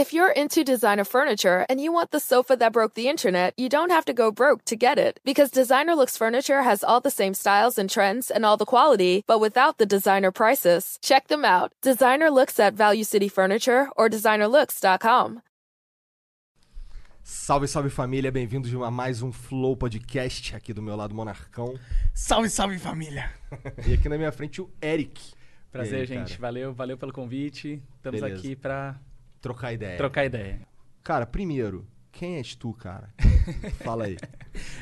[0.00, 3.68] If you're into designer furniture and you want the sofa that broke the internet, you
[3.68, 5.20] don't have to go broke to get it.
[5.26, 9.24] Because Designer Looks Furniture has all the same styles and trends and all the quality,
[9.26, 10.98] but without the designer prices.
[11.02, 11.74] Check them out.
[11.82, 15.42] Designer Looks at Value City Furniture or designerlooks.com.
[17.22, 21.74] Salve, salve família, bem-vindos a mais um Flow Podcast aqui do meu lado, Monarcão.
[22.14, 23.30] Salve, salve família!
[23.86, 25.34] E aqui na minha frente o Eric.
[25.70, 26.28] Prazer, aí, gente.
[26.28, 26.40] cara?
[26.40, 27.82] Valeu, valeu pelo convite.
[27.98, 28.38] Estamos Beleza.
[28.40, 28.98] aqui pra
[29.40, 29.96] Trocar ideia.
[29.96, 30.60] trocar ideia.
[31.02, 33.08] Cara, primeiro, quem és tu, cara?
[33.82, 34.16] Fala aí.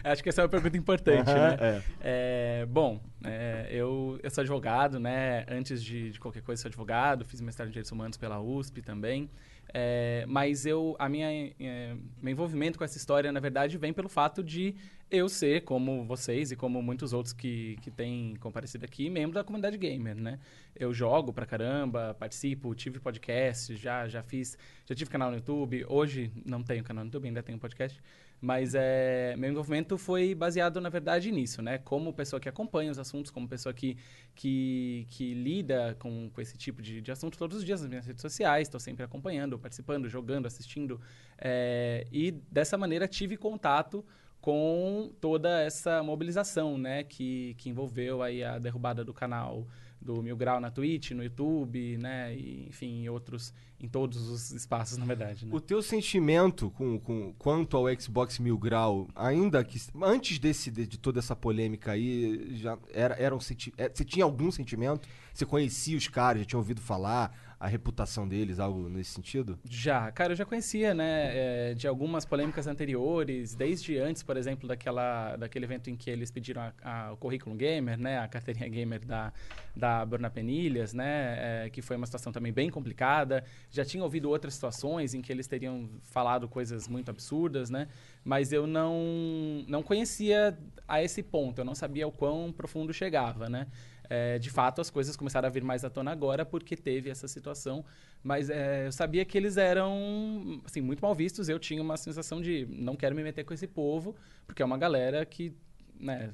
[0.03, 1.57] Acho que essa é uma pergunta importante, né?
[1.61, 1.83] é.
[2.01, 5.45] É, bom, é, eu, eu sou advogado, né?
[5.49, 7.25] Antes de, de qualquer coisa, sou advogado.
[7.25, 9.31] Fiz mestrado em Direitos Humanos pela USP também.
[9.73, 11.29] É, mas eu, a minha,
[11.61, 14.75] é, meu envolvimento com essa história, na verdade, vem pelo fato de
[15.11, 19.43] eu ser, como vocês e como muitos outros que, que têm comparecido aqui, membro da
[19.43, 20.39] comunidade gamer, né?
[20.77, 25.85] Eu jogo pra caramba, participo, tive podcast, já, já fiz, já tive canal no YouTube.
[25.89, 28.01] Hoje não tenho canal no YouTube, ainda tenho podcast.
[28.41, 31.79] Mas é, meu envolvimento foi baseado, na verdade, nisso, né?
[31.79, 33.97] Como pessoa que acompanha os assuntos, como pessoa que,
[34.35, 38.07] que, que lida com, com esse tipo de, de assunto todos os dias nas minhas
[38.07, 38.69] redes sociais.
[38.69, 41.01] Estou sempre acompanhando, participando, jogando, assistindo.
[41.39, 44.05] é, e dessa maneira tive contato
[44.41, 47.03] com toda essa mobilização, né?
[47.05, 49.67] Que, que envolveu aí a derrubada do canal
[50.01, 52.35] do Mil Grau na Twitch, no YouTube, né?
[52.35, 55.55] E, enfim, em outros, em todos os espaços, na verdade, né?
[55.55, 59.81] O teu sentimento com, com, quanto ao Xbox Mil Grau, ainda que.
[60.03, 64.05] Antes desse, de, de toda essa polêmica aí, já era, era um senti é, Você
[64.05, 65.09] tinha algum sentimento?
[65.35, 69.59] Você conhecia os caras, já tinha ouvido falar a reputação deles, algo nesse sentido?
[69.65, 74.69] Já, cara, eu já conhecia, né, é, de algumas polêmicas anteriores, desde antes, por exemplo,
[74.69, 78.69] daquela, daquele evento em que eles pediram a- a- o currículo gamer, né, a carteirinha
[78.69, 79.33] gamer da,
[79.75, 83.43] da Bruna Penilhas, né, é, que foi uma situação também bem complicada.
[83.71, 87.89] Já tinha ouvido outras situações em que eles teriam falado coisas muito absurdas, né,
[88.25, 93.49] mas eu não, não conhecia a esse ponto, eu não sabia o quão profundo chegava,
[93.49, 93.67] né.
[94.11, 97.29] É, de fato, as coisas começaram a vir mais à tona agora porque teve essa
[97.29, 97.85] situação.
[98.23, 101.49] Mas é, eu sabia que eles eram assim, muito mal vistos.
[101.49, 104.17] Eu tinha uma sensação de não quero me meter com esse povo,
[104.47, 105.53] porque é uma galera que
[106.01, 106.31] né,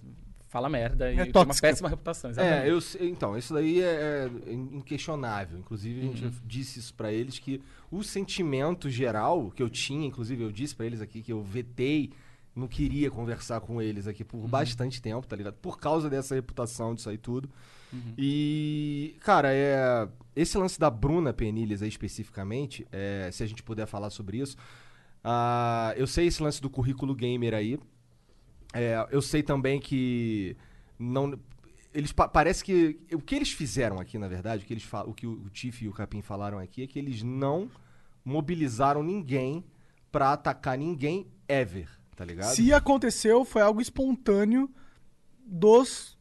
[0.48, 1.66] fala merda e tem uma tóxica.
[1.68, 2.30] péssima reputação.
[2.30, 2.68] É, exatamente.
[2.68, 5.58] eu, sei- então, isso daí é, é inquestionável.
[5.58, 6.32] Inclusive, a gente Uhum.
[6.44, 10.86] disse isso pra eles, que o sentimento geral que eu tinha, inclusive eu disse pra
[10.86, 12.12] eles aqui que eu vetei,
[12.54, 14.28] não queria conversar com eles aqui Uhum.
[14.42, 15.54] por bastante tempo, tá ligado?
[15.54, 17.50] Por causa dessa reputação disso aí tudo.
[17.92, 18.14] Uhum.
[18.16, 23.86] E, cara, é, esse lance da Bruna Penilhas aí especificamente, é, se a gente puder
[23.86, 24.56] falar sobre isso,
[25.22, 27.78] ah, eu sei esse lance do currículo gamer aí,
[28.72, 30.56] é, eu sei também que
[30.98, 31.38] não
[31.92, 35.14] eles pa- parece que o que eles fizeram aqui na verdade o que eles o
[35.14, 37.70] que o, Tiff e o Capim falaram aqui é que eles não
[38.24, 39.64] mobilizaram ninguém
[40.10, 44.70] pra atacar ninguém ever tá ligado Se aconteceu, foi algo espontâneo
[45.46, 46.16] dos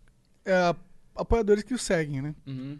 [0.45, 0.75] é,
[1.15, 2.35] apoiadores que o seguem, né?
[2.45, 2.79] Uhum.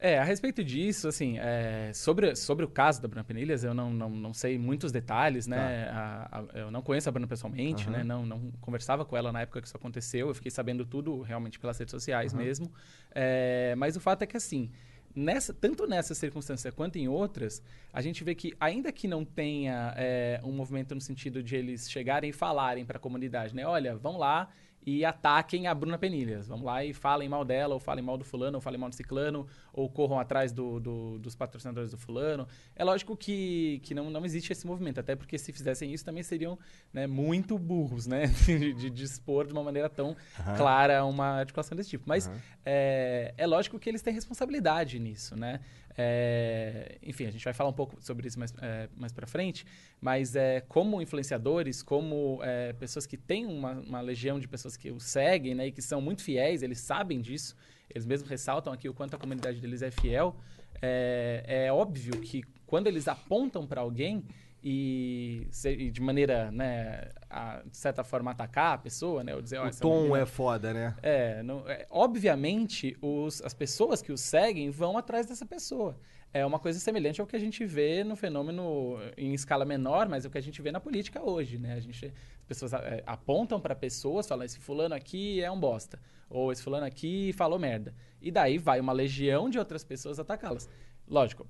[0.00, 3.92] É, a respeito disso, assim, é, sobre, sobre o caso da Bruna Penilhas, eu não,
[3.92, 5.88] não, não sei muitos detalhes, né?
[5.90, 7.92] A- a- eu não conheço a Bruna pessoalmente, Aham.
[7.98, 8.04] né?
[8.04, 10.28] Não, não conversava com ela na época que isso aconteceu.
[10.28, 12.72] Eu fiquei sabendo tudo realmente pelas redes sociais mesmo.
[13.12, 14.70] É, mas o fato é que, assim,
[15.14, 19.94] nessa, tanto nessa circunstância quanto em outras, a gente vê que, ainda que não tenha
[19.96, 23.66] é, um movimento no sentido de eles chegarem e falarem para a comunidade, né?
[23.66, 24.50] Olha, vão lá
[24.86, 26.48] e ataquem a Bruna Penilhas.
[26.48, 28.94] Vão lá e falem mal dela, ou falem mal do fulano, ou falem mal do
[28.94, 32.46] ciclano, ou corram atrás do- do- dos patrocinadores do fulano.
[32.74, 36.22] É lógico que, que não, não existe esse movimento, até porque se fizessem isso também
[36.22, 36.58] seriam
[36.92, 38.26] né, muito burros, né?
[38.46, 40.16] De, de dispor de uma maneira tão
[40.56, 42.04] clara uma articulação desse tipo.
[42.06, 42.40] Mas Aham.
[42.64, 45.60] é, é lógico que eles têm responsabilidade nisso, né?
[46.00, 49.66] É, enfim, a gente vai falar um pouco sobre isso mais, é, mais pra frente,
[50.00, 54.92] mas é, como influenciadores, como é, pessoas que têm uma, uma legião de pessoas que
[54.92, 57.56] o seguem, né, e que são muito fiéis, eles sabem disso,
[57.90, 60.36] eles mesmos ressaltam aqui o quanto a comunidade deles é fiel,
[60.80, 64.22] é, é óbvio que quando eles apontam para alguém
[64.70, 69.58] e, e de maneira, né, a, de certa forma, atacar a pessoa, né, ou dizer,
[69.60, 74.16] o tom menina- é foda né é, não- é, obviamente, os- as pessoas que o
[74.18, 75.98] seguem vão atrás dessa pessoa.
[76.30, 80.24] É uma coisa semelhante ao que a gente vê no fenômeno em escala menor, mas
[80.26, 81.72] é o que a gente vê na política hoje, né?
[81.72, 85.98] A gente, as pessoas é, apontam para pessoas, falam, esse fulano aqui é um bosta.
[86.28, 87.94] Ou esse fulano aqui falou merda.
[88.20, 90.68] E daí vai uma legião de outras pessoas atacá-las.
[91.08, 91.46] Lógico,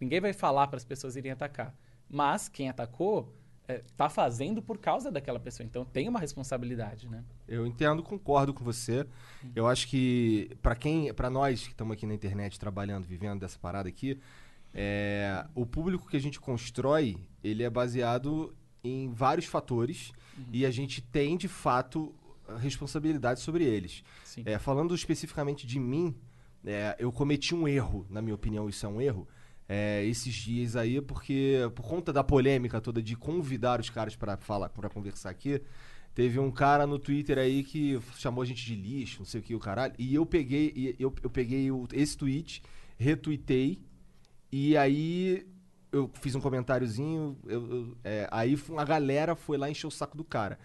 [0.00, 1.74] ninguém vai falar para as pessoas irem atacar.
[2.08, 3.34] Mas quem atacou
[3.68, 5.66] é, tá fazendo por causa daquela pessoa.
[5.66, 7.24] Então tem uma responsabilidade, né?
[7.48, 9.06] Eu entendo, concordo com você.
[9.54, 13.58] Eu acho que pra quem, para nós que estamos aqui na internet trabalhando, vivendo dessa
[13.58, 14.18] parada aqui,
[14.78, 18.54] É, o público que a gente constrói, ele é baseado
[18.84, 20.12] em vários fatores
[20.52, 22.14] e a gente tem, de fato,
[22.58, 24.04] responsabilidade sobre eles.
[24.44, 26.14] É, falando especificamente de mim,
[26.62, 29.26] é, eu cometi um erro, na minha opinião, isso é um erro,
[29.68, 34.36] é, esses dias aí, porque por conta da polêmica toda de convidar os caras para
[34.36, 35.60] falar, para conversar aqui,
[36.14, 39.42] teve um cara no Twitter aí que chamou a gente de lixo, não sei o
[39.42, 42.62] que, o caralho, e eu peguei, eu, eu peguei o- esse tweet,
[42.96, 43.78] retuitei,
[44.50, 45.46] e aí
[45.92, 50.16] eu fiz um comentáriozinho, eu- eu- é, aí uma galera foi lá encher o saco
[50.16, 50.58] do cara.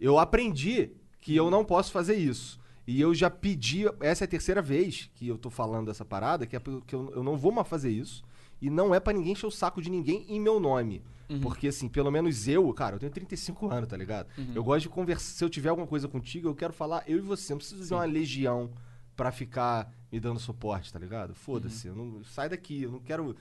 [0.00, 0.90] Eu aprendi
[1.20, 2.60] que eu não posso fazer isso.
[2.86, 6.46] E eu já pedi, essa é a terceira vez que eu tô falando dessa parada,
[6.46, 8.24] que, é porque que eu, eu não vou mais fazer isso.
[8.60, 11.02] E não é pra ninguém encher o saco de ninguém em meu nome.
[11.42, 14.28] Porque, assim, pelo menos eu, cara, eu tenho 35 anos, tá ligado?
[14.54, 15.30] Eu gosto de conversar.
[15.34, 17.52] Se eu tiver alguma coisa contigo, eu quero falar eu e você.
[17.52, 18.70] Não preciso de uma legião
[19.14, 21.34] pra ficar me dando suporte, tá ligado?
[21.34, 21.88] Foda-se.
[21.90, 23.36] não- Sai daqui, eu não quero.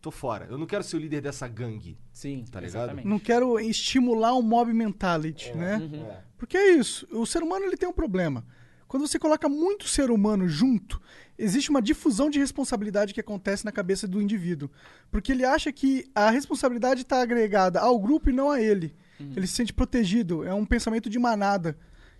[0.00, 0.46] Tô fora.
[0.50, 1.96] Eu não quero ser o líder dessa gangue.
[2.12, 2.82] Sim, Tá ligado?
[2.82, 3.06] exatamente.
[3.08, 5.80] Não quero estimular um mob mentality, né?
[6.10, 6.20] É.
[6.36, 7.06] Porque é isso.
[7.12, 8.44] O ser humano ele tem um problema.
[8.92, 11.00] Quando você coloca muito ser humano junto,
[11.38, 14.68] existe uma difusão de responsabilidade que acontece na cabeça do indivíduo.
[15.10, 18.94] Porque ele acha que a responsabilidade está agregada ao grupo e não a ele.
[19.34, 20.44] Ele se sente protegido.
[20.44, 21.74] É um pensamento de manada.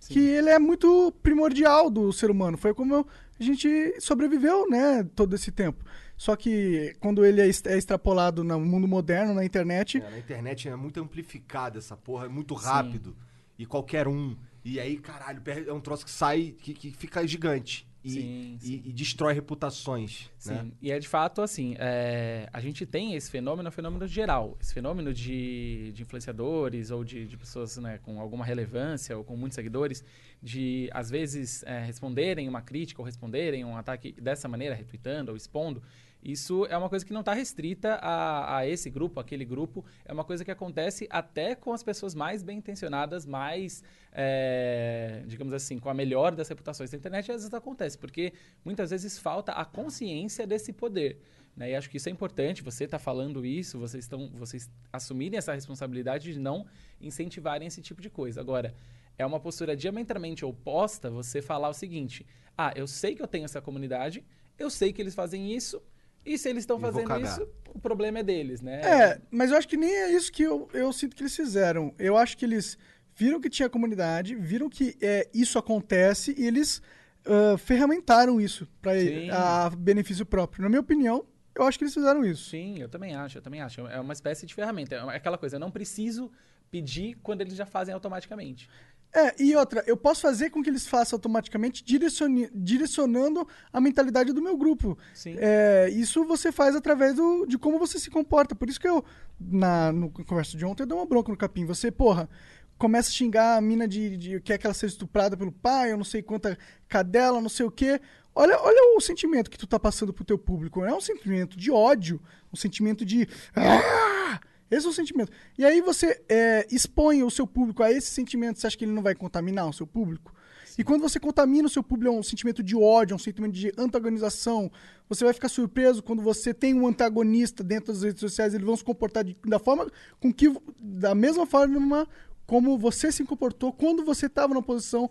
[0.07, 2.57] Que ele é muito primordial do ser humano.
[2.57, 3.05] Foi como
[3.39, 3.69] a gente
[4.01, 5.85] sobreviveu, né, todo esse tempo.
[6.17, 10.17] Só que quando ele é est- é extrapolado no mundo moderno, na internet, É, na
[10.17, 13.15] internet é muito amplificada essa porra, é muito rápido.
[13.59, 14.35] E qualquer um.
[14.65, 17.87] E aí, caralho, é um troço que sai, que, que fica gigante.
[18.03, 18.81] E, Sim, e- sim.
[18.85, 20.29] e destrói reputações.
[20.37, 20.71] Sim, Né?
[20.81, 24.73] e é de fato assim, é, a gente tem esse fenômeno, é fenômeno geral, esse
[24.73, 29.55] fenômeno de, de influenciadores ou de, de pessoas né, com alguma relevância ou com muitos
[29.55, 30.03] seguidores,
[30.41, 35.37] de às vezes é, responderem uma crítica ou responderem um ataque dessa maneira, retweetando ou
[35.37, 35.81] expondo,
[36.23, 40.13] isso é uma coisa que não está restrita a, a esse grupo, aquele grupo, é
[40.13, 45.77] uma coisa que acontece até com as pessoas mais bem intencionadas, mais, é, digamos assim,
[45.77, 48.31] com a melhor das reputações da internet, às vezes acontece, porque
[48.63, 51.19] muitas vezes falta a consciência desse poder.
[51.55, 51.71] Né?
[51.71, 55.53] E acho que isso é importante, você está falando isso, vocês estão vocês assumirem essa
[55.53, 56.65] responsabilidade de não
[57.01, 58.39] incentivarem esse tipo de coisa.
[58.39, 58.73] Agora,
[59.17, 62.25] é uma postura diametralmente oposta você falar o seguinte:
[62.57, 64.23] ah, eu sei que eu tenho essa comunidade,
[64.57, 65.81] eu sei que eles fazem isso,
[66.25, 68.81] e se eles estão fazendo isso, o problema é deles, né?
[68.81, 71.93] É, mas eu acho que nem é isso que eu, eu sinto que eles fizeram.
[71.97, 72.77] Eu acho que eles
[73.15, 76.81] viram que tinha comunidade, viram que é, isso acontece e eles
[77.25, 80.63] ah, ferramentaram isso para benefício próprio.
[80.63, 81.25] Na minha opinião,
[81.55, 82.49] eu acho que eles fizeram isso.
[82.49, 83.81] Sim, eu também acho, eu também acho.
[83.87, 84.95] É uma espécie de ferramenta.
[84.95, 86.31] É aquela coisa, eu não preciso
[86.69, 88.67] pedir quando eles já fazem automaticamente.
[89.15, 94.33] É, e outra, eu posso fazer com que eles façam automaticamente direcione- direcionando a mentalidade
[94.33, 94.97] do meu grupo.
[95.13, 95.35] Sim.
[95.37, 98.55] É, isso você faz através do, de como você se comporta.
[98.55, 99.05] Por isso que eu,
[99.39, 101.63] na no conversa de ontem, eu dei uma bronca no capim.
[101.65, 102.27] Você, porra,
[102.75, 105.91] começa a xingar a mina de, de que é que ela seja estuprada pelo pai,
[105.91, 106.57] eu não sei quanta
[106.87, 108.01] cadela, não sei o quê.
[108.33, 110.83] Olha, olha o sentimento que tu tá passando pro teu público.
[110.83, 112.19] É um sentimento de ódio,
[112.51, 113.27] um sentimento de.
[113.55, 114.41] "Ah!"
[114.73, 115.31] Esse é o sentimento.
[115.57, 118.59] E aí você é, expõe o seu público a esse sentimento.
[118.59, 120.33] Você acha que ele não vai contaminar o seu público?
[120.77, 123.53] E quando você contamina o seu público, é um sentimento de ódio, é um sentimento
[123.53, 124.71] de antagonização.
[125.07, 128.53] Você vai ficar surpreso quando você tem um antagonista dentro das redes sociais.
[128.53, 129.87] Eles vão se comportar de- da forma
[130.19, 132.07] com que, da mesma forma
[132.45, 135.09] como você se comportou quando você estava na posição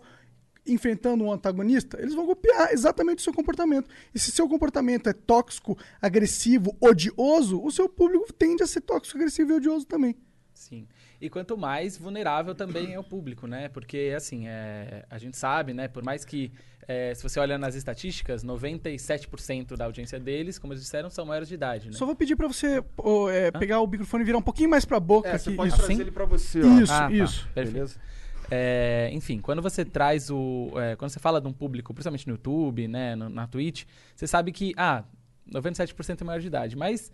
[0.65, 3.89] enfrentando um antagonista, eles vão copiar exatamente o seu comportamento.
[4.13, 9.17] E se seu comportamento é tóxico, agressivo, odioso, o seu público tende a ser tóxico,
[9.17, 10.15] agressivo e odioso também.
[10.53, 10.87] Sim.
[11.19, 13.69] E quanto mais vulnerável também é o público, né?
[13.69, 15.87] Porque, assim, é, a gente sabe, né?
[15.87, 16.51] Por mais que,
[16.87, 21.47] é, se você olha nas estatísticas, 97% da audiência deles, como eles disseram, são maiores
[21.47, 21.93] de idade, né?
[21.95, 24.83] Só vou pedir pra você ô, é, pegar o microfone e virar um pouquinho mais
[24.85, 25.29] pra boca.
[25.29, 25.57] É, você aqui.
[25.57, 25.77] pode Isso.
[25.77, 26.01] trazer Assim?
[26.01, 26.79] ele pra você, ó.
[26.79, 27.11] Isso, Ah, tá.
[27.11, 27.47] isso.
[27.53, 27.73] Perfeito.
[27.73, 27.95] Beleza?
[28.51, 30.71] É, enfim, quando você traz o.
[30.77, 33.85] é, quando você fala de um público, principalmente no YouTube, né, no- na Twitch,
[34.15, 35.03] você sabe que, ah,
[35.51, 36.75] 97% é maior de idade.
[36.75, 37.11] Mas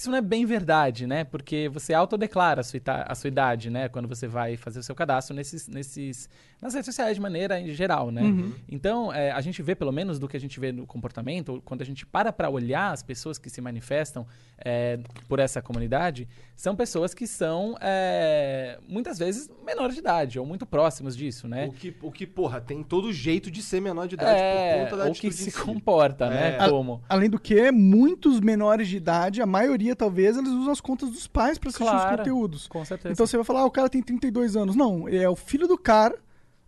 [0.00, 1.24] isso não é bem verdade, né?
[1.24, 3.88] Porque você autodeclara a sua, ita- a sua idade, né?
[3.88, 6.28] Quando você vai fazer o seu cadastro nesses, nesses,
[6.60, 8.22] nas redes sociais de maneira em geral, né?
[8.68, 11.60] Então, é, a gente vê, pelo menos do que a gente vê no comportamento, ou
[11.60, 14.26] quando a gente para para olhar as pessoas que se manifestam
[14.62, 16.26] é, por essa comunidade,
[16.56, 21.66] são pessoas que são, é, muitas vezes, menores de idade, ou muito próximos disso, né?
[21.66, 24.84] O, que, o que, porra, tem todo jeito de ser menor de idade por É,
[24.84, 25.58] conta da ou que se si.
[25.62, 26.56] comporta, né?
[26.58, 26.68] É.
[26.68, 27.02] Como.
[27.08, 31.26] Além do que, muitos menores de idade, a maioria talvez, eles usam as contas dos
[31.26, 32.16] pais pra assistir os Claro.
[32.18, 32.66] conteúdos.
[32.68, 33.12] Com certeza.
[33.12, 34.74] Então você vai falar, ah, o cara tem 32 anos.
[34.76, 36.18] Não, é o filho do cara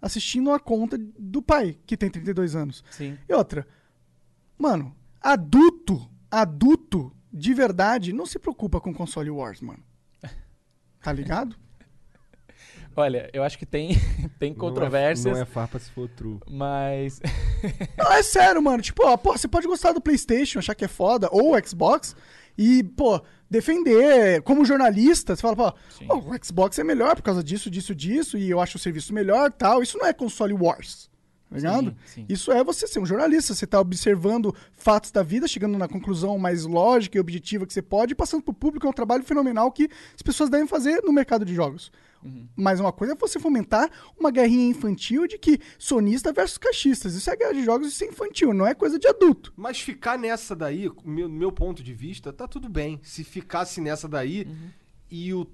[0.01, 2.83] assistindo a conta do pai, que tem 32 anos.
[2.91, 3.17] Sim.
[3.29, 3.67] E outra,
[4.59, 9.83] mano, adulto, adulto, de verdade, não se preocupa com console wars, mano.
[11.03, 11.57] Tá ligado?
[12.95, 13.95] Olha, eu acho que tem,
[14.39, 16.39] tem Não é- controvérsias, Não é, farpa se for true.
[16.51, 17.21] mas.
[17.97, 18.83] Não, é sério, mano.
[18.83, 22.15] Tipo, ó, pô, você pode gostar do PlayStation, achar que é foda, ou o Xbox,
[22.57, 24.43] e, pô, defender.
[24.43, 25.75] Como jornalista, você fala, pô,
[26.09, 29.13] ó, o Xbox é melhor por causa disso, disso, disso, e eu acho o serviço
[29.13, 29.83] melhor tal.
[29.83, 31.11] Isso não é console wars.
[31.53, 31.91] Tá ligado?
[32.07, 32.27] Sim, sim.
[32.31, 36.39] Isso é você ser um jornalista, você tá observando fatos da vida, chegando na conclusão
[36.39, 39.71] mais lógica e objetiva que você pode, e passando pro público é um trabalho fenomenal
[39.71, 41.93] que as pessoas devem fazer no mercado de jogos.
[42.25, 42.49] Uhum.
[42.57, 47.15] Mas uma coisa é você fomentar uma guerrinha infantil de que sonista versus caixistas.
[47.15, 49.53] Isso é guerra de jogos, isso é infantil, não é coisa de adulto.
[49.57, 53.01] Mas ficar nessa daí, meu, meu ponto de vista, tá tudo bem.
[53.03, 54.47] Se ficasse nessa daí
[55.11, 55.47] e o.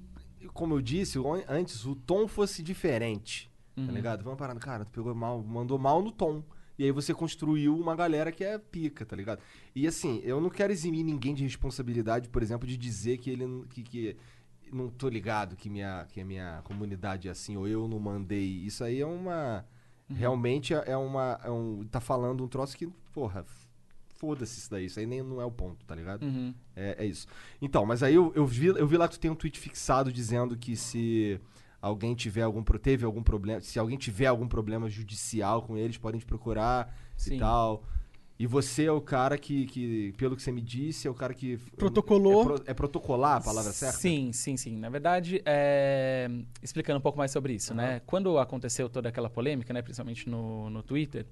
[0.54, 3.50] Como eu disse antes, o tom fosse diferente.
[3.86, 4.24] Tá ligado?
[4.24, 6.42] Vamos parar, cara, tu pegou mal, mandou mal no tom.
[6.78, 9.40] E aí você construiu uma galera que é pica, tá ligado?
[9.74, 13.64] E assim, eu não quero eximir ninguém de responsabilidade, por exemplo, de dizer que ele
[13.68, 14.16] que, que
[14.72, 18.44] não tô ligado que minha que a minha comunidade é assim ou eu não mandei.
[18.44, 19.64] Isso aí é uma
[20.08, 23.44] realmente é é uma é um tá falando um troço que, porra,
[24.18, 26.24] foda-se isso daí, isso aí nem não é o ponto, tá ligado?
[26.24, 26.52] Uhum.
[26.74, 27.26] É, é isso.
[27.62, 30.12] Então, mas aí eu, eu, vi, eu vi lá que tu tem um tweet fixado
[30.12, 31.40] dizendo que se
[31.80, 36.18] alguém tiver algum teve algum problema, se alguém tiver algum problema judicial com eles, podem
[36.18, 37.36] te procurar Sim.
[37.36, 37.84] e tal.
[38.38, 41.34] E você é o cara que, que, pelo que você me disse, é o cara
[41.34, 42.40] que Protocolou.
[42.40, 43.98] É, pro- é protocolar a palavra certa?
[43.98, 44.76] Sim, sim, sim.
[44.76, 46.30] Na verdade, é,
[46.62, 48.00] explicando um pouco mais sobre isso, né?
[48.06, 51.26] Quando aconteceu toda aquela polêmica, né, principalmente no, no Twitter,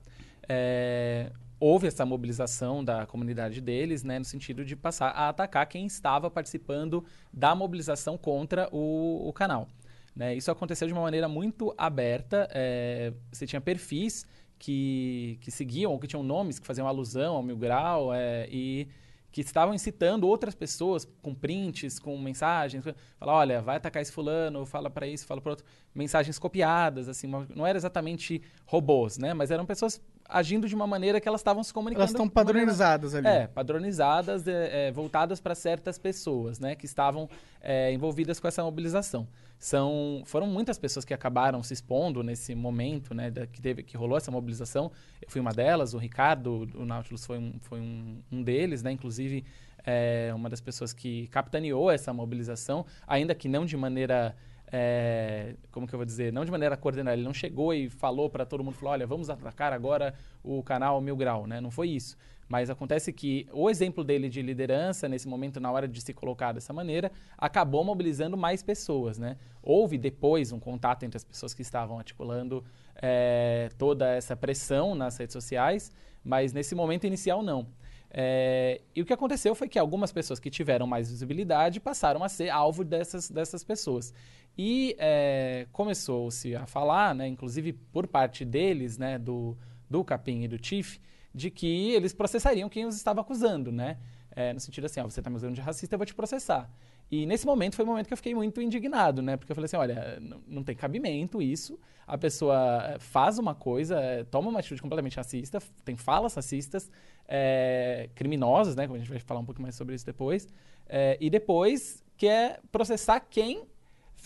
[0.49, 5.87] é, houve essa mobilização da comunidade deles, né, no sentido de passar a atacar quem
[5.87, 9.69] estava participando da mobilização contra o, o canal.
[10.15, 10.35] né?
[10.35, 12.49] Isso aconteceu de uma maneira muito aberta.
[12.53, 14.27] é, você tinha perfis
[14.59, 18.89] que, que seguiam ou que tinham nomes que faziam alusão ao Mil Grau é, e
[19.31, 22.83] que estavam incitando outras pessoas com prints, com mensagens,
[23.19, 27.31] falar, olha, vai atacar esse fulano, fala para isso, fala para outro, mensagens copiadas, assim,
[27.55, 29.35] não era exatamente robôs, né?
[29.35, 32.01] Mas eram pessoas agindo de uma maneira que elas estavam se comunicando.
[32.01, 33.27] Elas estão de maneira- padronizadas ali.
[33.27, 37.29] é, padronizadas, é, é, voltadas para certas pessoas, né, que estavam
[37.61, 39.29] é, envolvidas com essa mobilização.
[39.59, 43.97] São, foram muitas pessoas que acabaram se expondo nesse momento, né, da- que teve, que
[43.97, 44.93] rolou essa mobilização.
[45.23, 48.93] Eu fui uma delas, o Ricardo, do Nautilus foi um, foi um, um deles, né,
[48.93, 49.45] inclusive
[49.85, 54.37] é, uma das pessoas que capitaneou essa mobilização, ainda que não de maneira
[54.71, 58.29] é, como que eu vou dizer, não de maneira coordenada, ele não chegou e falou
[58.29, 61.61] para todo mundo, falou, olha, vamos atacar agora o canal Mil Grau, né?
[61.61, 62.17] Não foi isso.
[62.49, 66.53] Mas acontece que o exemplo dele de liderança, nesse momento, na hora de se colocar
[66.53, 69.37] dessa maneira, acabou mobilizando mais pessoas, né?
[69.63, 75.17] Houve depois um contato entre as pessoas que estavam articulando é, toda essa pressão nas
[75.17, 75.91] redes sociais,
[76.23, 77.67] mas nesse momento inicial não.
[78.11, 82.29] É, e o que aconteceu foi que algumas pessoas que tiveram mais visibilidade passaram a
[82.29, 84.15] ser alvo dessas, dessas pessoas.
[84.57, 89.57] E é, começou-se a falar, né, inclusive por parte deles, né, do,
[89.91, 90.99] do Capim e do Tiff,
[91.37, 93.99] de que eles processariam quem os estava acusando, né?
[94.35, 96.71] É, no sentido assim, ó, você está me usando de racista, eu vou te processar.
[97.11, 99.37] E nesse momento foi o momento que eu fiquei muito indignado, né?
[99.37, 101.79] Porque eu falei assim, olha, não, tem cabimento isso.
[102.07, 106.91] A pessoa eh, faz uma coisa, eh, toma uma atitude completamente racista, tem falas racistas,
[107.29, 108.87] eh, criminosas, né?
[108.87, 110.49] Como a gente vai falar um pouco mais sobre isso depois.
[110.89, 113.65] eh, e depois quer processar quem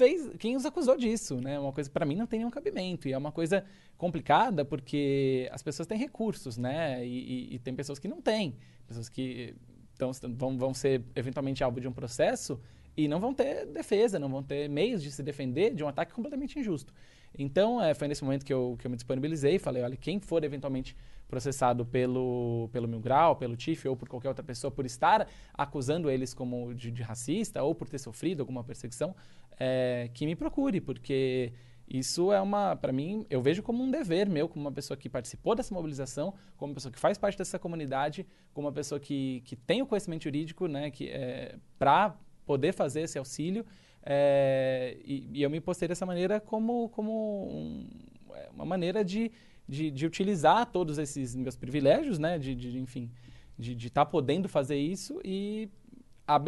[0.00, 1.58] fez, quem os acusou disso, né?
[1.58, 3.64] Uma coisa para mim não tem nenhum cabimento e é uma coisa
[3.98, 7.04] complicada porque as pessoas têm recursos, né?
[7.06, 7.18] E,
[7.52, 9.54] e- e tem pessoas que não têm, pessoas que
[9.94, 10.10] então,
[10.42, 12.58] vão, vão ser eventualmente alvo de um processo
[12.96, 16.12] e não vão ter defesa, não vão ter meios de se defender de um ataque
[16.14, 16.92] completamente injusto.
[17.38, 20.18] Então, eh, foi nesse momento que eu, que eu me disponibilizei e falei, olha, quem
[20.18, 20.96] for eventualmente
[21.28, 26.10] processado pelo, pelo Mil Grau, pelo Tiff ou por qualquer outra pessoa por estar acusando
[26.10, 29.14] eles como de, de racista ou por ter sofrido alguma perseguição,
[29.60, 31.52] eh, que me procure, porque
[31.88, 35.08] isso é uma, para mim, eu vejo como um dever meu, como uma pessoa que
[35.08, 39.42] participou dessa mobilização, como uma pessoa que faz parte dessa comunidade, como uma pessoa que,
[39.44, 43.64] que tem o conhecimento jurídico, né, que é, para poder fazer esse auxílio.
[44.04, 47.12] é, e, e eu me postei dessa maneira como, como
[47.50, 47.88] um-
[48.34, 49.30] é, uma maneira de,
[49.68, 53.10] de, de utilizar todos esses meus privilégios, né, de, de enfim,
[53.58, 55.68] de estar podendo fazer isso e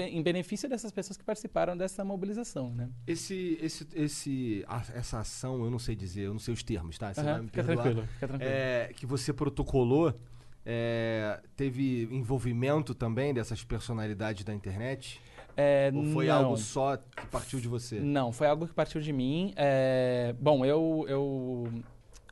[0.09, 2.89] em benefício dessas pessoas que participaram dessa mobilização, né?
[3.07, 6.99] Esse, esse, esse, a- essa ação, eu não sei dizer, eu não sei os termos,
[6.99, 7.13] tá?
[7.13, 7.83] Você Aham, vai me fica perdoar.
[7.85, 8.53] tranquilo, fica tranquilo.
[8.53, 10.15] É, que você protocolou,
[10.65, 15.21] é, teve envolvimento também dessas personalidades da internet?
[15.57, 16.35] É, Ou foi não.
[16.37, 18.01] algo só que partiu de você?
[18.01, 19.53] Não, foi algo que partiu de mim.
[19.57, 21.69] É, bom, eu, eu,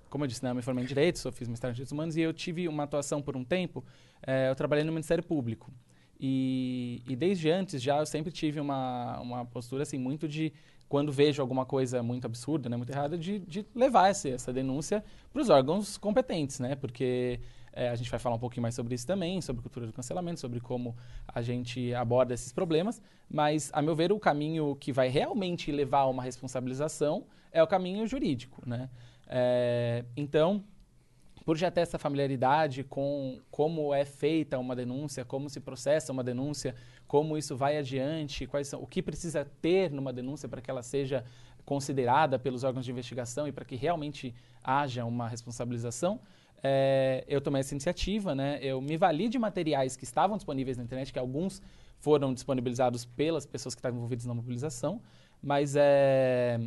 [0.09, 2.17] como eu disse, né, eu me formei em Direito, sou, fiz mestrado em Direitos Humanos
[2.17, 3.85] e eu tive uma atuação por um tempo,
[4.27, 5.71] é, eu trabalhei no Ministério Público.
[6.21, 10.53] E, e desde antes já eu sempre tive uma, uma postura assim muito de
[10.87, 15.05] quando vejo alguma coisa muito absurda, né, muito errada, de, de levar essa, essa denúncia
[15.33, 16.75] para os órgãos competentes, né?
[16.75, 17.39] Porque
[17.73, 20.41] é, a gente vai falar um pouquinho mais sobre isso também, sobre cultura do cancelamento,
[20.41, 20.97] sobre como
[21.29, 23.01] a gente aborda esses problemas.
[23.31, 27.67] Mas, a meu ver, o caminho que vai realmente levar a uma responsabilização é o
[27.69, 28.91] caminho jurídico, né?
[29.29, 30.65] É, então,
[31.51, 36.23] por já ter essa familiaridade com como é feita uma denúncia, como se processa uma
[36.23, 36.77] denúncia,
[37.09, 40.81] como isso vai adiante, quais são, o que precisa ter numa denúncia para que ela
[40.81, 41.25] seja
[41.65, 46.21] considerada pelos órgãos de investigação e para que realmente haja uma responsabilização,
[46.63, 48.61] é, eu tomei essa iniciativa, né?
[48.63, 51.61] Eu me vali de materiais que estavam disponíveis na internet, que alguns
[51.99, 55.03] foram disponibilizados pelas pessoas que estavam envolvidas na mobilização,
[55.43, 56.61] mas é,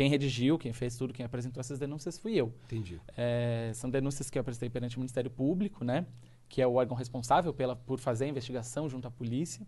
[0.00, 2.50] quem redigiu, quem fez tudo, quem apresentou essas denúncias fui eu.
[2.64, 2.98] Entendi.
[3.14, 6.06] É, são denúncias que eu apresentei perante o Ministério Público, né?
[6.48, 9.66] Que é o órgão responsável pela, por fazer a investigação junto à polícia.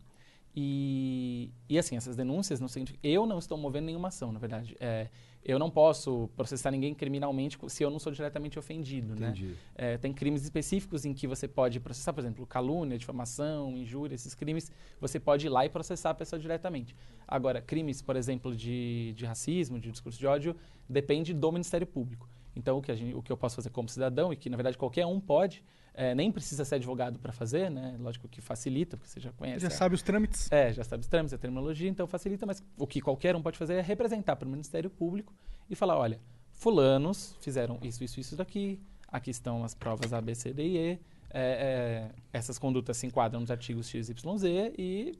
[0.55, 2.99] E, e assim, essas denúncias não significa.
[3.03, 4.77] Eu não estou movendo nenhuma ação, na verdade.
[4.79, 5.09] É,
[5.45, 9.31] eu não posso processar ninguém criminalmente se eu não sou diretamente ofendido, né?
[9.31, 9.55] Entendi.
[9.75, 14.35] É, tem crimes específicos em que você pode processar, por exemplo, calúnia, difamação, injúria, esses
[14.35, 16.95] crimes, você pode ir lá e processar a pessoa diretamente.
[17.27, 20.55] Agora, crimes, por exemplo, de, de racismo, de discurso de ódio,
[20.89, 22.29] depende do Ministério Público.
[22.55, 24.77] Então, o que, gente, o que eu posso fazer como cidadão, e que na verdade
[24.77, 27.97] qualquer um pode, é, nem precisa ser advogado para fazer, né?
[28.01, 29.61] Lógico que facilita, porque você já conhece.
[29.61, 30.51] Já a- sabe os trâmites.
[30.51, 33.59] é, já sabe os trâmites, a terminologia, então facilita, mas o que qualquer um pode
[33.59, 35.33] fazer é representar para o Ministério Público
[35.69, 36.19] e falar, olha,
[36.53, 40.77] fulanos fizeram isso, isso, isso daqui, aqui estão as provas A, B, C, D e
[40.79, 40.99] E, é,
[41.35, 45.17] é, essas condutas se enquadram nos artigos X, Y, Z e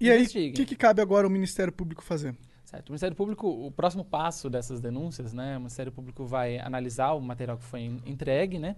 [0.00, 2.34] E aí, o que, que cabe agora o Ministério Público fazer?
[2.64, 2.88] Certo.
[2.88, 7.20] O Ministério Público, o próximo passo dessas denúncias, né, o Ministério Público vai analisar o
[7.20, 8.76] material que foi en- entregue, né,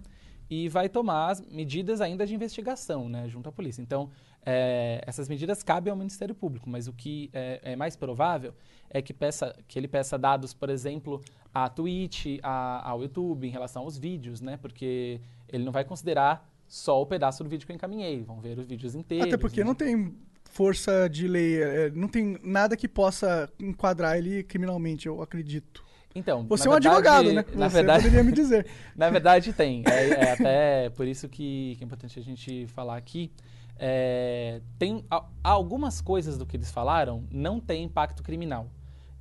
[0.49, 3.81] e vai tomar as medidas ainda de investigação, né, junto à polícia.
[3.81, 4.09] Então,
[4.45, 8.53] é, essas medidas cabem ao Ministério Público, mas o que é, é mais provável
[8.89, 11.21] é que, peça, que ele peça dados, por exemplo,
[11.53, 16.49] à Twitch, à, ao YouTube, em relação aos vídeos, né, porque ele não vai considerar
[16.67, 19.27] só o pedaço do vídeo que eu encaminhei, vão ver os vídeos inteiros.
[19.27, 19.65] Até porque né?
[19.65, 25.21] não tem força de lei, é, não tem nada que possa enquadrar ele criminalmente, eu
[25.21, 25.83] acredito.
[26.15, 27.45] Então, Você é um verdade- advogado, né?
[27.53, 28.67] Na Você verdade, poderia me dizer.
[28.95, 29.83] Na verdade, tem.
[29.87, 33.31] É, é até por isso que, que é importante a gente falar aqui.
[33.77, 38.67] É, tem a- algumas coisas do que eles falaram não tem impacto criminal.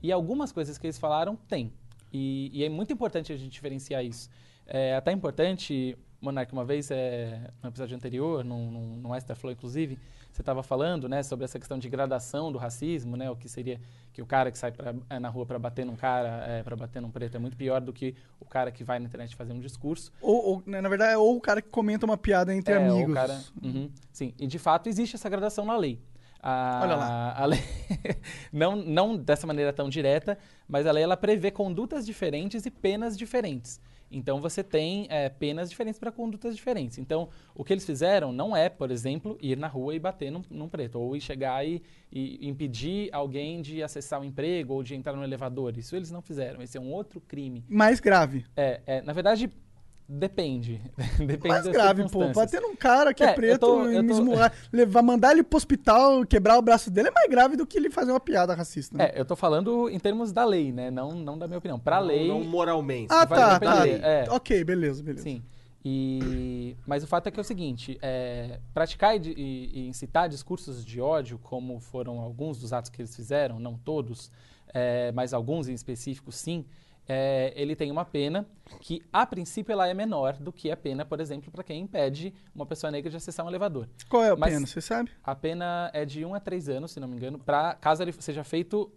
[0.03, 1.73] E algumas coisas que eles falaram tem.
[2.13, 4.29] E, e é muito importante a gente diferenciar isso.
[4.67, 9.53] É até importante, Monark, uma vez, é, no episódio anterior, num, num, num Extra Flow,
[9.53, 9.99] inclusive,
[10.33, 13.81] você estava falando né, sobre essa questão de gradação do racismo, né, o que seria
[14.13, 16.75] que o cara que sai pra, é, na rua para bater num cara, é, para
[16.75, 19.53] bater num preto, é muito pior do que o cara que vai na internet fazer
[19.53, 20.13] um discurso.
[20.21, 22.77] Ou, ou, né, na verdade, é ou o cara que comenta uma piada entre É,
[22.77, 23.15] amigos.
[23.15, 26.01] Cara, Uhum, sim, e de fato existe essa gradação na lei.
[26.41, 27.35] A, Olha lá.
[27.37, 27.61] A lei,
[28.53, 33.17] não, não dessa maneira tão direta, mas a lei ela prevê condutas diferentes e penas
[33.17, 33.81] diferentes.
[34.11, 36.99] Então você tem é, penas diferentes para condutas diferentes.
[36.99, 40.43] Então o que eles fizeram não é, por exemplo, ir na rua e bater num,
[40.51, 44.95] num preto, ou ir chegar e, e impedir alguém de acessar o emprego ou de
[44.95, 45.77] entrar no elevador.
[45.77, 46.63] Isso eles não fizeram.
[46.63, 47.65] Esse é um outro crime.
[47.69, 48.45] Mais grave.
[48.57, 49.51] É, é, na verdade,
[50.09, 50.81] depende.
[51.19, 52.29] depende Mais grave, pô.
[52.33, 55.43] Bater num cara que é, É, preto tô- e me tô- esmurrar, levar, mandar ele
[55.43, 58.55] pro hospital, quebrar o braço dele é mais grave do que ele fazer uma piada
[58.55, 58.97] racista.
[58.97, 59.11] Né?
[59.15, 60.91] É, eu tô falando em termos da lei, né?
[60.91, 61.79] Não, não da minha opinião.
[61.79, 63.09] Pra Não- lei, Não moralmente.
[63.11, 63.87] ah, tá, tá.
[63.89, 64.25] é.
[64.31, 65.23] Ok, beleza, beleza.
[65.25, 65.43] sim.
[65.85, 70.29] E, mas o fato é que é o seguinte, é, praticar e, e- e incitar
[70.29, 74.31] discursos de ódio, como foram alguns dos atos que eles fizeram, não todos,
[74.75, 76.65] é, mas alguns em específico sim,
[77.09, 78.47] é, ele tem uma pena
[78.81, 82.35] que, a princípio, ela é menor do que a pena, por exemplo, para quem impede
[82.55, 83.89] uma pessoa negra de acessar um elevador.
[84.09, 85.11] Qual é a Mas- pena, você sabe?
[85.25, 88.13] A pena é de 1 a 3 anos, se não me engano, pra, caso ele
[88.13, 88.93] seja feito,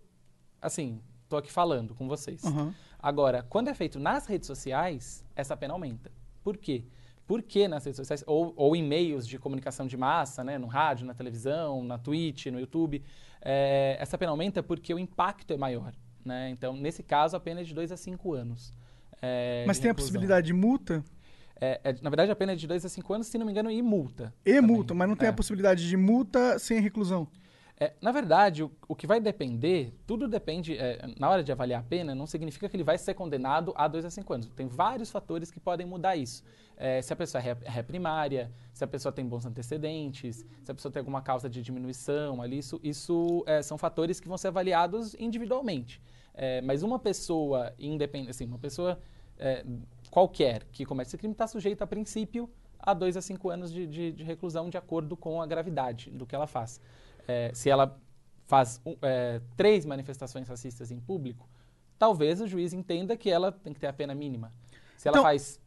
[0.62, 2.44] assim, tô aqui falando com vocês.
[2.44, 2.76] Aham.
[3.00, 6.12] Agora, quando é feito nas redes sociais, essa pena aumenta.
[6.44, 6.84] Por quê?
[7.26, 11.06] Porque nas redes sociais, ou, ou em meios de comunicação de massa, né, no rádio,
[11.08, 13.02] na televisão, na Twitch, no YouTube,
[13.42, 15.94] é, essa pena aumenta porque o impacto é maior.
[16.26, 16.50] Né?
[16.50, 18.74] Então, nesse caso, a pena é de 2 a 5 anos.
[19.22, 21.04] é, Mas tem a possibilidade de multa?
[21.60, 23.52] É, é, na verdade, a pena é de 2 a 5 anos, se não me
[23.52, 24.34] engano, e multa.
[24.46, 24.62] E também.
[24.76, 25.30] multa, mas não tem É.
[25.30, 27.28] a possibilidade de multa sem reclusão.
[27.82, 31.82] É, na verdade, o, o que vai depender, tudo depende, é, na hora de avaliar
[31.82, 34.48] a pena, não significa que ele vai ser condenado a 2 a 5 anos.
[34.56, 36.44] Tem vários fatores que podem mudar isso.
[36.78, 40.72] É, se a pessoa é ré, ré primária, se a pessoa tem bons antecedentes, se
[40.72, 44.38] a pessoa tem alguma causa de diminuição ali, isso, isso é, são fatores que vão
[44.38, 46.00] ser avaliados individualmente.
[46.36, 49.00] É, mas uma pessoa independente, assim, uma pessoa
[49.40, 49.66] é,
[50.12, 53.88] qualquer que comete esse crime está sujeita, a princípio, a dois a cinco anos de,
[53.88, 56.80] de, de reclusão de acordo com a gravidade do que ela faz.
[57.28, 58.00] É, se ela
[58.48, 61.48] faz é, três manifestações racistas em público,
[61.98, 64.52] talvez o juiz entenda que ela tem que ter a pena mínima.
[64.98, 65.60] Se ela Então- faz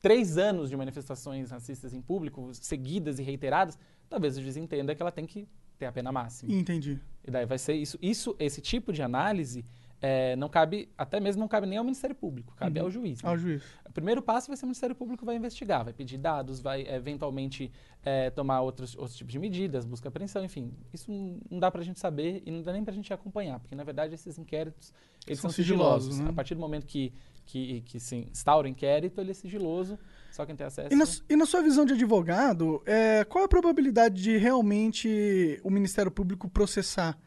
[0.00, 5.02] três anos de manifestações racistas em público, seguidas e reiteradas, talvez o juiz entenda que
[5.02, 5.46] ela tem que
[5.78, 6.52] ter a pena máxima.
[6.52, 6.98] Entendi.
[7.26, 7.98] E daí vai ser isso.
[8.00, 9.64] Isso, esse tipo de análise
[10.02, 12.86] é, não cabe, até mesmo não cabe nem ao Ministério Público, cabe Uhum.
[12.86, 13.22] ao juiz.
[13.22, 13.28] né?
[13.28, 13.62] Ao juiz.
[13.88, 17.70] O primeiro passo vai ser o Ministério Público vai investigar, vai pedir dados, vai eventualmente
[18.02, 20.72] é, tomar outros, outros tipos de medidas, busca apreensão, enfim.
[20.92, 23.84] Isso não- dá pra gente saber e não dá nem pra gente acompanhar, porque na
[23.84, 24.92] verdade esses inquéritos
[25.26, 26.20] eles São são, sigilosos, sigilosos.
[26.24, 26.30] né?
[26.30, 27.12] A partir do momento que,
[27.44, 29.98] que, que se instaura o inquérito, ele é sigiloso,
[30.32, 30.90] só quem tem acesso.
[30.94, 35.70] E na, e na sua visão de advogado, é, qual a probabilidade de realmente o
[35.70, 37.18] Ministério Público processar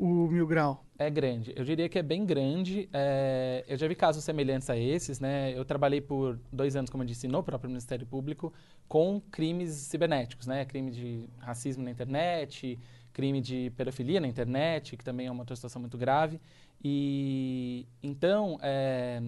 [0.00, 0.82] o Mil Grau?
[0.98, 1.52] É grande.
[1.54, 2.88] Eu diria que é bem grande.
[2.92, 5.52] É, eu já vi casos semelhantes a esses, né?
[5.56, 8.52] Eu trabalhei por dois anos, como eu disse, no próprio Ministério Público
[8.88, 10.64] com crimes cibernéticos, né?
[10.64, 12.78] Crime de racismo na internet,
[13.12, 16.40] crime de pedofilia na internet, que também é uma outra situação muito grave.
[16.82, 19.22] E então, é,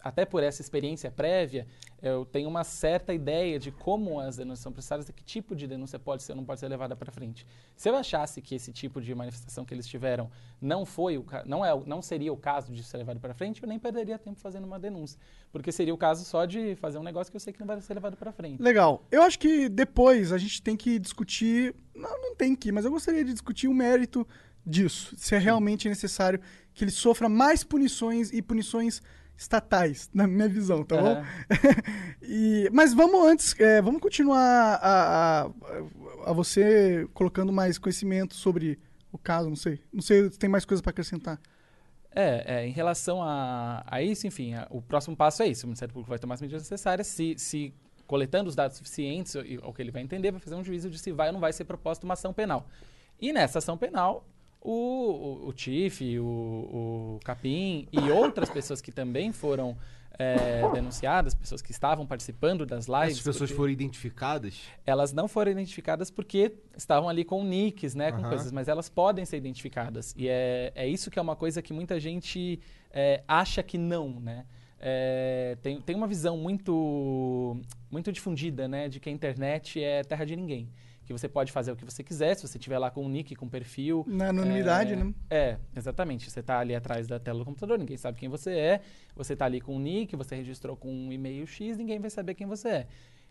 [0.00, 1.66] até por essa experiência prévia,
[2.00, 5.66] eu tenho uma certa ideia de como as denúncias são processadas, de que tipo de
[5.66, 7.46] denúncia pode ser ou não pode ser levada para frente.
[7.76, 10.30] Se eu achasse que esse tipo de manifestação que eles tiveram
[10.60, 13.68] não foi o não é não seria o caso de ser levado para frente, eu
[13.68, 15.18] nem perderia tempo fazendo uma denúncia,
[15.50, 17.80] porque seria o caso só de fazer um negócio que eu sei que não vai
[17.80, 18.62] ser levado para frente.
[18.62, 19.04] Legal.
[19.10, 21.74] Eu acho que depois a gente tem que discutir.
[21.94, 24.26] Não, não tem que, mas eu gostaria de discutir o mérito
[24.64, 25.14] disso.
[25.16, 26.40] Se é realmente necessário
[26.72, 29.02] que ele sofra mais punições e punições
[29.38, 31.22] estatais, na minha visão, tá bom?
[32.22, 34.38] E- mas vamos antes, é, vamos continuar
[34.82, 35.50] a, a-
[36.26, 38.78] a você colocando mais conhecimento sobre
[39.12, 39.80] o caso, não sei.
[39.92, 41.40] Não sei se tem mais coisa para acrescentar.
[42.14, 45.64] É, é, em relação a, a isso, enfim, a- o próximo passo é isso.
[45.64, 47.06] O Ministério Público vai tomar as medidas necessárias.
[47.06, 47.72] Se, se
[48.06, 50.98] coletando os dados suficientes, o, o que ele vai entender, vai fazer um juízo de
[50.98, 52.66] se vai ou não vai ser proposta uma ação penal.
[53.20, 54.26] E nessa ação penal,
[54.60, 59.76] o, o, o TIF, o, o Capim e outras pessoas que também foram
[60.18, 63.12] é, denunciadas, pessoas que estavam participando das lives.
[63.12, 64.60] Essas pessoas foram identificadas?
[64.84, 68.28] elas não foram identificadas porque estavam ali com nicks, né, com Aham.
[68.28, 70.14] coisas, mas elas podem ser identificadas.
[70.16, 72.58] E é, é isso que é uma coisa que muita gente
[72.90, 74.44] é, acha que não, né?
[74.80, 77.56] É, tem, tem uma visão muito,
[77.90, 80.68] muito difundida, né, de que a internet é terra de ninguém.
[81.08, 83.34] Que você pode fazer o que você quiser, se você tiver lá com um nick,
[83.34, 84.04] com um perfil.
[84.06, 85.14] Na anonimidade, é, né?
[85.30, 86.30] É, exatamente.
[86.30, 88.80] Você está ali atrás da tela do computador, ninguém sabe quem você é.
[89.16, 92.34] Você está ali com um nick, você registrou com um e-mail X, ninguém vai saber
[92.34, 92.86] quem você é.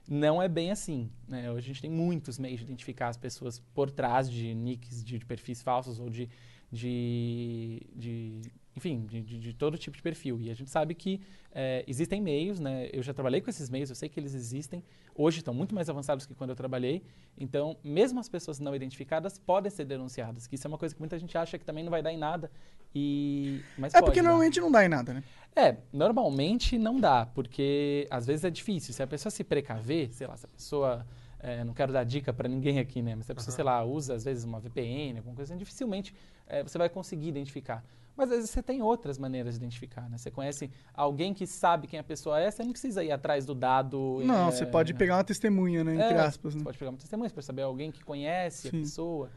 [0.10, 1.12] Não é bem assim.
[1.28, 1.52] Né?
[1.52, 5.20] Hoje a gente tem muitos meios de identificar as pessoas por trás de nicks, de,
[5.20, 6.28] de perfis falsos ou de,
[6.72, 8.42] de, de
[8.76, 10.40] enfim, de, de- todo tipo de perfil.
[10.42, 11.20] E a gente sabe que
[11.52, 12.90] é, existem meios, né?
[12.94, 14.84] Eu já trabalhei com esses meios, eu sei que eles existem.
[15.16, 17.02] Hoje estão muito mais avançados que quando eu trabalhei.
[17.38, 20.46] Então, mesmo as pessoas não identificadas podem ser denunciadas.
[20.46, 22.18] Que isso é uma coisa que muita gente acha que também não vai dar em
[22.18, 22.52] nada.
[22.94, 24.28] E mas É pode, porque né?
[24.28, 25.24] normalmente não dá em nada, né?
[25.56, 28.94] É, normalmente não dá, porque às vezes é difícil.
[28.94, 31.06] Se a pessoa se precaver, sei lá, se a pessoa.
[31.40, 33.16] É, não quero dar dica para ninguém aqui, né?
[33.16, 36.14] Mas se a pessoa, sei lá, usa às vezes uma VPN, alguma coisa assim, dificilmente
[36.48, 37.84] é, você vai conseguir identificar.
[38.16, 40.18] Mas às vezes você tem outras maneiras de identificar, né?
[40.18, 43.54] Você conhece alguém que sabe quem a pessoa é, você não precisa ir atrás do
[43.54, 44.22] dado.
[44.24, 45.94] Não, é, você pode pegar uma testemunha, né?
[45.94, 46.62] Entre é, aspas, né?
[46.62, 48.70] Você pode pegar uma testemunha para saber alguém que conhece Sim.
[48.70, 49.30] a pessoa.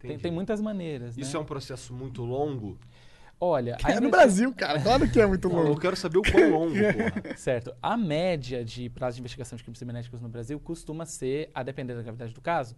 [0.00, 1.16] Tem, tem muitas maneiras.
[1.16, 1.38] Isso né?
[1.38, 2.76] é um processo muito longo?
[3.38, 4.80] Olha, a É no Brasil, cara.
[4.80, 5.80] Claro que é muito Não, eu longo.
[5.80, 6.72] quero saber o quão longo,
[7.22, 7.36] porra.
[7.36, 7.74] Certo.
[7.82, 11.94] A média de prazo de investigação de crimes cibernéticos no Brasil costuma ser, a depender
[11.94, 12.74] da gravidade do caso,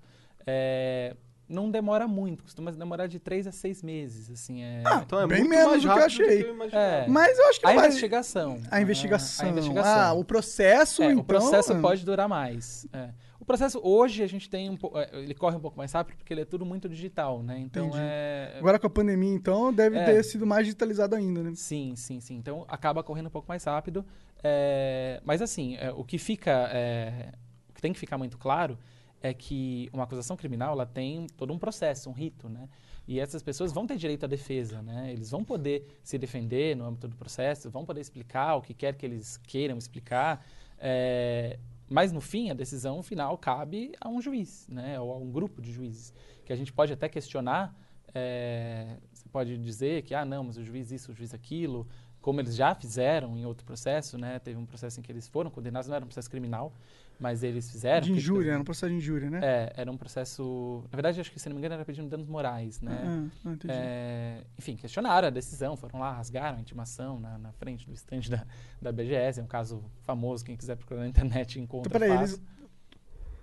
[0.46, 1.14] é,
[1.48, 4.82] não demora muito, costuma demorar de três a seis meses, assim, é...
[5.02, 6.42] Então é Bem muito menos mais do que eu achei.
[6.42, 6.84] eu imaginava.
[6.84, 7.06] É.
[7.08, 8.60] Mas eu acho que a investigação.
[8.70, 9.46] A investigação.
[9.46, 9.92] A, investigação.
[10.00, 11.20] Ah, o processo, É, então...
[11.20, 12.86] o processo ah, pode durar mais.
[12.92, 13.10] é.
[13.48, 14.98] O processo, hoje, a gente tem um pouco...
[15.10, 17.58] Ele corre um pouco mais rápido porque ele é tudo muito digital, né?
[17.58, 18.02] Então, Entendi.
[18.02, 18.56] é...
[18.58, 20.04] Agora com a pandemia, então, deve É.
[20.04, 21.52] ter sido mais digitalizado ainda, né?
[21.54, 22.36] Sim, sim, sim.
[22.36, 24.04] Então acaba correndo um pouco mais rápido.
[24.44, 26.68] É, mas assim, é, o que fica.
[26.74, 27.32] é,
[27.70, 28.78] o que tem que ficar muito claro
[29.22, 32.68] é que uma acusação criminal ela tem todo um processo, um rito, né?
[33.06, 35.10] E essas pessoas vão ter direito à defesa, né?
[35.10, 38.94] Eles vão poder se defender no âmbito do processo, vão poder explicar o que quer
[38.94, 40.44] que eles queiram explicar.
[40.78, 41.58] é,
[41.88, 45.00] mas no fim, a decisão final cabe a um juiz, né?
[45.00, 46.12] Ou a um grupo de juízes.
[46.44, 47.74] Que a gente pode até questionar.
[48.14, 51.86] é, você pode dizer que, ah, não, mas o juiz isso, o juiz aquilo,
[52.20, 54.38] como eles já fizeram em outro processo, né?
[54.38, 56.72] Teve um processo em que eles foram condenados, não era um processo criminal,
[57.18, 58.06] mas eles fizeram.
[58.06, 59.40] de injúria, era um processo de injúria, né?
[59.42, 60.82] É, era um processo.
[60.90, 62.92] Na verdade, acho que, se não me engano, era pedindo danos morais, né?
[63.04, 63.74] Ah, ah, entendi.
[63.76, 68.30] É, enfim, questionaram a decisão, foram lá, rasgaram a intimação na, na frente do estande
[68.30, 68.46] da,
[68.80, 69.40] da BGS.
[69.40, 71.88] É um caso famoso, quem quiser procurar na internet encontra.
[71.88, 72.40] Então, peraí, eles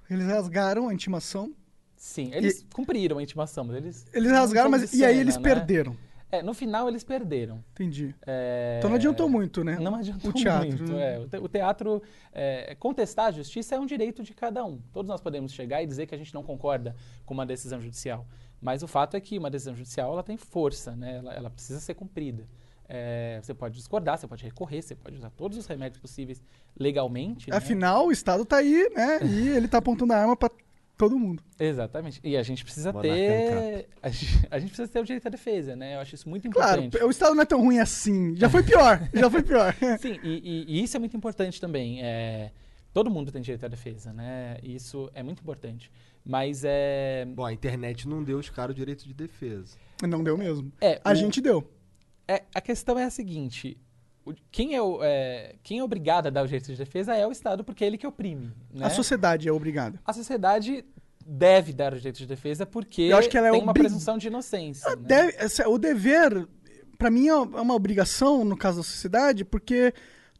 [0.09, 1.53] Eles rasgaram a intimação.
[1.97, 4.05] Sim, eles cumpriram a intimação, mas eles.
[4.13, 4.91] Eles rasgaram, mas.
[4.91, 5.41] de E aí cena, eles né?
[5.43, 5.97] perderam.
[6.37, 7.63] É, no final eles perderam.
[7.73, 8.13] Entendi.
[8.25, 9.77] É, Então não adiantou muito, né?
[9.79, 10.93] Não adiantou O teatro, muito.
[10.93, 11.15] né?
[11.15, 11.19] é.
[11.19, 12.01] O te- o teatro,
[12.33, 14.79] é, contestar a justiça é um direito de cada um.
[14.93, 16.95] Todos nós podemos chegar e dizer que a gente não concorda
[17.25, 18.25] com uma decisão judicial.
[18.61, 21.17] Mas o fato é que uma decisão judicial ela tem força, né?
[21.17, 22.47] ela, ela precisa ser cumprida.
[22.87, 26.41] É, você pode discordar, você pode recorrer, você pode usar todos os remédios possíveis
[26.79, 27.49] legalmente.
[27.49, 27.55] né?
[27.57, 29.19] Afinal, o Estado tá aí, né?
[29.23, 30.49] E ele tá apontando a arma pra
[30.97, 31.43] todo mundo.
[31.59, 32.19] Exatamente.
[32.23, 33.87] E a gente precisa Monarca ter.
[34.01, 35.95] A gente, a gente precisa ter o direito à defesa, né?
[35.95, 37.03] Eu acho isso muito Claro, importante.
[37.03, 38.35] o Estado não é tão ruim assim.
[38.35, 39.09] Já foi pior.
[39.13, 39.73] já foi pior.
[39.99, 42.01] Sim, e, e- e isso é muito importante também.
[42.03, 42.51] É,
[42.93, 44.57] todo mundo tem direito à defesa, né?
[44.63, 45.91] Isso é muito importante.
[46.23, 47.25] Mas é.
[47.35, 49.77] Bom, a internet não deu os caras o direito de defesa.
[50.07, 50.71] Não deu mesmo.
[50.81, 51.69] é A o- gente deu.
[52.27, 53.77] é, a questão é a seguinte:
[54.51, 57.31] quem, é o, é, quem é obrigado a dar o direito de defesa é o
[57.31, 58.51] Estado, porque é ele que oprime.
[58.73, 58.85] Né?
[58.85, 59.99] A sociedade é obrigada.
[60.05, 60.83] A sociedade
[61.25, 63.83] deve dar o direito de defesa porque Eu acho que ela é tem uma obri-
[63.83, 64.85] presunção de inocência.
[64.87, 65.03] Ela né?
[65.05, 66.47] deve- o dever,
[66.97, 69.93] pra mim, é uma obrigação, no caso da sociedade, porque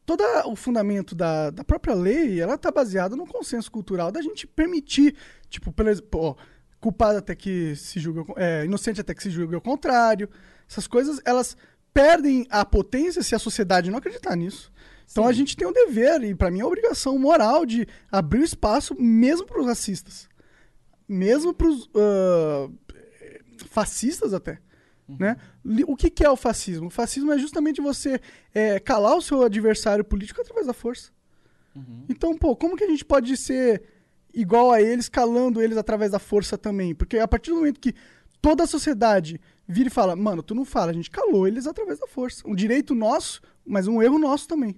[0.05, 4.45] todo o fundamento da, da própria lei, ela tá baseada no consenso cultural da gente
[4.45, 5.15] permitir,
[5.49, 6.35] tipo, exemplo, ó,
[6.79, 10.29] culpado até que se julgue, é, inocente até que se julgue ao contrário.
[10.69, 11.57] Essas coisas, elas
[11.95, 14.69] perdem a potência se a sociedade não acreditar nisso.
[15.09, 15.29] Então Sim.
[15.29, 18.43] a gente tem o dever, e pra mim é a obrigação moral de abrir o
[18.43, 20.27] espaço mesmo pros racistas.
[21.07, 22.67] Mesmo pros ah,
[23.69, 24.59] fascistas até.
[25.07, 25.37] Né?
[25.63, 26.87] Li- O que, que é o fascismo?
[26.87, 28.19] O fascismo é justamente você
[28.53, 31.11] é, calar o seu adversário político através da força.
[31.75, 32.05] Uhum.
[32.09, 33.83] Então, pô, como que a gente pode ser
[34.33, 36.93] igual a eles, calando eles através da força também?
[36.93, 37.93] Porque a partir do momento que
[38.41, 41.99] toda a sociedade vira e fala, mano, tu não fala, a gente calou eles através
[41.99, 42.47] da força.
[42.47, 44.75] Um direito nosso, mas um erro nosso também.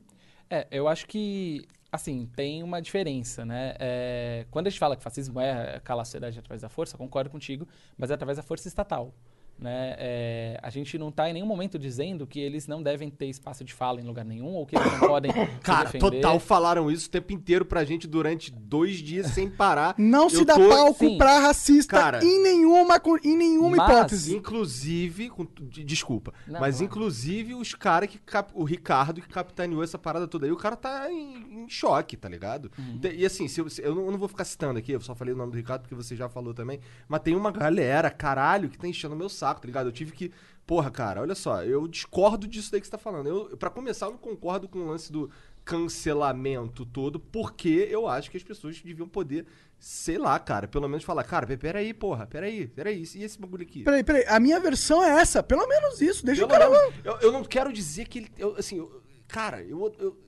[0.49, 3.75] É, eu acho que, assim, tem uma diferença, né?
[3.79, 7.29] É, quando a gente fala que fascismo é calar a sociedade através da força, concordo
[7.29, 9.13] contigo, mas é através da força estatal.
[9.59, 9.95] Né?
[9.97, 13.63] É, a gente não está em nenhum momento dizendo que eles não devem ter espaço
[13.63, 15.31] de fala em lugar nenhum ou que eles não podem
[15.63, 19.95] Cara, total falaram isso o tempo inteiro pra gente durante dois dias sem parar.
[19.97, 21.17] Não Eu se dá tô- palco sim.
[21.17, 22.23] pra racista Cara.
[22.23, 24.35] em nenhuma, em nenhuma Mas- hipótese.
[24.35, 28.19] Inclusive, com- desculpa, Não, mas inclusive os caras que.
[28.19, 32.15] cap- o Ricardo que capitaneou essa parada toda aí, o cara tá em, em choque,
[32.15, 32.71] tá ligado?
[32.77, 32.99] Uhum.
[33.11, 35.15] E assim, se eu, se- eu não, eu não vou ficar citando aqui, eu só
[35.15, 38.69] falei o nome do Ricardo porque você já falou também, mas tem uma galera, caralho,
[38.69, 39.87] que tá enchendo o meu saco, tá ligado?
[39.87, 40.31] Eu tive que.
[40.65, 43.27] Porra, cara, olha só, eu discordo disso daí que você tá falando.
[43.29, 45.29] Eu, para começar, eu não concordo com o lance do
[45.63, 49.45] cancelamento todo, porque eu acho que as pessoas deviam poder,
[49.79, 53.63] sei lá, cara, pelo menos falar, cara, pe- peraí, porra, peraí, peraí, e esse bagulho
[53.63, 53.83] aqui?
[53.83, 56.69] Peraí, peraí, a minha versão é essa, pelo menos isso, deixa o Pelo cara...
[56.69, 58.31] menos, eu, eu não quero dizer que ele.
[58.37, 59.93] eu, assim, eu- cara, eu.
[59.99, 60.26] eu-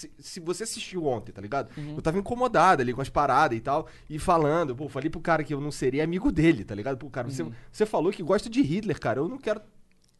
[0.00, 1.70] se, se você assistiu ontem, tá ligado?
[1.96, 5.44] Eu tava incomodado ali com as paradas e tal, e falando, pô, falei pro cara
[5.44, 6.96] que eu não seria amigo dele, tá ligado?
[6.96, 9.60] Pô, cara, você, você falou que gosta de Hitler, cara, eu não quero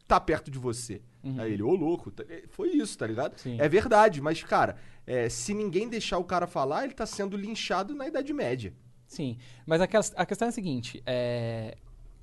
[0.01, 1.01] estar perto de você.
[1.39, 3.37] Aí ele, ô louco, tá- é, foi isso, tá ligado?
[3.39, 3.57] Sim.
[3.59, 4.75] É verdade, mas, cara,
[5.07, 8.73] é, se ninguém deixar o cara falar, ele tá sendo linchado na Idade Média.
[9.07, 11.77] Sim, mas a, a questão é a seguinte: é,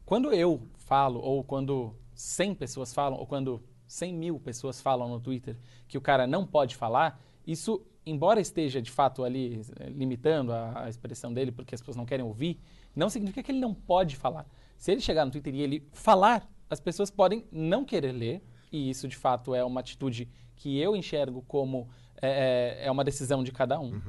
[0.05, 5.21] quando eu falo, ou quando 100 pessoas falam, ou quando 100 mil pessoas falam no
[5.21, 7.19] Twitter que o cara não pode falar,
[7.53, 11.97] isso, embora esteja de fato ali eh, limitando a, a expressão dele porque as pessoas
[11.97, 12.61] não querem ouvir,
[12.95, 14.47] não significa que ele não pode falar.
[14.77, 18.91] Se ele chegar no Twitter e ele falar, as pessoas podem não querer ler, e
[18.91, 21.89] isso de fato é uma atitude que eu enxergo como
[22.21, 24.01] é, é- é uma decisão de cada um.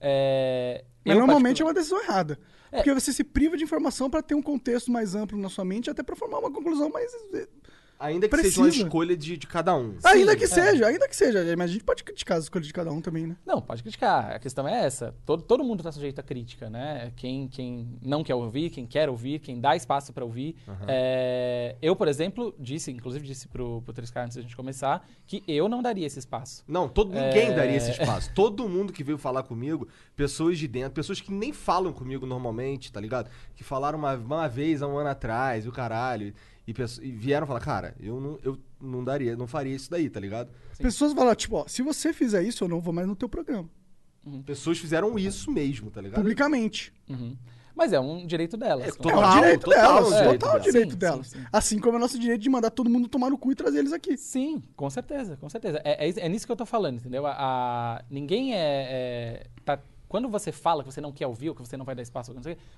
[0.00, 2.38] É, Mas eu normalmente é particular- uma decisão errada.
[2.70, 2.76] É.
[2.78, 5.88] Porque você se priva de informação pra ter um contexto mais amplo na sua mente,
[5.88, 7.10] até pra formar uma conclusão mais.
[8.00, 8.84] Ainda que seja uma Precisa.
[8.86, 9.96] escolha de, de cada um.
[10.04, 10.46] ainda que é.
[10.46, 11.44] seja, ainda que seja.
[11.56, 13.36] Mas a gente pode criticar as escolhas de cada um também, né?
[13.44, 14.36] Não, pode criticar.
[14.36, 15.14] A questão é essa.
[15.26, 17.12] Todo, todo mundo está sujeito à crítica, né?
[17.16, 20.56] Quem, quem não quer ouvir, quem quer ouvir, quem dá espaço para ouvir.
[20.86, 25.42] É, eu, por exemplo, disse, inclusive disse pro, pro 3K antes da gente começar, que
[25.48, 26.62] eu não daria esse espaço.
[26.68, 27.54] Não, todo, ninguém É.
[27.54, 28.30] daria esse espaço.
[28.34, 32.92] Todo mundo que veio falar comigo, pessoas de dentro, pessoas que nem falam comigo normalmente,
[32.92, 33.28] tá ligado?
[33.56, 36.32] Que falaram uma, uma vez há um ano atrás, o caralho.
[36.68, 40.20] E, e vieram falar, cara, eu não, eu não daria, não faria isso daí, tá
[40.20, 40.50] ligado?
[40.74, 40.82] Sim.
[40.82, 43.68] Pessoas falam, tipo, ó, se você fizer isso, eu não vou mais no teu programa.
[44.44, 46.20] Pessoas fizeram isso mesmo, tá ligado?
[46.20, 46.92] Publicamente.
[47.08, 47.34] Uhum.
[47.74, 48.88] Mas é um direito delas.
[48.88, 50.64] É, como- É Total, o direito total delas, é o direito total delas.
[50.72, 51.26] direito Sim, delas.
[51.28, 51.46] sim, sim.
[51.52, 53.92] Assim como é nosso direito de mandar todo mundo tomar no cu e trazer eles
[53.92, 54.16] aqui.
[54.18, 55.80] Sim, com certeza, com certeza.
[55.84, 57.24] É, é, é nisso que eu tô falando, entendeu?
[57.26, 61.54] A, a- ninguém é, é- tá quando você fala que você não quer ouvir, ou
[61.54, 62.34] que você não vai dar espaço,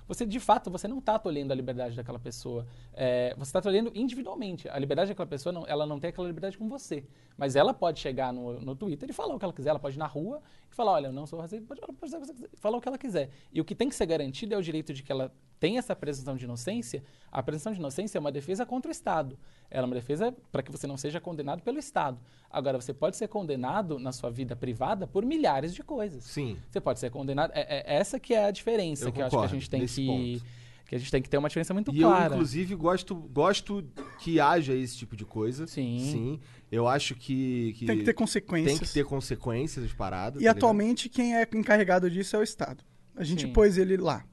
[0.07, 2.67] você de fato você não está tolhendo a liberdade daquela pessoa.
[2.93, 4.67] É, você está tolhendo individualmente.
[4.67, 7.05] A liberdade daquela pessoa, não, ela não tem aquela liberdade com você.
[7.37, 9.69] Mas ela pode chegar no, no Twitter e falar o que ela quiser.
[9.69, 12.11] Ela pode ir na rua e falar, olha, eu não sou racista, pode, pode
[12.57, 13.29] falar o que ela quiser.
[13.53, 15.95] E o que tem que ser garantido é o direito de que ela tenha essa
[15.95, 17.03] presunção de inocência.
[17.31, 19.37] A presunção de inocência é uma defesa contra o Estado.
[19.69, 22.19] Ela é uma defesa para que você não seja condenado pelo Estado.
[22.49, 26.23] Agora, você pode ser condenado na sua vida privada por milhares de coisas.
[26.23, 26.57] Sim.
[26.67, 27.51] Você pode ser condenado.
[27.53, 29.69] É, é essa que é a diferença Eu que eu acho que a concordo gente
[29.69, 30.05] tem que.
[30.07, 30.61] ponto.
[30.87, 32.25] Que a gente tem que ter uma diferença muito E clara.
[32.25, 33.87] eu, inclusive, gosto, gosto
[34.19, 35.67] que haja esse tipo de coisa.
[35.67, 35.99] Sim.
[35.99, 36.39] Sim.
[36.71, 37.75] Eu acho que.
[37.85, 38.79] Tem que ter consequências.
[38.79, 40.33] Tem que ter consequências as paradas.
[40.33, 40.57] E tá ligado?
[40.57, 42.83] atualmente quem é encarregado disso é o Estado.
[43.15, 43.53] A gente Sim.
[43.53, 44.25] pôs ele lá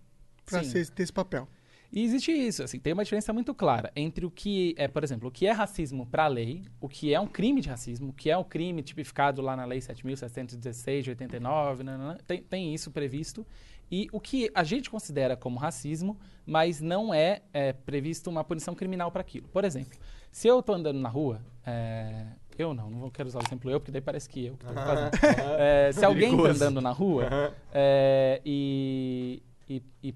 [0.65, 1.49] ser- ter esse papel.
[1.91, 5.29] E existe isso, assim, tem uma diferença muito clara entre o que é, por exemplo,
[5.31, 8.13] o que é racismo para a lei, o que é um crime de racismo, o
[8.13, 12.91] que é um crime tipificado lá na Lei 7.716 de 89, nananã, tem, tem isso
[12.91, 13.47] previsto,
[13.91, 18.75] e o que a gente considera como racismo, mas não é, é previsto uma punição
[18.75, 19.49] criminal para aquilo.
[19.49, 19.99] Por exemplo,
[20.31, 22.27] se eu estou andando na rua, é,
[22.59, 24.67] eu não, não vou- quero usar o exemplo eu, porque daí parece que eu que
[24.67, 25.11] tô fazendo.
[25.59, 27.29] É, se alguém está andando na rua
[27.73, 30.15] é, e, e- e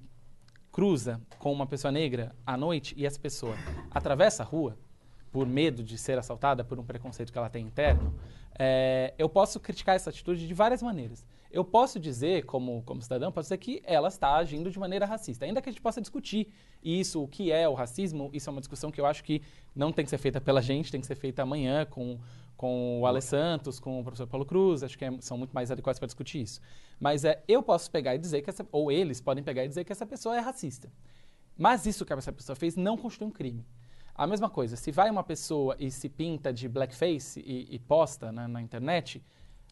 [0.73, 3.55] cruza com uma pessoa negra à noite e essa pessoa
[3.91, 4.77] atravessa a rua
[5.31, 8.15] por medo de ser assaltada, por um preconceito que ela tem interno,
[8.59, 11.25] é, eu posso criticar essa atitude de várias maneiras.
[11.51, 15.45] Eu posso dizer, como, como cidadão, posso dizer que ela está agindo de maneira racista.
[15.45, 16.49] Ainda que a gente possa discutir
[16.83, 19.43] isso, o que é o racismo, isso é uma discussão que eu acho que
[19.75, 22.19] não tem que ser feita pela gente, tem que ser feita amanhã com,
[22.62, 25.68] com o Ale Santos, com o professor Paulo Cruz, acho que é- são muito mais
[25.72, 26.61] adequados para discutir isso.
[27.01, 29.83] Mas é, eu posso pegar e dizer que essa, ou eles podem pegar e dizer
[29.83, 30.88] que essa pessoa é racista.
[31.59, 33.66] Mas isso que essa pessoa fez não constitui um crime.
[34.14, 38.31] A mesma coisa, se vai uma pessoa e se pinta de blackface e, e posta
[38.31, 39.20] na, na internet,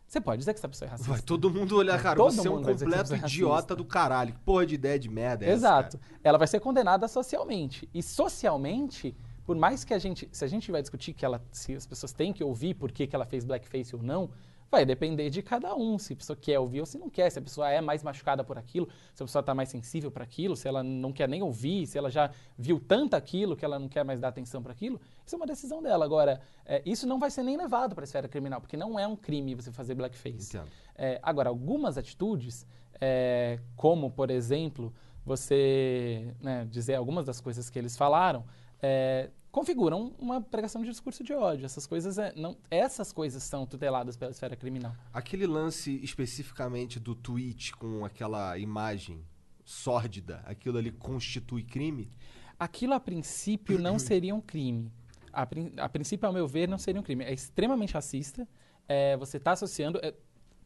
[0.05, 1.12] você pode dizer que essa pessoa é racista.
[1.12, 3.76] Vai todo mundo olhar, cara, Todo você é um completo é idiota racista.
[3.76, 4.33] do caralho.
[4.33, 5.98] Que porra de ideia de merda é essa, Exato.
[5.98, 6.11] cara?
[6.24, 7.88] Ela vai ser condenada socialmente.
[7.94, 11.74] E socialmente, por mais que a gente, se a gente vai discutir que ela, se
[11.74, 14.31] as pessoas têm que ouvir por que, que ela fez blackface ou não,
[14.70, 17.38] vai depender de cada um, se a pessoa quer ouvir ou se não quer, se
[17.38, 20.55] a pessoa é mais machucada por aquilo, se a pessoa está mais sensível para aquilo,
[20.55, 23.88] se ela não quer nem ouvir, se ela já viu tanto aquilo que ela não
[23.88, 26.05] quer mais dar atenção para aquilo, isso é uma decisão dela.
[26.05, 29.07] Agora, é, isso não vai ser nem levado para a esfera criminal, porque não é
[29.07, 30.57] um crime você fazer blackface.
[30.94, 32.64] É, agora, algumas atitudes,
[33.00, 38.44] é, como, por exemplo, você né, dizer algumas das coisas que eles falaram,
[38.83, 41.64] é, configuram uma pregação de discurso de ódio.
[41.64, 44.95] Essas coisas, é, não, essas coisas são tuteladas pela esfera criminal.
[45.12, 49.25] Aquele lance especificamente do tweet com aquela imagem
[49.64, 52.11] sórdida, aquilo ali constitui crime?
[52.59, 54.93] Aquilo, a princípio, não seria um crime.
[55.33, 55.43] A,
[55.79, 57.25] a princípio, ao meu ver, não seria um crime.
[57.25, 58.47] É extremamente racista.
[58.88, 59.99] é, você está associando.
[60.03, 60.12] é,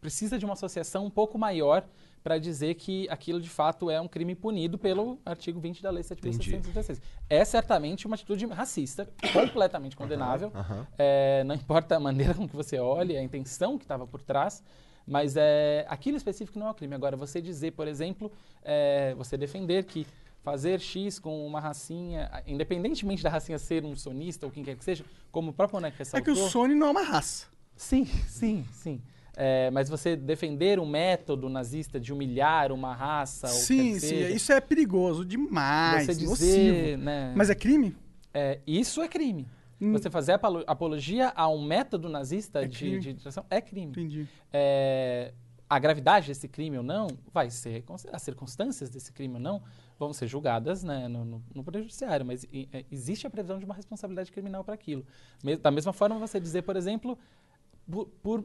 [0.01, 1.89] precisa de uma associação um pouco maior
[2.25, 6.03] para dizer que aquilo de fato é um crime punido pelo artigo 20 da Lei
[6.03, 6.99] 7.616.
[7.29, 10.51] É certamente uma atitude racista, completamente condenável.
[10.55, 10.87] aham.
[10.97, 14.65] É, não importa a maneira com que você olhe, a intenção que estava por trás,
[15.07, 16.95] mas é, aquilo específico não é um crime.
[16.95, 18.33] Agora, você dizer, por exemplo,
[18.63, 20.07] é, você defender que
[20.43, 24.85] fazer X com uma racinha, independentemente da racinha ser um sonista ou quem quer que
[24.85, 26.35] seja, como o próprio É ressaltou...
[26.35, 27.49] que o Sony não é uma raça.
[27.77, 29.03] Sim, sim, sim.
[29.37, 34.01] É, mas você defender um método nazista de humilhar uma raça Sim, sim.
[34.01, 36.07] seja, Isso é perigoso demais.
[36.07, 36.37] você nocivo.
[36.37, 37.97] dizer, né, Mas é crime?
[38.33, 39.49] é, isso é crime.
[39.81, 39.91] Hum.
[39.93, 43.17] Você fazer apolo- apologia a um método nazista É de, de
[43.51, 43.91] é crime.
[43.91, 44.29] Entendi.
[44.53, 45.33] É,
[45.69, 49.61] a gravidade desse crime ou não vai ser as circunstâncias desse crime ou não
[49.99, 53.59] vão ser julgadas né, no, no, no poder judiciário, mas e- é, existe a previsão
[53.59, 55.05] de uma responsabilidade criminal para aquilo.
[55.61, 57.19] Da mesma forma, você dizer, por exemplo,
[57.91, 58.45] por, por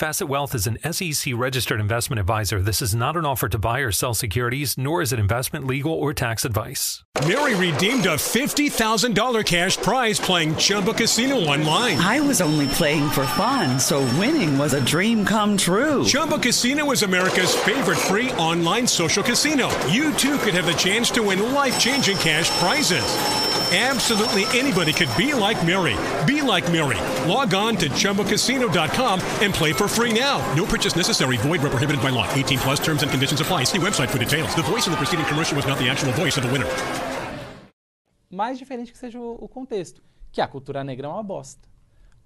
[0.00, 2.62] Facet Wealth is an SEC registered investment advisor.
[2.62, 5.92] This is not an offer to buy or sell securities, nor is it investment, legal,
[5.92, 7.04] or tax advice.
[7.28, 11.98] Mary redeemed a $50,000 cash prize playing Chumba Casino online.
[11.98, 16.02] I was only playing for fun, so winning was a dream come true.
[16.06, 19.68] Chumba Casino is America's favorite free online social casino.
[19.88, 23.04] You too could have the chance to win life changing cash prizes.
[23.72, 25.96] Absolutely anybody could be like Mary.
[26.26, 26.98] Be like Mary.
[27.28, 30.38] Log on to ChumboCasino.com and play for free now.
[30.56, 31.36] No purchase necessary.
[31.38, 32.26] Void where prohibited by law.
[32.34, 33.64] 18 plus terms and conditions apply.
[33.64, 34.54] See website for details.
[34.54, 36.68] The voice of the preceding commercial was not the actual voice of the winner.
[38.32, 40.02] mais diferente que seja o, o contexto.
[40.32, 41.68] Que a cultura negra é uma bosta.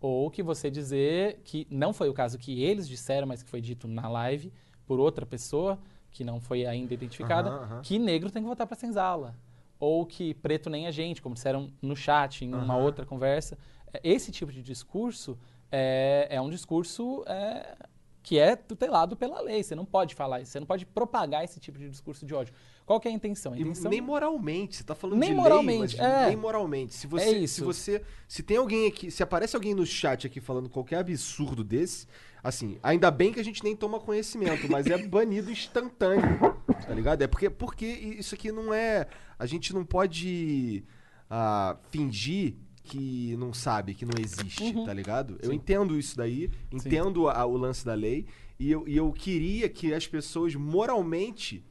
[0.01, 3.61] Ou que você dizer que não foi o caso que eles disseram, mas que foi
[3.63, 4.53] dito na live
[4.87, 5.79] por outra pessoa,
[6.11, 7.81] que não foi ainda identificada, Aham, aham.
[7.83, 9.35] que negro tem que votar para senzala.
[9.81, 13.57] Ou que preto nem a gente, como disseram no chat, em uma outra conversa.
[13.93, 15.39] É, Esse tipo de discurso
[15.77, 17.75] é, é um discurso é,
[18.23, 19.61] que é tutelado pela lei.
[19.61, 22.55] Você não pode falar isso, você não pode propagar esse tipo de discurso de ódio.
[22.87, 23.53] Qual que é a intenção?
[23.53, 26.27] A intenção nem moralmente, você tá falando Nem de moralmente, lei, mas é.
[26.29, 26.95] nem moralmente.
[26.95, 27.57] Se você, É isso.
[27.57, 31.65] se você, se tem alguém aqui, se aparece alguém no chat aqui falando qualquer absurdo
[31.65, 32.07] desse,
[32.43, 36.39] assim, ainda bem que a gente nem toma conhecimento, mas é banido instantâneo,
[36.87, 37.23] tá ligado?
[37.23, 40.85] É porque, porque isso aqui não é, a gente não pode
[41.29, 42.55] ah, fingir
[42.85, 44.85] que não sabe, que não existe, Uhum.
[44.85, 45.39] tá ligado?
[45.43, 48.27] Eu entendo isso daí, entendo a- o lance da lei,
[48.59, 51.65] e eu, e eu queria que as pessoas moralmente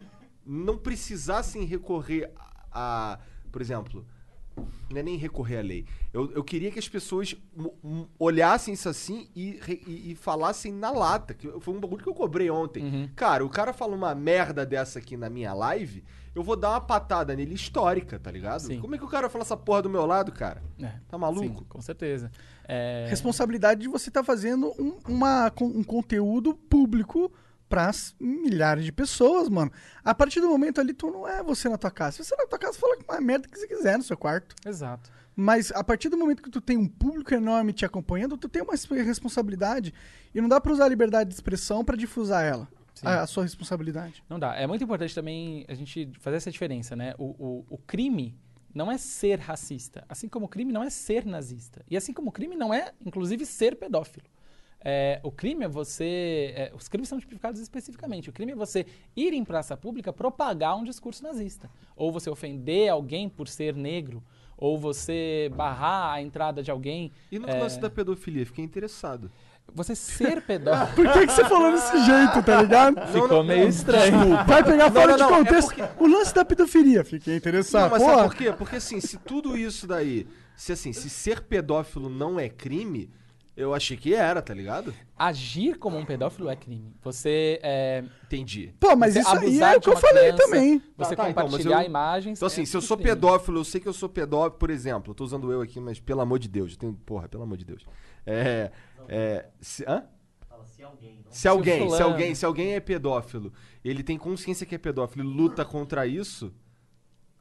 [0.45, 3.19] não precisassem recorrer a, a-
[3.51, 4.03] por exemplo,
[4.89, 5.85] não é nem recorrer à lei.
[6.13, 7.35] Eu, eu queria que as pessoas
[8.19, 11.33] olhassem isso assim e, e- e falassem na lata.
[11.33, 12.83] Que foi um bagulho que eu cobrei ontem.
[12.83, 13.09] Uhum.
[13.15, 16.03] Cara, o cara fala uma merda dessa aqui na minha live,
[16.35, 18.61] eu vou dar uma patada nele histórica, tá ligado?
[18.61, 18.79] Sim.
[18.79, 20.61] Como é que o cara fala essa porra do meu lado, cara?
[20.81, 21.59] É, Tá maluco?
[21.59, 22.31] Sim, com certeza.
[22.67, 27.31] É, Responsabilidade de você estar fazendo um, uma, com- um conteúdo público
[27.69, 27.89] para
[28.19, 29.71] milhares de pessoas, mano.
[30.03, 32.17] A partir do momento ali, tu não é você na tua casa.
[32.17, 34.55] Se você na tua casa, fala uma merda que você quiser no seu quarto.
[34.65, 35.09] Exato.
[35.35, 38.61] Mas a partir do momento que tu tem um público enorme te acompanhando, tu tem
[38.61, 39.93] uma res- responsabilidade.
[40.33, 42.67] E não dá pra usar a liberdade de expressão pra difusar ela.
[43.01, 44.23] A, a sua responsabilidade.
[44.29, 44.55] Não dá.
[44.55, 47.15] É muito importante também a gente fazer essa diferença, né?
[47.17, 48.37] O, o, o crime
[48.73, 51.83] não é ser racista, assim como o crime não é ser nazista.
[51.89, 54.25] E assim como o crime não é, inclusive, ser pedófilo.
[54.83, 56.53] É, o crime é você.
[56.55, 58.29] é, os crimes são tipificados especificamente.
[58.29, 61.69] O crime é você ir em praça pública propagar um discurso nazista.
[61.95, 64.21] Ou você ofender alguém por ser negro.
[64.57, 67.11] Ou você barrar a entrada de alguém.
[67.31, 69.31] E no é, lance da pedofilia, fiquei interessado.
[69.73, 70.95] Você ser pedófilo.
[70.95, 73.07] Por que, que você falou desse jeito, tá ligado?
[73.07, 74.45] Ficou meio estranho.
[74.45, 75.73] Vai pegar fora não, de não, é contexto.
[75.99, 77.83] O lance da pedofilia, fiquei interessado.
[77.83, 78.51] Não, mas Porra, sabe por quê?
[78.51, 83.09] Porque assim, se tudo isso daí, se assim, se ser pedófilo não é crime,
[83.55, 84.93] eu achei que era, tá ligado?
[85.17, 86.93] Agir como um pedófilo é crime.
[87.03, 88.73] Você é, Entendi.
[88.79, 90.81] Pô, mas isso aí é o que eu falei criança, também.
[90.97, 92.39] Você Tá, tá, então, compartilhar eu- imagens.
[92.39, 93.11] Então, assim, é se eu sou crime.
[93.11, 95.99] pedófilo, eu sei que eu sou pedófilo, por exemplo, eu tô usando eu aqui, mas
[95.99, 97.85] pelo amor de Deus, eu tenho, porra, pelo amor de Deus.
[98.25, 98.71] É,
[99.07, 100.03] é, se, hã?
[101.29, 103.51] Se alguém, se fulano- alguém, se alguém é pedófilo,
[103.83, 106.53] ele tem consciência que é pedófilo e luta contra isso,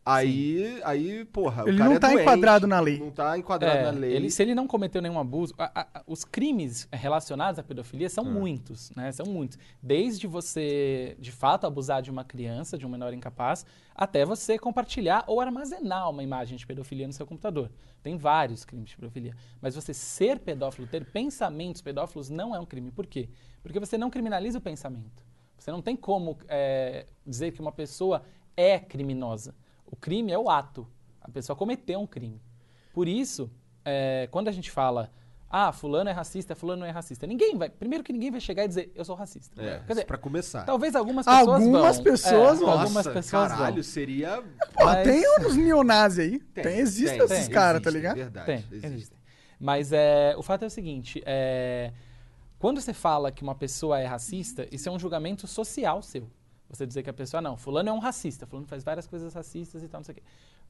[0.05, 2.99] aí, aí, porra, o Ele cara não é tá doente, enquadrado na lei.
[2.99, 4.13] Não tá enquadrado É, na lei.
[4.13, 8.09] ele- se ele não cometeu nenhum abuso, a- a- a- os crimes relacionados à pedofilia
[8.09, 8.31] são É.
[8.31, 9.13] muitos, né?
[9.13, 9.59] São muitos.
[9.83, 15.25] Desde você, de fato, abusar de uma criança, de um menor incapaz, até você compartilhar
[15.27, 17.71] ou armazenar uma imagem de pedofilia no seu computador.
[18.03, 19.35] Tem vários crimes de pedofilia.
[19.61, 22.91] Mas você ser pedófilo, ter pensamentos pedófilos, não é um crime.
[22.91, 23.29] Por quê?
[23.63, 25.23] Porque você não criminaliza o pensamento.
[25.57, 28.23] Você não tem como é, dizer que uma pessoa
[28.57, 29.55] é criminosa.
[29.93, 30.89] O crime é o ato.
[31.21, 32.41] A pessoa cometeu um crime.
[32.93, 33.49] Por isso,
[33.85, 35.11] é, quando a gente fala,
[35.49, 37.69] ah, fulano é racista, fulano não é racista, ninguém vai.
[37.69, 39.63] Primeiro que ninguém vai chegar e dizer, eu sou racista.
[39.63, 40.65] É, Quer dizer, pra começar.
[40.65, 42.05] talvez algumas pessoas Algumas vão.
[42.05, 42.71] pessoas é, vão.
[42.71, 43.83] Algumas Nossa, pessoas caralho, vão.
[43.83, 44.43] seria...
[44.75, 46.39] Pô, Mas- tem uns neonazis aí.
[46.41, 48.17] Tem, existem tem, esses tem, caras, tá ligado?
[48.17, 48.91] Verdade, Tem, existem.
[48.93, 49.19] existem.
[49.61, 51.93] Mas é, o fato é o seguinte, é,
[52.59, 56.29] quando você fala que uma pessoa é racista, isso é um julgamento social seu.
[56.73, 59.83] Você dizer que a pessoa, não, fulano é um racista, fulano faz várias coisas racistas
[59.83, 60.23] e tal, não sei o quê.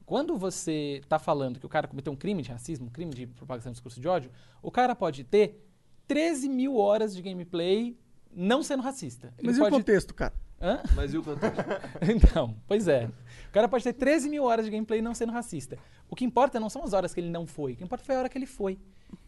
[0.05, 3.25] Quando você está falando que o cara cometeu um crime de racismo, um crime de
[3.25, 4.29] propagação de discurso de ódio,
[4.61, 5.65] o cara pode ter
[6.05, 7.97] 13 mil horas de gameplay
[8.35, 9.33] não sendo racista.
[9.37, 9.75] Ele Mas e o pode...
[9.77, 10.33] contexto, cara?
[10.61, 10.81] Hã?
[10.93, 11.57] Mas e o contexto?
[12.09, 13.09] Então, pois é.
[13.49, 15.77] O cara pode ter 13 mil horas de gameplay não sendo racista.
[16.09, 18.15] O que importa não são as horas que ele não foi, o que importa foi
[18.15, 18.77] a hora que ele foi.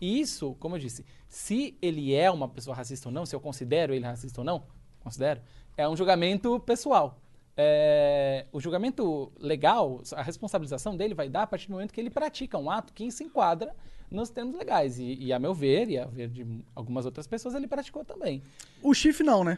[0.01, 3.39] E isso, como eu disse, se ele é uma pessoa racista ou não, se eu
[3.39, 4.63] considero ele racista ou não,
[4.99, 5.41] considero,
[5.77, 7.19] é um julgamento pessoal.
[7.57, 12.09] É, o julgamento legal, a responsabilização dele vai dar a partir do momento que ele
[12.09, 13.73] pratica um ato que se enquadra
[14.11, 14.99] nos termos legais.
[14.99, 16.45] E, e a meu ver, e a ver de
[16.75, 18.41] algumas outras pessoas, ele praticou também.
[18.81, 19.57] O chifre não, né?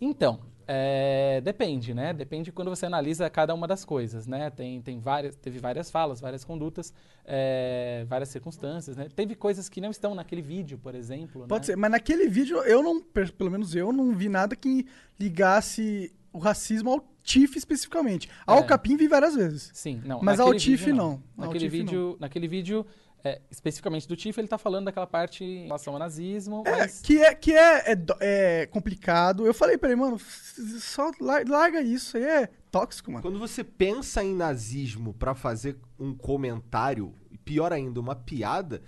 [0.00, 2.12] Então, É, depende, né?
[2.12, 4.50] Depende quando você analisa cada uma das coisas, né?
[4.50, 6.92] Tem, tem várias, teve várias falas, várias condutas,
[7.24, 9.08] é, várias circunstâncias, né?
[9.16, 11.46] Teve coisas que não estão naquele vídeo, por exemplo.
[11.48, 11.66] Pode né?
[11.72, 14.86] ser, mas naquele vídeo eu não, pelo menos eu não vi nada que
[15.18, 18.28] ligasse o racismo ao Tiff especificamente.
[18.46, 18.62] Ao É.
[18.62, 19.70] Capim vi várias vezes.
[19.72, 20.20] Sim, não.
[20.22, 21.22] Mas ao Tiff, vídeo, não.
[21.36, 22.86] Ao Naquele vídeo, naquele vídeo
[23.24, 27.00] é, especificamente do Tiff, ele tá falando daquela parte em relação ao nazismo, É, mas...
[27.00, 29.46] que é, que é, é, é complicado.
[29.46, 33.22] Eu falei pra ele, mano, só lar- larga isso, aí é tóxico, mano.
[33.22, 38.82] Quando você pensa em nazismo pra fazer um comentário, e pior ainda, uma piada,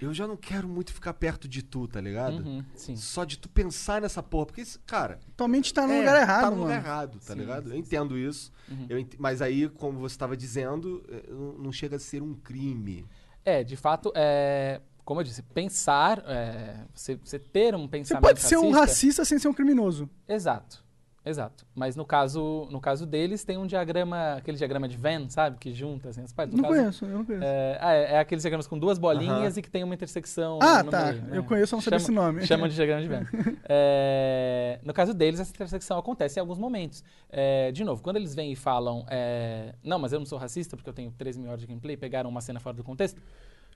[0.00, 2.42] eu já não quero muito ficar perto de tu, tá ligado?
[2.44, 2.96] Uhum, sim.
[2.96, 4.46] Só de tu pensar nessa porra.
[4.46, 5.20] Porque, isso, cara.
[5.36, 6.62] Tua mente tá no é, lugar errado, Tá no mano.
[6.64, 7.68] lugar errado, tá Sim, ligado?
[7.68, 8.52] sim, eu entendo isso.
[8.68, 8.86] Uhum.
[8.88, 11.22] eu ent- Mas aí, como você estava dizendo, eh,
[11.56, 13.06] não chega a ser um crime.
[13.44, 18.22] É, de fato, é, como eu disse, pensar, é, você, você ter um Você pensamento
[18.22, 20.08] pode ser um racista- racista sem ser um criminoso.
[20.28, 20.81] Exato,
[21.24, 21.64] exato.
[21.74, 25.56] Mas no caso, no caso deles, tem um diagrama, aquele diagrama de Venn, sabe?
[25.58, 26.54] Que junta assim, as partes.
[26.54, 27.44] No Não caso, conheço, eu não conheço.
[27.44, 29.58] É, ah, é, é aqueles diagramas com duas bolinhas Aham.
[29.58, 31.12] e que tem uma intersecção Ah, no tá.
[31.12, 31.38] meio, né?
[31.38, 32.46] Eu conheço, eu não sabia Chama- esse nome.
[32.46, 33.24] Chamam de diagrama de Venn.
[33.68, 37.02] É, no caso deles, essa intersecção acontece em alguns momentos.
[37.30, 40.76] É, de novo, quando eles vêm e falam, é, não, mas eu não sou racista
[40.76, 43.20] porque eu tenho 13 mil horas de gameplay, pegaram uma cena fora do contexto,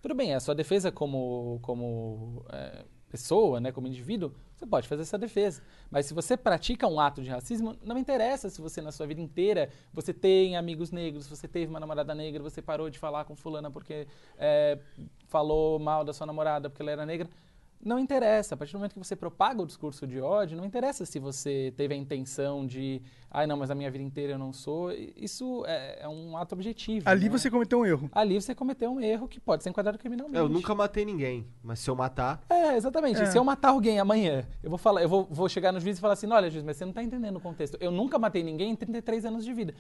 [0.03, 2.85] tudo bem, é a sua defesa como, como é,
[3.17, 5.63] pessoa, né, como indivíduo, você pode fazer essa defesa.
[5.91, 9.21] Mas se você pratica um ato de racismo, não interessa se você na sua vida
[9.21, 13.35] inteira você tem amigos negros, você teve uma namorada negra, você parou de falar com
[13.35, 14.07] fulana porque
[14.39, 14.79] é,
[15.29, 17.29] falou mal da sua namorada porque ela era negra.
[17.83, 18.55] Não interessa.
[18.55, 21.73] A partir do momento que você propaga o discurso de ódio, não interessa se você
[21.77, 23.01] teve a intenção de,
[23.31, 24.93] ai não, mas a minha vida inteira eu não sou.
[25.17, 27.09] Isso é, é um ato objetivo.
[27.09, 27.31] Ali né?
[27.39, 28.11] você cometeu um erro.
[28.13, 30.39] Ali você cometeu um erro que pode ser enquadrado criminalmente.
[30.39, 32.43] Eu nunca matei ninguém, mas se eu matar.
[32.49, 33.21] É, exatamente.
[33.21, 33.27] É.
[33.27, 36.01] Se eu matar alguém amanhã, eu vou falar, eu vou, vou chegar no juiz e
[36.01, 37.77] falar assim: olha, juiz, mas você não tá entendendo o contexto.
[37.81, 39.75] Eu nunca matei ninguém em 33 anos de vida.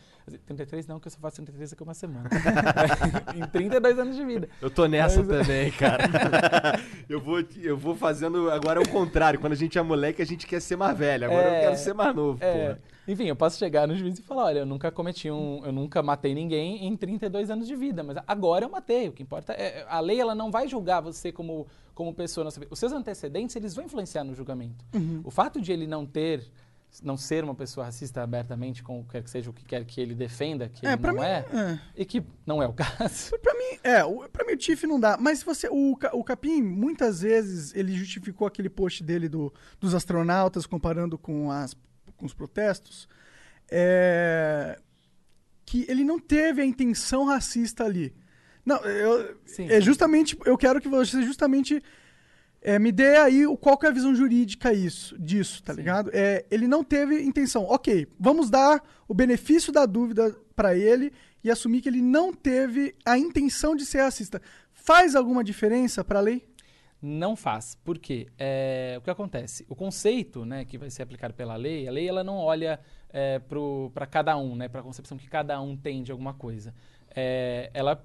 [0.47, 2.29] 33 não, que eu só faço 33 daqui a uma semana.
[3.35, 4.49] em 32 anos de vida.
[4.61, 5.43] Eu tô nessa Mas- é.
[5.43, 6.05] também, cara.
[7.09, 8.51] eu, vou, eu vou fazendo.
[8.51, 9.39] Agora é o contrário.
[9.41, 11.27] Quando a gente é moleque, a gente quer ser mais velho.
[11.27, 11.59] Agora É.
[11.59, 12.81] eu quero ser mais novo, É, porra.
[13.09, 16.03] Enfim, eu posso chegar no juiz e falar, olha, eu nunca cometi um, eu nunca
[16.03, 19.09] matei ninguém em 32 anos de vida, mas agora eu matei.
[19.09, 22.47] O que importa é a lei, ela não vai julgar você como como pessoa.
[22.71, 24.85] Os seus antecedentes, eles vão influenciar no julgamento.
[25.25, 26.47] O fato de ele não ter
[27.03, 30.15] não ser uma pessoa racista abertamente, com quer que seja o que quer que ele
[30.15, 31.81] defenda, que É, ele não mim, é, é.
[31.97, 33.39] e que não é o caso.
[33.43, 35.17] Pra mim, é, o- pra mim o Tiff não dá.
[35.21, 35.69] Mas se você.
[35.71, 41.51] O, o Capim, muitas vezes, ele justificou aquele post dele do, dos astronautas comparando com,
[41.51, 41.77] as,
[42.17, 43.09] com os protestos.
[43.71, 44.79] é,
[45.65, 48.15] que ele não teve a intenção racista ali.
[48.65, 50.39] Não, eu, Sim, é justamente.
[50.45, 51.83] Eu quero que você justamente.
[52.63, 55.79] é, me dê aí o- qual que é a visão jurídica isso, disso, tá Sim.
[55.81, 56.11] ligado?
[56.13, 57.65] É, ele não teve intenção.
[57.65, 61.13] Ok, vamos dar o benefício da dúvida pra ele
[61.45, 64.41] e assumir que ele não teve a intenção de ser racista.
[64.73, 66.45] Faz alguma diferença pra lei?
[67.01, 67.75] Não faz.
[67.85, 68.29] Por quê?
[68.39, 69.65] É, o que acontece?
[69.69, 72.81] O conceito né, que vai ser aplicado pela lei, a lei ela não olha
[73.95, 76.75] para cada um, né, para a concepção que cada um tem de alguma coisa.
[77.15, 78.05] É, ela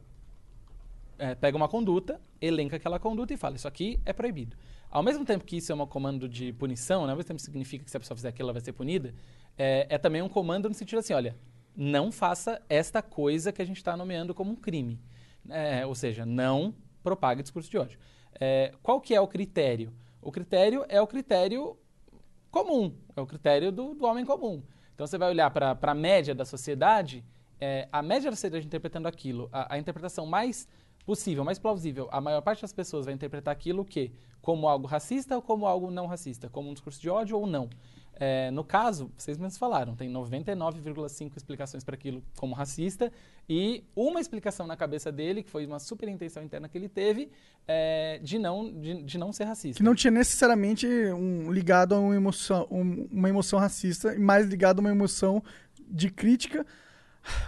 [1.17, 4.57] é, pega uma conduta, elenca aquela conduta e fala, isso aqui é proibido.
[4.89, 7.45] Ao mesmo tempo que isso é um comando de punição, né, ao mesmo tempo que
[7.45, 9.13] significa que se a pessoa fizer aquilo, ela vai ser punida,
[9.57, 11.35] é, é também um comando no sentido assim, olha,
[11.75, 14.99] não faça esta coisa que a gente está nomeando como um crime.
[15.49, 16.73] É, ou seja, não
[17.03, 17.99] propague discurso de ódio.
[18.39, 19.93] É, qual que é o critério?
[20.21, 21.77] O critério é o critério
[22.49, 24.61] comum, é o critério do, do homem comum.
[24.93, 27.23] Então você vai olhar para a média da sociedade,
[27.59, 30.67] é, a média da sociedade interpretando aquilo, a, a interpretação mais
[31.05, 34.11] possível, mais plausível, a maior parte das pessoas vai interpretar aquilo o quê?
[34.41, 36.49] Como algo racista ou como algo não racista?
[36.49, 37.69] Como um discurso de ódio ou não?
[38.23, 43.11] É, no caso, vocês mesmos falaram, tem 99,5 explicações para aquilo como racista
[43.49, 47.31] e uma explicação na cabeça dele, que foi uma super intenção interna que ele teve,
[47.67, 49.77] é, de, não, de, de não ser racista.
[49.77, 54.77] Que não tinha necessariamente um, ligado a uma emoção, um- uma emoção racista, mais ligado
[54.77, 55.43] a uma emoção
[55.89, 56.63] de crítica.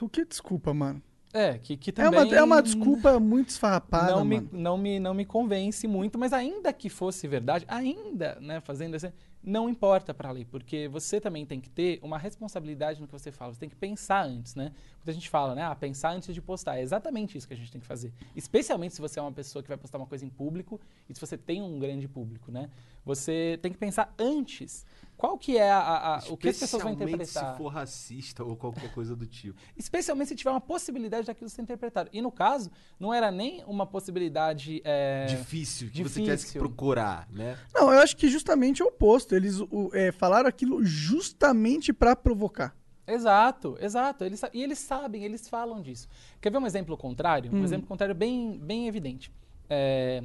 [0.01, 1.01] O que desculpa, mano?
[1.31, 2.19] É, que, que É também...
[2.25, 4.49] uma, é uma desculpa muito esfarrapada, não me, mano.
[4.51, 9.11] não, me, não me convence muito, mas ainda que fosse verdade, ainda, né, fazendo assim,
[9.43, 13.11] não importa para a lei, porque você também tem que ter uma responsabilidade no que
[13.11, 14.71] você fala, você tem que pensar antes, né?
[14.95, 17.71] Muita gente fala, né, ah, pensar antes de postar, é exatamente isso que a gente
[17.71, 20.29] tem que fazer, especialmente se você é uma pessoa que vai postar uma coisa em
[20.29, 20.79] público
[21.09, 22.69] e se você tem um grande público, né?
[23.05, 24.85] Você tem que pensar antes
[25.23, 27.51] qual que é a, a- a- o que as pessoas vão Especialmente interpretar?
[27.53, 29.57] se for racista ou qualquer coisa do tipo.
[29.77, 32.09] Especialmente se tiver uma possibilidade daquilo ser interpretado.
[32.11, 32.69] E no caso,
[32.99, 34.81] não era nem uma possibilidade.
[34.83, 36.23] é, Difícil, que você difícil.
[36.25, 37.57] tivesse que procurar, né?
[37.73, 39.33] Não, eu acho que justamente é o oposto.
[39.33, 42.75] Eles o, é, falaram aquilo justamente pra provocar.
[43.07, 44.25] Exato, exato.
[44.25, 46.09] Eles, e eles sabem, eles falam disso.
[46.41, 47.49] Quer ver um exemplo contrário?
[47.53, 49.31] Um exemplo contrário bem, bem evidente.
[49.69, 50.21] É,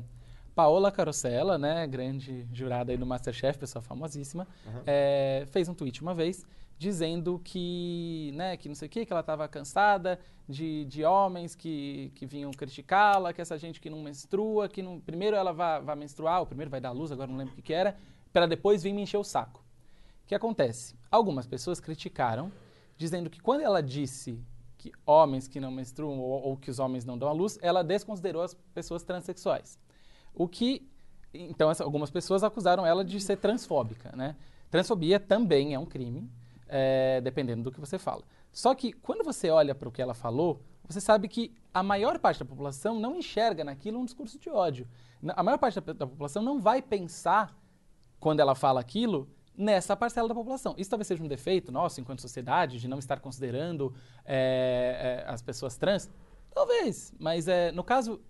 [0.59, 4.45] Paola Carosella, né, grande jurada aí do Masterchef, pessoa famosíssima,
[4.85, 6.45] é, fez um tweet uma vez
[6.77, 11.55] dizendo que, né, que não sei o que, que ela estava cansada de, de homens
[11.55, 15.81] que, que vinham criticá-la, que essa gente que não menstrua, que não, primeiro ela vai,
[15.81, 17.97] vai menstruar, ou primeiro vai dar luz, agora não lembro o que, que era,
[18.33, 19.63] para depois vir me encher o saco.
[20.25, 20.97] O que acontece?
[21.09, 22.51] Algumas pessoas criticaram,
[22.97, 24.41] dizendo que quando ela disse
[24.77, 27.85] que homens que não menstruam ou, ou que os homens não dão à luz, ela
[27.85, 29.79] desconsiderou as pessoas transexuais.
[30.39, 30.89] O que.
[31.35, 34.37] Então, essa- algumas pessoas acusaram ela de ser transfóbica, né?
[34.71, 36.31] Transfobia também é um crime,
[36.69, 38.23] é, dependendo do que você fala.
[38.53, 42.19] Só que quando você olha para o que ela falou, você sabe que a maior
[42.19, 44.87] parte da população não enxerga naquilo um discurso de ódio.
[45.37, 47.55] A maior parte da, da população não vai pensar
[48.19, 50.75] quando ela fala aquilo, nessa parcela da população.
[50.79, 53.93] Isso talvez seja um defeito nosso, enquanto sociedade, de não estar considerando
[54.25, 56.09] é, é, as pessoas trans.
[56.55, 58.21] Talvez, mas é, no caso,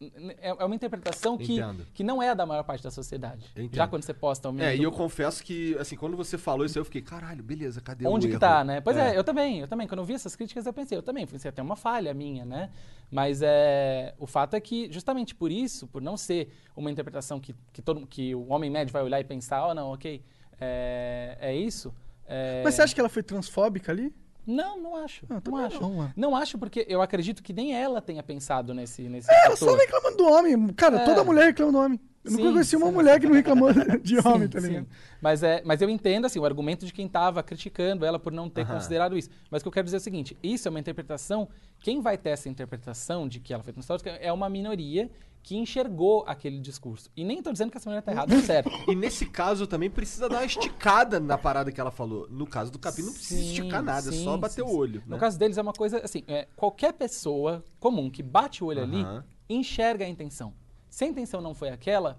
[0.00, 1.86] é é uma interpretação que, Entendo.
[1.92, 3.44] que não é a da maior parte da sociedade.
[3.54, 3.74] Entendo.
[3.76, 6.78] Já quando você posta o É, e eu confesso que, assim, quando você falou isso,
[6.78, 8.40] eu fiquei, caralho, beleza, cadê o Onde que erro?
[8.40, 8.80] tá, né?
[8.80, 9.16] Pois é.
[9.16, 9.86] eu também, eu também.
[9.86, 12.70] Quando eu vi essas críticas, eu pensei, eu também, foi até uma falha minha, né?
[13.10, 17.54] Mas é, o fato é que, justamente por isso, por não ser uma interpretação que,
[17.72, 20.22] que, todo, que o homem médio vai olhar e pensar, oh, não, ok,
[20.60, 21.92] é, é isso.
[22.26, 24.14] é- Mas você acha que ela foi transfóbica ali?
[24.46, 25.24] Não, não acho.
[25.30, 25.80] Ah, não acho.
[25.80, 26.12] não.
[26.16, 30.16] Não acho porque eu acredito que nem ela tenha pensado nesse, nesse Ela só reclamando
[30.16, 30.68] do homem.
[30.74, 31.04] Cara, É.
[31.04, 32.00] toda mulher reclama do homem.
[32.22, 32.92] Eu nunca Sim, conheci uma sim.
[32.92, 33.70] mulher que não reclamou
[34.02, 34.66] de Sim, homem, tá sim.
[34.68, 34.86] ligado?
[35.22, 38.50] Mas, é, mas eu entendo assim, o argumento de quem estava criticando ela por não
[38.50, 38.74] ter Aham.
[38.74, 39.30] considerado isso.
[39.50, 41.48] Mas o que eu quero dizer é o seguinte: isso é uma interpretação.
[41.78, 45.10] Quem vai ter essa interpretação de que ela foi transfóbica é uma minoria
[45.42, 47.10] que enxergou aquele discurso.
[47.16, 48.70] E nem estou dizendo que essa mulher está errada, tá certo.
[48.88, 52.28] E nesse caso também precisa dar uma esticada na parada que ela falou.
[52.30, 54.76] No caso do Capim não precisa Sim, esticar nada, é sim, só bater sim, o
[54.76, 55.02] olho.
[55.06, 55.18] No né?
[55.18, 59.02] caso deles é uma coisa assim, é, qualquer pessoa comum que bate o olho ali
[59.02, 59.24] Aham.
[59.48, 60.52] enxerga a intenção.
[60.88, 62.18] Se a intenção não foi aquela,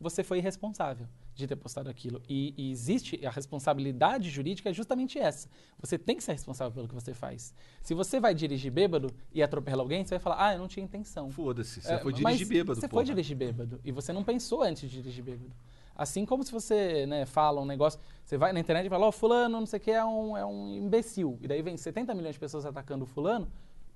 [0.00, 2.22] você foi irresponsável de ter postado aquilo.
[2.28, 5.48] E, e existe a responsabilidade jurídica é justamente essa.
[5.80, 7.52] Você tem que ser responsável pelo que você faz.
[7.82, 10.84] Se você vai dirigir bêbado e atropela alguém, você vai falar: "Ah, eu não tinha
[10.84, 11.30] intenção".
[11.30, 13.02] Foda-se, você É, foi dirigir bêbado, Você porra.
[13.02, 13.80] foi dirigir bêbado.
[13.84, 15.52] E você não pensou antes de dirigir bêbado.
[15.96, 19.12] Assim como se você né, fala um negócio, você vai na internet e fala, ó,
[19.12, 21.38] fulano, não sei o que, é um, é um imbecil.
[21.40, 23.48] E daí vem 70 milhões de pessoas atacando o fulano,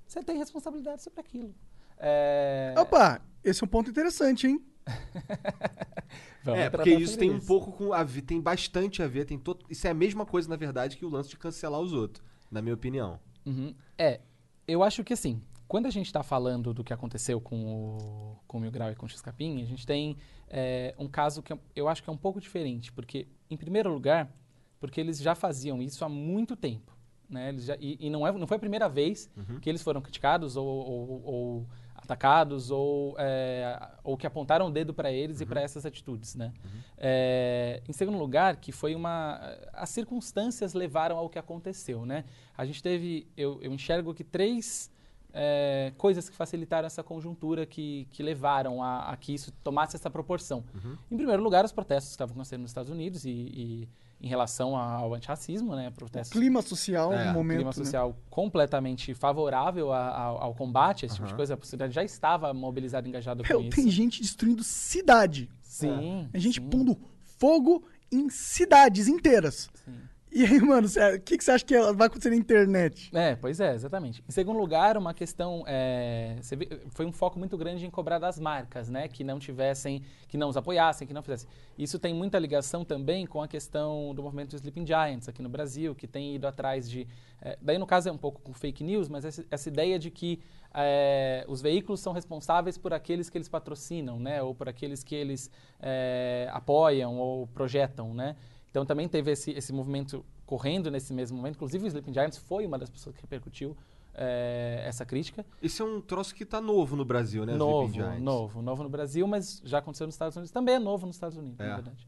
[0.07, 1.53] você tem responsabilidade sobre aquilo.
[1.99, 2.73] É...
[2.79, 4.65] Opa, esse é um ponto interessante, hein?
[6.47, 9.65] É, porque isso tem um pouco com a ver, tem bastante a ver, tem todo,
[9.69, 12.63] isso é a mesma coisa na verdade que o lance de cancelar os outros, na
[12.63, 13.21] minha opinião.
[13.45, 13.75] Uhum.
[13.99, 14.21] É,
[14.67, 17.67] eu acho que assim, quando a gente está falando do que aconteceu com
[17.99, 20.17] o, com o Mil Grau e com o X-Capim, a gente tem
[20.49, 23.93] é, um caso que eu- eu acho que é um pouco diferente, porque, em primeiro
[23.93, 24.33] lugar,
[24.81, 26.97] porque eles já faziam isso há muito tempo.
[27.29, 27.51] Né?
[27.51, 29.31] Eles já, e e não, é, não foi a primeira vez
[29.61, 31.67] que eles foram criticados ou, ou- ou
[32.09, 36.35] atacados ou, é, ou que apontaram o dedo para eles e para essas atitudes.
[36.35, 36.53] Né?
[36.97, 39.39] É, em segundo lugar, que foi uma...
[39.75, 42.07] As circunstâncias levaram ao que aconteceu.
[42.07, 42.25] Né?
[42.57, 43.29] A gente teve...
[43.37, 44.91] Eu, eu enxergo que três
[45.35, 50.09] é, coisas que facilitaram essa conjuntura que, que levaram a, a que isso tomasse essa
[50.09, 50.65] proporção.
[51.11, 53.89] Em primeiro lugar, os protestos que estavam acontecendo nos Estados Unidos e, e
[54.21, 55.91] em relação ao antirracismo, né?
[55.91, 57.59] Protestos Clima social É, no momento.
[57.59, 57.73] clima né?
[57.73, 61.55] social completamente favorável a- ao, ao combate, esse tipo de coisa.
[61.55, 63.71] A sociedade já estava mobilizada e engajada com Meu, isso.
[63.71, 65.49] tem gente destruindo cidade.
[65.63, 66.29] Sim.
[66.33, 66.99] Tem gente sim, pondo
[67.39, 69.71] fogo em cidades inteiras.
[69.85, 69.95] sim.
[70.31, 73.11] E aí, mano, o que, que você acha que vai acontecer na internet?
[73.15, 74.23] É, pois é, exatamente.
[74.29, 78.39] Em segundo lugar, uma questão, é, vê- foi um foco muito grande em cobrar das
[78.39, 81.49] marcas, né, que não tivessem, que não os apoiassem, que não fizessem.
[81.79, 85.95] Isso tem muita ligação também com a questão do movimento Sleeping Giants aqui no Brasil,
[85.95, 87.07] que tem ido atrás de,
[87.41, 90.11] é, daí no caso é um pouco com fake news, mas essa, essa ideia de
[90.11, 90.41] que
[90.75, 95.15] é, os veículos são responsáveis por aqueles que eles patrocinam, né, ou por aqueles que
[95.15, 95.51] eles
[95.81, 98.37] é, apoiam ou projetam, né.
[98.71, 101.57] Então também teve esse, esse movimento correndo nesse mesmo momento.
[101.57, 103.77] Inclusive o Sleeping Giants foi uma das pessoas que repercutiu
[104.15, 105.45] eh, essa crítica.
[105.63, 107.55] Esse é um troço que tá novo no Brasil, né?
[107.55, 110.51] novo, novo, novo no Brasil, mas já aconteceu nos Estados Unidos.
[110.51, 111.67] Também é novo nos Estados Unidos, É.
[111.69, 112.07] na verdade.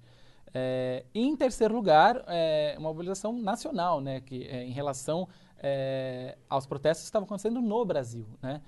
[1.14, 5.28] E em terceiro lugar, eh, uma mobilização nacional, né, que em relação
[6.48, 8.60] aos protestos que estavam acontecendo no Brasil, né.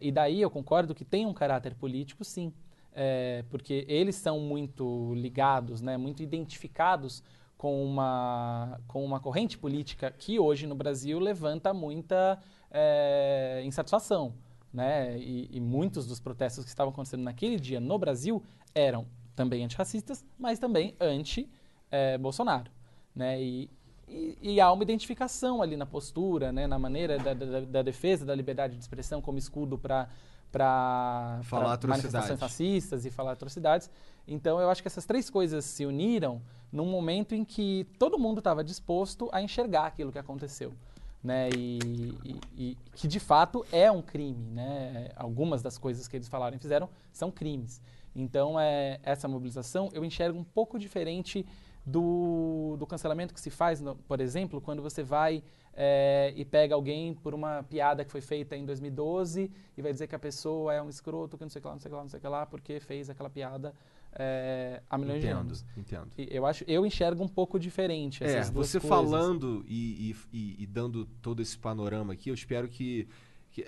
[0.00, 2.52] E daí eu concordo que tem um caráter político, sim,
[2.98, 7.22] eh, porque eles são muito ligados, né, muito identificados
[7.56, 12.38] com uma, com uma corrente política que hoje no Brasil levanta muita
[12.70, 14.34] é, insatisfação.
[14.72, 15.18] Né?
[15.18, 18.42] E, e muitos dos protestos que estavam acontecendo naquele dia no Brasil
[18.74, 22.70] eram também antirracistas, mas também anti-Bolsonaro.
[23.14, 23.40] né?
[23.42, 23.70] E,
[24.08, 26.66] e, e há uma identificação ali na postura, né?
[26.66, 30.08] na maneira da, da, da defesa da liberdade de expressão como escudo para
[30.50, 31.40] para
[31.96, 33.90] manifestações fascistas e falar atrocidades.
[34.26, 36.40] Então eu acho que essas três coisas se uniram
[36.72, 40.72] num momento em que todo mundo estava disposto a enxergar aquilo que aconteceu.
[41.24, 41.78] Né, e,
[42.24, 44.48] e- e que de fato é um crime.
[44.52, 45.08] Né?
[45.16, 47.80] Algumas das coisas que eles falaram e fizeram são crimes.
[48.14, 51.44] Então, é, essa mobilização eu enxergo um pouco diferente
[51.84, 55.42] do, do cancelamento que se faz, no- por exemplo, quando você vai
[55.78, 60.06] é, e pega alguém por uma piada que foi feita em 2012 e vai dizer
[60.06, 61.90] que a pessoa é um escroto, que não sei o que lá, não sei o
[61.90, 63.74] que lá, não sei o que lá, porque fez aquela piada
[64.18, 65.64] é, há milhões de Entendo, anos.
[65.76, 66.08] entendo.
[66.16, 68.88] E Eu acho, eu enxergo um pouco diferente É, essas duas você coisas.
[68.98, 73.06] falando e, e- e- dando todo esse panorama aqui, eu espero que.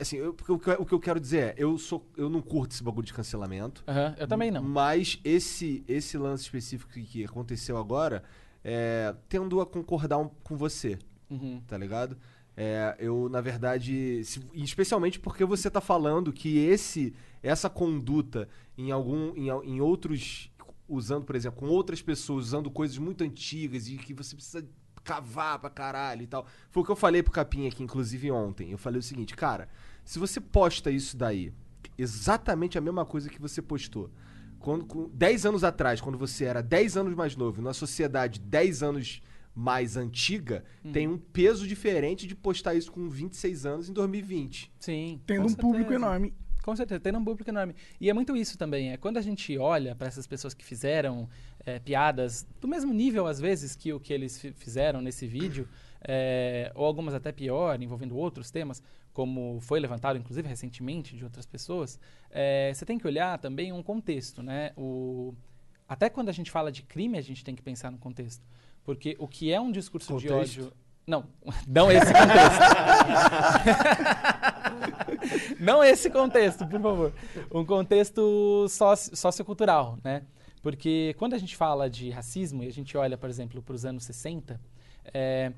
[0.00, 3.04] assim, eu- o, que, eu quero dizer é, eu, sou, eu não curto esse bagulho
[3.06, 3.84] de cancelamento.
[3.86, 4.62] Aham, eu também não.
[4.62, 8.22] Mas esse, esse lance específico que, que aconteceu agora,
[8.64, 10.98] é, tendo a concordar um- com você,
[11.30, 11.60] Uhum.
[11.66, 12.16] tá ligado?
[12.56, 18.90] É, eu, na verdade, se- especialmente porque você tá falando que esse, essa conduta em
[18.90, 20.50] algum, em, em outros,
[20.88, 24.66] usando, por exemplo, com outras pessoas, usando coisas muito antigas e que você precisa
[25.04, 26.46] cavar pra caralho e tal.
[26.70, 28.72] Foi o que eu falei pro Capinha aqui, inclusive ontem.
[28.72, 29.68] Eu falei o seguinte, cara,
[30.04, 31.52] se você posta isso daí,
[31.96, 34.10] exatamente a mesma coisa que você postou,
[34.58, 38.82] quando, com, 10 anos atrás, quando você era 10 anos mais novo, numa sociedade 10
[38.82, 39.22] anos
[39.58, 44.70] mais antiga, tem um peso diferente de postar isso com 26 anos em 2020.
[44.78, 45.20] Sim.
[45.26, 45.94] Tendo um público certeza.
[45.94, 46.32] enorme.
[46.62, 47.74] Com certeza, tendo um público enorme.
[48.00, 48.92] E é muito isso também.
[48.92, 51.28] É quando a gente olha para essas pessoas que fizeram
[51.66, 55.66] é, piadas do mesmo nível, às vezes, que o que eles fi- fizeram nesse vídeo,
[56.06, 58.80] é, ou algumas até pior, envolvendo outros temas,
[59.12, 61.98] como foi levantado, inclusive, recentemente, de outras pessoas,
[62.30, 64.70] é, você tem que olhar também um contexto, né?
[64.76, 65.34] O,
[65.88, 68.44] até quando a gente fala de crime, a gente tem que pensar no contexto.
[68.88, 70.60] Porque o que é um discurso de Contexto?
[70.60, 70.72] ódio...
[71.06, 71.26] Não,
[71.68, 72.62] não esse contexto.
[75.60, 77.12] Não esse contexto, por favor.
[77.52, 80.22] Um contexto soci- sociocultural, né?
[80.62, 83.84] Porque quando a gente fala de racismo e a gente olha, por exemplo, para os
[83.84, 84.58] anos 60,
[85.12, 85.52] é,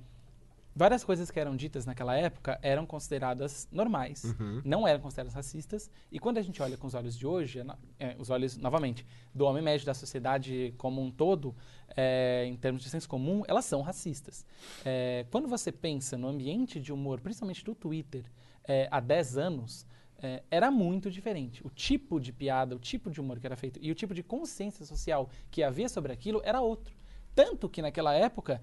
[0.75, 4.23] várias coisas que eram ditas naquela época eram consideradas normais,
[4.65, 5.91] não eram consideradas racistas.
[6.11, 7.65] E quando a gente olha com os olhos de hoje, é
[7.99, 11.55] é, os olhos, novamente, do homem médio da sociedade como um todo,
[11.97, 14.47] é, em termos de senso comum, elas são racistas.
[14.85, 18.25] É, quando você pensa no ambiente de humor, principalmente do Twitter,
[18.65, 19.87] é, há 10 anos,
[20.23, 21.67] é, era muito diferente.
[21.67, 24.23] O tipo de piada, o tipo de humor que era feito e o tipo de
[24.23, 26.95] consciência social que havia sobre aquilo era outro.
[27.35, 28.61] Tanto que naquela época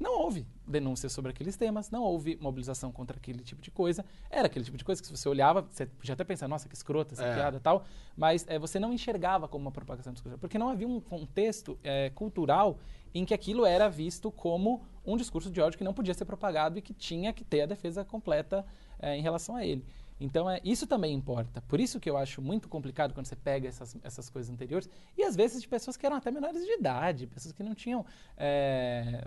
[0.00, 4.04] não houve denúncias sobre aqueles temas, não houve mobilização contra aquele tipo de coisa.
[4.30, 6.74] Era aquele tipo de coisa que se você olhava, você podia até pensar, nossa, que
[6.74, 7.34] escrota essa É.
[7.34, 7.84] piada e tal,
[8.16, 12.08] mas é, você não enxergava como uma propagação discursiva, porque não havia um contexto é,
[12.10, 12.78] cultural
[13.12, 16.78] em que aquilo era visto como um discurso de ódio que não podia ser propagado
[16.78, 18.64] e que tinha que ter a defesa completa
[18.98, 19.84] é, em relação a ele.
[20.22, 21.62] Então, é, isso também importa.
[21.62, 25.24] Por isso que eu acho muito complicado quando você pega essas, essas coisas anteriores, e
[25.24, 28.04] às vezes de pessoas que eram até menores de idade, pessoas que não tinham
[28.36, 29.24] é,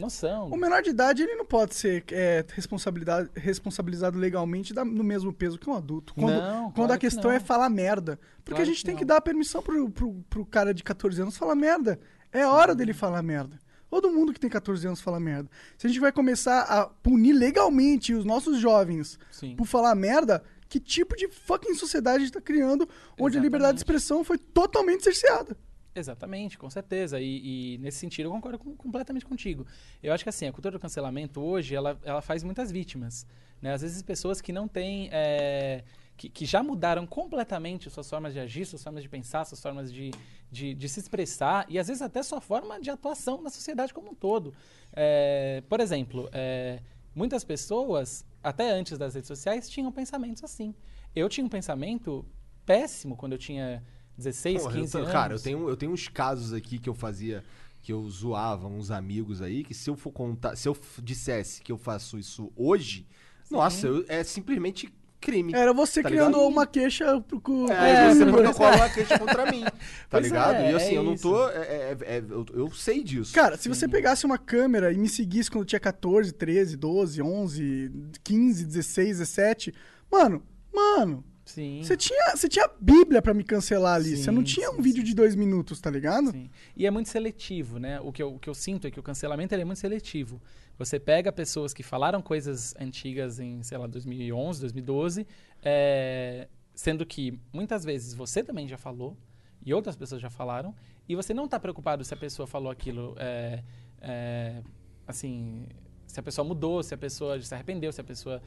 [0.00, 0.48] noção.
[0.50, 5.32] O menor de idade, ele não pode ser é, responsabilidade, responsabilizado legalmente da- no mesmo
[5.32, 6.14] peso que um adulto.
[6.14, 7.36] Quando, Não, quando claro a que questão não.
[7.36, 8.18] é falar merda.
[8.36, 8.98] Porque Claro a gente que tem não.
[8.98, 11.98] que dar permissão pro, pro, pro cara de 14 anos falar merda.
[12.32, 13.58] É hora dele falar merda.
[13.88, 15.48] Todo mundo que tem 14 anos fala merda.
[15.78, 19.54] Se a gente vai começar a punir legalmente os nossos jovens Sim.
[19.54, 22.88] por falar merda, que tipo de fucking sociedade a gente tá criando
[23.20, 24.00] onde a liberdade de Exatamente.
[24.00, 25.56] expressão foi totalmente cerceada?
[25.94, 27.20] Exatamente, com certeza.
[27.20, 29.66] E, e nesse sentido eu concordo com- completamente contigo.
[30.02, 33.26] Eu acho que assim, a cultura do cancelamento hoje, ela, ela faz muitas vítimas.
[33.62, 33.72] Né?
[33.72, 35.08] Às vezes pessoas que não têm...
[35.12, 35.84] é,
[36.16, 39.92] que, que já mudaram completamente suas formas de agir, suas formas de pensar, suas formas
[39.92, 40.10] de,
[40.50, 44.10] de, de se expressar e às vezes até sua forma de atuação na sociedade como
[44.10, 44.54] um todo.
[44.92, 46.80] É, por exemplo, é,
[47.14, 50.74] muitas pessoas, até antes das redes sociais, tinham pensamentos assim.
[51.14, 52.24] Eu tinha um pensamento
[52.64, 53.82] péssimo quando eu tinha
[54.16, 55.10] 16, Porra, eu 15 tô- anos.
[55.12, 57.42] Cara, eu tenho, eu tenho uns casos aqui que eu fazia,
[57.82, 61.70] que eu zoava uns amigos aí, que se eu for contar, se eu dissesse que
[61.72, 63.06] eu faço isso hoje,
[63.50, 65.54] nossa, eu- é simplesmente crime.
[65.54, 66.48] Era você Tá criando ligado?
[66.48, 67.40] uma queixa pro.
[67.72, 69.72] É, É, você pois protocola uma queixa contra mim, tá
[70.10, 70.54] Pois ligado?
[70.56, 71.48] é, e assim, é eu não tô.
[71.48, 73.32] é- é- é- eu, eu sei disso.
[73.34, 77.22] Cara, se você pegasse uma câmera e me seguisse quando eu tinha 14, 13, 12,
[77.22, 77.90] 11,
[78.22, 79.74] 15, 16, 17,
[80.12, 80.42] mano,
[80.72, 81.82] mano, Sim.
[81.82, 84.16] Você tinha, você tinha a Bíblia pra me cancelar ali.
[84.16, 85.08] você não Sim, tinha um sim, vídeo sim.
[85.08, 86.30] de dois minutos, tá ligado?
[86.30, 86.48] Sim.
[86.74, 88.00] E é muito seletivo, né?
[88.00, 90.40] O que, eu, o que eu sinto é que o cancelamento é muito seletivo.
[90.78, 95.26] Você pega pessoas que falaram coisas antigas em, sei lá, 2011, 2012,
[95.62, 99.16] é, sendo que muitas vezes você também já falou
[99.64, 100.74] e outras pessoas já falaram,
[101.08, 103.62] e você não está preocupado se a pessoa falou aquilo, é,
[104.00, 104.62] é,
[105.06, 105.66] assim,
[106.06, 108.42] se a pessoa mudou, se a pessoa se arrependeu, se a pessoa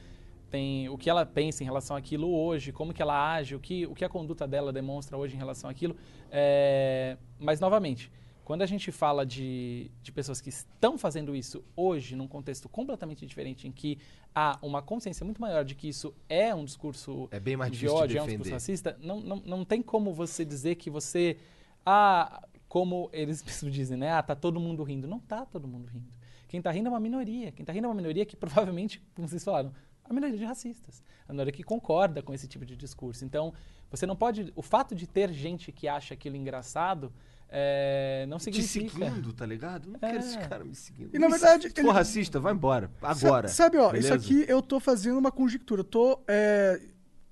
[0.50, 3.86] tem o que ela pensa em relação àquilo hoje, como que ela age, o que,
[3.86, 5.96] o que a conduta dela demonstra hoje em relação àquilo.
[6.30, 8.10] É, mas, novamente,
[8.44, 13.26] quando a gente fala de, de pessoas que estão fazendo isso hoje, num contexto completamente
[13.26, 13.98] diferente, em que
[14.34, 17.86] há uma consciência muito maior de que isso é um discurso É bem mais de
[17.86, 21.36] ódio, é um discurso racista, não, não, não tem como você dizer que você.
[21.84, 24.12] Ah, como eles dizem, né?
[24.12, 25.06] Ah, tá todo mundo rindo.
[25.06, 26.08] Não tá todo mundo rindo.
[26.48, 27.52] Quem tá rindo é uma minoria.
[27.52, 29.72] Quem tá rindo é uma minoria que provavelmente, como vocês falaram,
[30.08, 31.02] a minoria de racistas.
[31.28, 33.24] A minoria que concorda com esse tipo de discurso.
[33.24, 33.52] Então,
[33.90, 34.52] você não pode.
[34.56, 37.12] O fato de ter gente que acha aquilo engraçado
[37.50, 39.06] é, não Te significa.
[39.06, 39.88] seguindo, tá ligado?
[39.90, 40.20] Não quero É.
[40.20, 41.14] esse cara me seguindo.
[41.14, 42.90] E, na verdade, se- Se ele- for racista, vai embora.
[43.02, 43.48] Agora.
[43.48, 44.14] Sabe, ó, isso beleza?
[44.14, 45.80] aqui eu tô fazendo uma conjectura.
[45.80, 46.80] Eu tô é,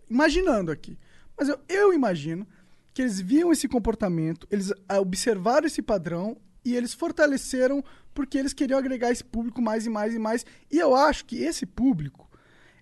[0.09, 0.99] imaginando aqui.
[1.39, 2.47] Mas eu, eu imagino
[2.95, 8.55] que eles viam esse comportamento, eles ah, observaram esse padrão e eles fortaleceram porque eles
[8.55, 10.47] queriam agregar esse público mais e mais e mais.
[10.71, 12.26] E eu acho que esse público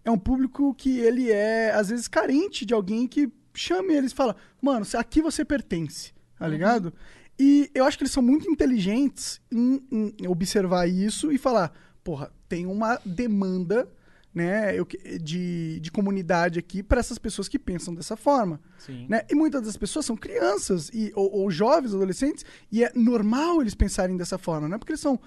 [0.04, 4.14] é um público que ele é, às vezes, carente de alguém que chame eles e
[4.14, 6.92] fala, mano, aqui você pertence, tá ligado?
[7.38, 12.32] E eu acho que eles são muito inteligentes em, em observar isso e falar, porra,
[12.48, 13.88] tem uma demanda
[14.34, 14.86] né, eu
[15.22, 18.60] de, de comunidade aqui para essas pessoas que pensam dessa forma.
[18.78, 19.06] Sim.
[19.08, 19.22] Né?
[19.30, 23.74] E muitas das pessoas são crianças e, ou, ou jovens, adolescentes, e é normal eles
[23.74, 25.20] pensarem dessa forma, não é porque eles são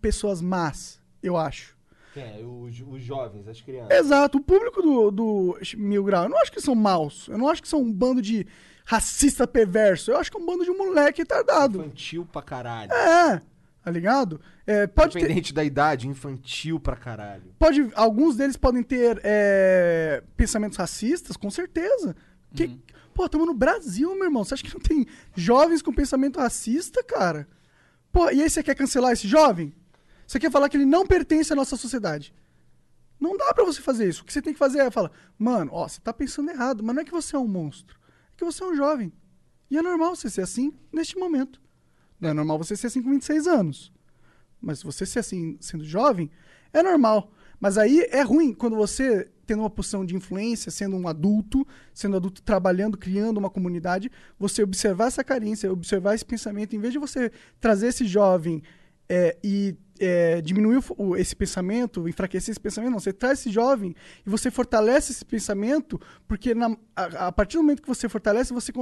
[0.00, 1.78] pessoas más, eu acho.
[2.12, 2.40] Quem é?
[2.44, 3.90] Os, os jovens, as crianças.
[3.96, 7.48] Exato, o público do, do Mil Grau, eu não acho que são maus, eu não
[7.48, 8.46] acho que são um bando de
[8.84, 11.80] racista perverso, eu acho que é um bando de moleque retardado.
[11.80, 12.92] Infantil pra caralho.
[12.92, 13.40] É,
[13.84, 14.40] tá ligado?
[14.66, 17.54] É, pode ter, Independente da idade, infantil pra caralho.
[17.58, 22.16] pode, alguns deles podem ter é, pensamentos racistas, com certeza.
[22.52, 22.80] Que,
[23.14, 24.42] Pô, estamos no Brasil, meu irmão.
[24.44, 25.06] Você acha que não tem
[25.36, 27.46] jovens com pensamento racista, cara?
[28.10, 29.74] Pô, e aí você quer cancelar esse jovem?
[30.30, 32.32] Você quer falar que ele não pertence à nossa sociedade?
[33.18, 34.22] Não dá pra você fazer isso.
[34.22, 36.94] O que você tem que fazer é falar, mano, ó, você tá pensando errado, mas
[36.94, 37.98] não é que você é um monstro.
[38.32, 39.12] É que você é um jovem.
[39.68, 41.60] E é normal você ser assim neste momento.
[42.20, 43.92] Não é normal você ser assim com 26 anos.
[44.60, 46.30] Mas você ser assim sendo jovem,
[46.72, 47.32] é normal.
[47.58, 52.14] Mas aí é ruim quando você, tendo uma posição de influência, sendo um adulto, sendo
[52.14, 54.08] adulto trabalhando, criando uma comunidade,
[54.38, 58.62] você observar essa carência, observar esse pensamento, em vez de você trazer esse jovem
[59.08, 62.98] é, e é, diminuir o esse pensamento, enfraquecer esse pensamento, não.
[62.98, 63.94] Você traz esse jovem
[64.26, 68.52] e você fortalece esse pensamento, porque na- a, a partir do momento que você fortalece,
[68.52, 68.72] você,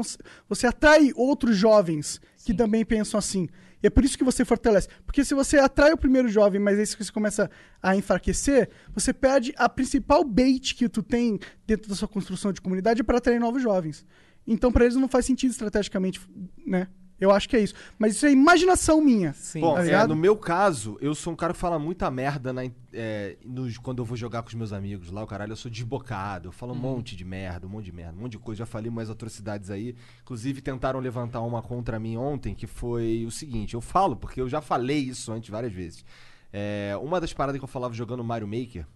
[0.49, 3.49] você atrai outros jovens que também pensam assim.
[3.83, 4.89] E é por isso que você fortalece.
[5.07, 7.51] Porque se você atrai o primeiro jovem, mas aí você começa
[7.83, 12.61] a enfraquecer, você perde a principal bait que tu tem dentro da sua construção de
[12.61, 14.05] comunidade para atrair novos jovens.
[14.47, 16.21] Então, para eles não faz sentido estrategicamente,
[16.67, 16.89] né?
[17.21, 17.75] Eu acho que é isso.
[17.99, 19.33] Mas isso é imaginação minha.
[19.33, 19.61] Sim.
[19.61, 22.63] Bom, tá é, no meu caso, eu sou um cara que fala muita merda na
[22.93, 25.71] é, nos- quando eu vou jogar com os meus amigos lá, o caralho, eu sou
[25.71, 28.61] desbocado, eu falo um monte de merda, um monte de merda, um monte de coisa.
[28.61, 29.97] Já falei umas atrocidades aí.
[30.23, 34.49] Inclusive, tentaram levantar uma contra mim ontem, que foi o seguinte: eu falo, porque eu
[34.49, 36.05] já falei isso antes várias vezes.
[36.53, 38.87] É, uma das paradas que eu falava jogando Mario Maker,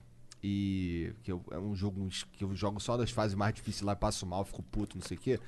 [0.42, 3.94] e que eu- é um jogo que eu jogo só das fases mais difíceis lá,
[3.94, 5.38] passo mal, fico puto, não sei o quê.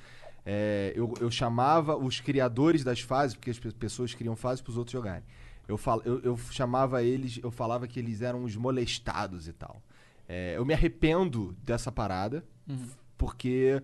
[0.45, 4.69] É, eu, eu chamava os criadores das fases, porque as pe- pessoas criam fases para
[4.71, 5.23] os outros jogarem.
[5.67, 9.81] Eu, fal, eu, eu chamava eles, eu falava que eles eram os molestados e tal.
[10.29, 12.45] É, eu me arrependo dessa parada,
[13.17, 13.81] porque,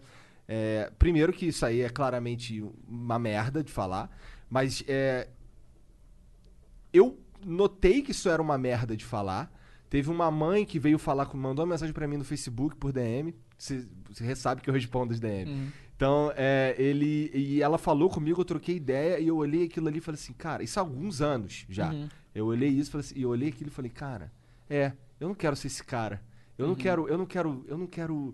[0.48, 4.16] é, primeiro, que isso aí é claramente uma merda de falar,
[4.50, 5.28] mas é,
[6.94, 9.52] eu notei que isso era uma merda de falar.
[9.90, 13.34] Teve uma mãe que veio falar, mandou uma mensagem pra mim no Facebook por DM.
[13.58, 15.50] Você você sabe que eu respondo as DM.
[16.02, 17.30] Então, é, ele.
[17.32, 20.34] E ela falou comigo, eu troquei ideia e eu olhei aquilo ali e falei assim,
[20.34, 21.94] cara, isso há alguns anos já.
[22.34, 24.32] Eu olhei isso e falei assim, e eu olhei aquilo e falei, cara,
[24.68, 26.20] é, eu não quero ser esse cara.
[26.58, 28.34] Eu não quero, eu não quero, eu não quero.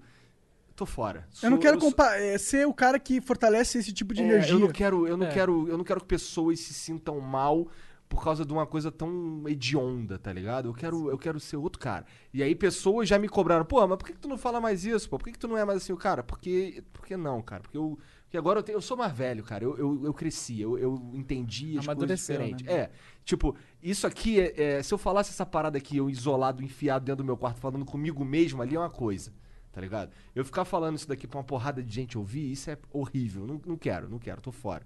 [0.77, 1.27] Tô fora.
[1.43, 4.21] Eu não Sou- quero sou- compa- é, ser o cara que fortalece esse tipo de
[4.21, 4.53] é, energia.
[4.53, 5.31] Eu não quero, eu não É.
[5.31, 7.67] quero, eu não quero que pessoas se sintam mal
[8.09, 10.69] por causa de uma coisa tão hedionda, tá ligado?
[10.69, 12.05] Eu quero, eu quero ser outro cara.
[12.33, 14.85] E aí pessoas já me cobraram, pô, mas por que, que tu não fala mais
[14.85, 15.17] isso, pô?
[15.17, 16.23] Por que, que tu não é mais assim o cara?
[16.23, 17.61] Porque, porque não, cara?
[17.63, 19.63] Porque eu, porque agora eu, tenho- eu sou mais velho, cara.
[19.63, 22.65] Eu, eu, eu cresci, eu, eu entendi as coisas diferentes.
[22.65, 22.73] né?
[22.83, 22.91] É,
[23.25, 27.23] tipo, isso aqui é, é- se eu falasse essa parada aqui, eu isolado, enfiado dentro
[27.23, 29.33] do meu quarto, falando comigo mesmo ali é uma coisa.
[29.71, 30.11] tá ligado?
[30.33, 33.45] Eu ficar falando isso daqui pra uma porrada de gente ouvir, isso é horrível.
[33.45, 34.83] Não, não quero, não quero, tô fora.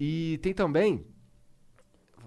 [0.00, 1.04] E tem também.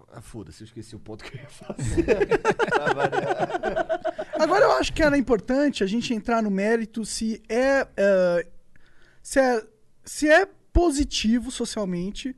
[0.09, 2.05] Ah, foda-se, eu esqueci o ponto que eu ia fazer.
[2.95, 4.01] Variar.
[4.39, 8.47] Agora eu acho que era importante a gente entrar no mérito se é, eh,
[9.21, 9.67] se é,
[10.05, 12.35] se é positivo socialmente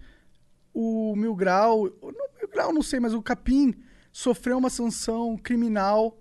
[0.74, 3.76] o Mil Grau, o não, Mil Grau não sei, mas o Capim
[4.12, 6.18] sofreu uma sanção criminal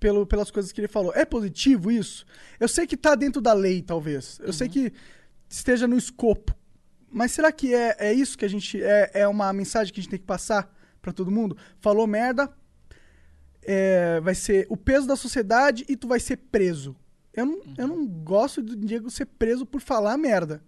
[0.00, 1.12] pelo, pelas coisas que ele falou.
[1.14, 2.26] É positivo isso?
[2.58, 4.38] Eu sei que tá dentro da lei, talvez.
[4.42, 4.92] Eu sei que
[5.48, 6.54] esteja no escopo.
[7.10, 8.82] Mas será que é, é isso que a gente.
[8.82, 11.56] É, é uma mensagem que a gente tem que passar pra todo mundo?
[11.78, 12.52] Falou merda,
[13.62, 16.96] é, vai ser o peso da sociedade e tu vai ser preso.
[17.32, 20.62] Eu não, eu não gosto do Diego ser preso por falar merda.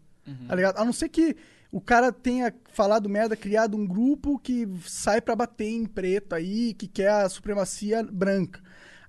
[0.46, 0.78] Tá ligado?
[0.78, 1.34] A não ser que
[1.72, 6.74] o cara tenha falado merda, criado um grupo que sai pra bater em preto aí,
[6.74, 8.60] que quer a supremacia branca.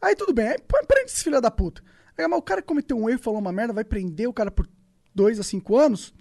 [0.02, 0.58] Aí tudo bem, aí
[0.88, 1.82] prende esse filho da puta.
[2.18, 4.52] Aí, mas o cara que cometeu um erro, falou uma merda, vai prender o cara
[4.52, 4.68] por
[5.14, 6.14] dois a cinco anos?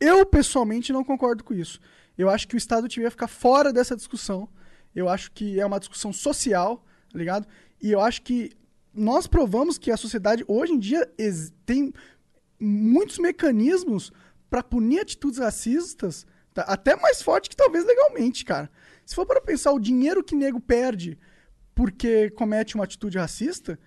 [0.00, 1.78] Eu, pessoalmente, não concordo com isso.
[2.16, 4.48] Eu acho que o Estado devia ficar fora dessa discussão.
[4.94, 7.46] Eu acho que é uma discussão social, tá ligado?
[7.80, 8.50] E eu acho que
[8.92, 11.08] nós provamos que a sociedade, hoje em dia,
[11.64, 11.92] tem
[12.58, 14.12] muitos mecanismos
[14.48, 16.62] pra punir atitudes racistas, tá?
[16.62, 18.70] até mais forte que talvez legalmente, cara.
[19.06, 21.18] Se for para pensar o dinheiro que nego perde
[21.74, 23.78] porque comete uma atitude racista,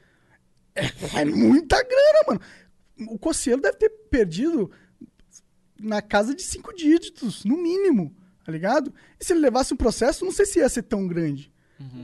[0.74, 0.86] é,
[1.22, 2.41] é muita grana, mano.
[3.09, 4.72] O Cossielo deve ter perdido
[5.84, 8.15] na casa de cinco dígitos, no mínimo,
[8.45, 8.93] tá ligado?
[9.19, 11.51] E se ele levasse um processo, não sei se ia ser tão grande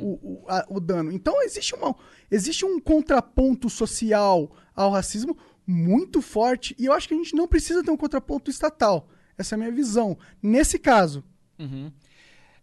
[0.02, 1.12] o, o, a- o dano.
[1.12, 1.96] Então existe, uma,
[2.30, 7.48] existe um contraponto social ao racismo muito forte e eu acho que a gente não
[7.48, 9.08] precisa ter um contraponto estatal.
[9.38, 10.18] Essa é a minha visão.
[10.44, 11.24] Nesse caso,
[11.58, 11.92] Uhum.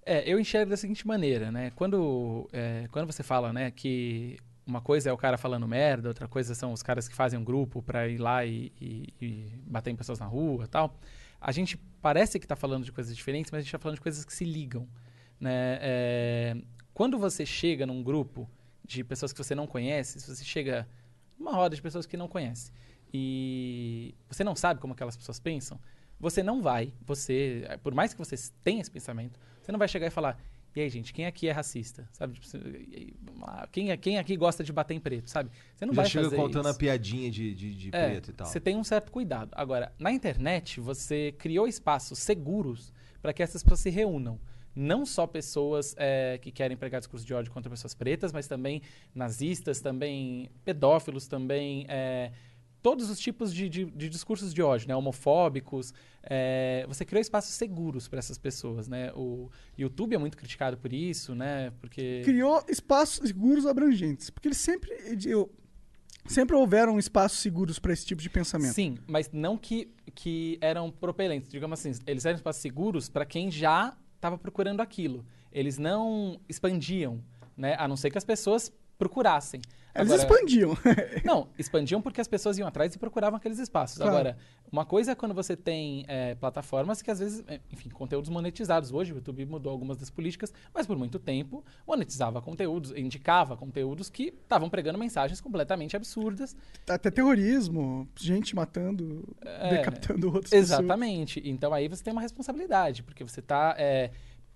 [0.08, 1.70] É, eu enxergo da seguinte maneira, né?
[1.74, 4.36] Quando, é, quando você fala, né, que
[4.66, 7.44] uma coisa é o cara falando merda, outra coisa são os caras que fazem um
[7.44, 10.98] grupo pra ir lá e, e- e bater em pessoas na rua tal,
[11.40, 14.02] a gente parece que tá falando de coisas diferentes, mas a gente tá falando de
[14.02, 14.88] coisas que se ligam,
[15.38, 15.78] né?
[15.80, 16.56] É,
[16.92, 18.50] quando você chega num grupo
[18.84, 20.88] de pessoas que você não conhece, se você chega
[21.38, 22.72] numa roda de pessoas que não conhece
[23.12, 25.78] e você não sabe como aquelas pessoas pensam,
[26.18, 30.06] você não vai, você, por mais que você tenha esse pensamento, você não vai chegar
[30.06, 30.38] e falar,
[30.76, 32.06] e aí, gente, quem aqui é racista?
[32.12, 32.38] Sabe?
[32.38, 32.58] Tipo,
[33.72, 35.50] quem, quem aqui gosta de bater em preto, sabe?
[35.74, 36.76] Você não Já vai chega fazer contando isso.
[36.76, 38.46] a piadinha de, de, de É, preto e tal.
[38.46, 39.50] Você tem um certo cuidado.
[39.54, 44.38] Agora, na internet, você criou espaços seguros para que essas pessoas se reúnam.
[44.74, 48.82] Não só pessoas é, que querem pregar discurso de ódio contra pessoas pretas, mas também
[49.14, 52.32] nazistas, também pedófilos, também é,
[52.86, 54.94] todos os tipos de, de- de discursos de ódio, né?
[54.94, 55.92] homofóbicos.
[56.22, 58.86] é, você criou espaços seguros para essas pessoas.
[58.86, 59.10] Né?
[59.16, 61.72] O YouTube é muito criticado por isso, né?
[61.80, 64.30] Porque criou espaços seguros abrangentes.
[64.30, 64.90] Porque eles sempre.
[65.24, 65.50] Eu,
[66.26, 68.72] sempre houveram espaços seguros para esse tipo de pensamento.
[68.74, 71.50] Sim, mas não que, que eram propelentes.
[71.50, 75.24] Digamos assim, eles eram espaços seguros para quem já estava procurando aquilo.
[75.50, 77.20] Eles não expandiam,
[77.56, 77.74] né?
[77.78, 79.60] A não ser que as pessoas procurassem.
[79.98, 80.76] Eles Agora- expandiam.
[81.24, 83.96] Não, expandiam porque as pessoas iam atrás e procuravam aqueles espaços.
[83.98, 84.10] Claro.
[84.14, 84.38] Agora,
[84.70, 88.92] uma coisa é quando você tem é, plataformas que às vezes, é, enfim, conteúdos monetizados.
[88.92, 94.10] Hoje o YouTube mudou algumas das políticas, mas por muito tempo monetizava conteúdos, indicava conteúdos
[94.10, 96.56] que estavam pregando mensagens completamente absurdas
[96.88, 100.52] Até terrorismo, gente matando, É, decapitando pessoas.
[100.52, 101.40] Exatamente.
[101.44, 103.76] Então aí você tem uma responsabilidade, porque você está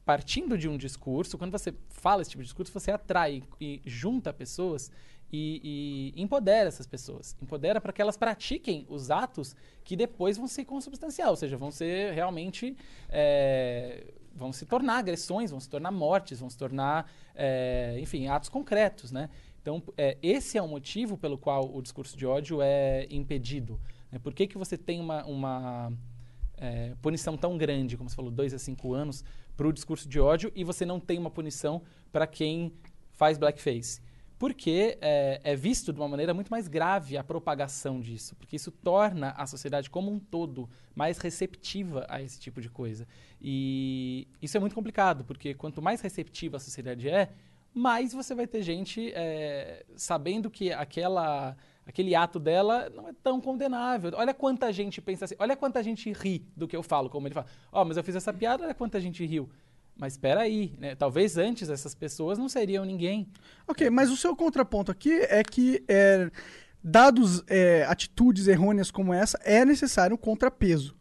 [0.04, 4.32] partindo de um discurso, quando você fala esse tipo de discurso, você atrai e junta
[4.32, 4.90] pessoas
[5.32, 7.36] e, e empodera essas pessoas.
[7.40, 9.54] Empodera para que elas pratiquem os atos
[9.84, 12.76] que depois vão ser consubstancial, ou seja, vão ser realmente.
[13.08, 18.48] é, vão se tornar agressões, vão se tornar mortes, vão se tornar, é, enfim, atos
[18.48, 19.28] concretos, né?
[19.60, 23.78] Então, é, esse é o motivo pelo qual o discurso de ódio é impedido.
[24.10, 24.18] Né?
[24.18, 25.92] Por que, que você tem uma, uma
[26.56, 29.22] é, punição tão grande, como você falou, dois a cinco anos,
[29.56, 32.72] para o discurso de ódio e você não tem uma punição para quem
[33.12, 34.00] faz blackface?
[34.40, 38.70] Porque é, é visto de uma maneira muito mais grave a propagação disso, porque isso
[38.70, 43.06] torna a sociedade como um todo mais receptiva a esse tipo de coisa.
[43.38, 47.28] E isso é muito complicado, porque quanto mais receptiva a sociedade é,
[47.74, 53.42] mais você vai ter gente é, sabendo que aquela, aquele ato dela não é tão
[53.42, 54.10] condenável.
[54.14, 57.34] Olha quanta gente pensa assim, olha quanta gente ri do que eu falo, como ele
[57.34, 57.46] fala.
[57.70, 59.50] Ó, mas eu fiz essa piada, olha quanta gente riu.
[59.96, 60.94] Mas espera aí, né?
[60.94, 63.28] Talvez antes essas pessoas não seriam ninguém.
[63.68, 66.30] Ok, mas o seu contraponto aqui é que, é,
[66.82, 70.96] dados é, atitudes errôneas como essa, é necessário um contrapeso.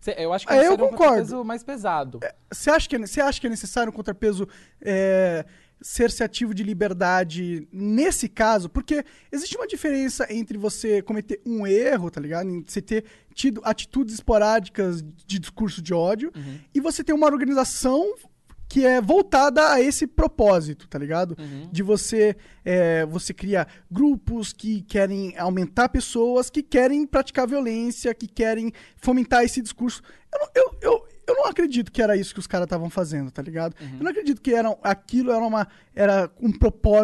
[0.00, 0.96] Cê- Eu acho que Ah, eu seria um concordo.
[1.04, 2.20] contrapeso mais pesado.
[2.50, 4.48] Você acha, que é, acha que é necessário um contrapeso
[4.80, 5.44] é,
[5.80, 12.20] cerceativo de liberdade nesse caso, porque existe uma diferença entre você cometer um erro, tá
[12.20, 12.48] ligado?
[12.48, 13.04] Em você ter
[13.34, 16.32] tido atitudes esporádicas de discurso de ódio
[16.74, 18.14] e você ter uma organização
[18.68, 21.34] que é voltada a esse propósito, tá ligado?
[21.72, 28.26] De você é, você cria grupos que querem aumentar pessoas, que querem praticar violência, que
[28.26, 30.02] querem fomentar esse discurso.
[30.34, 33.42] Eu, eu, eu, eu não acredito que era isso que os caras estavam fazendo, tá
[33.42, 33.74] ligado?
[33.80, 36.50] Eu não acredito que era, aquilo era, uma, era um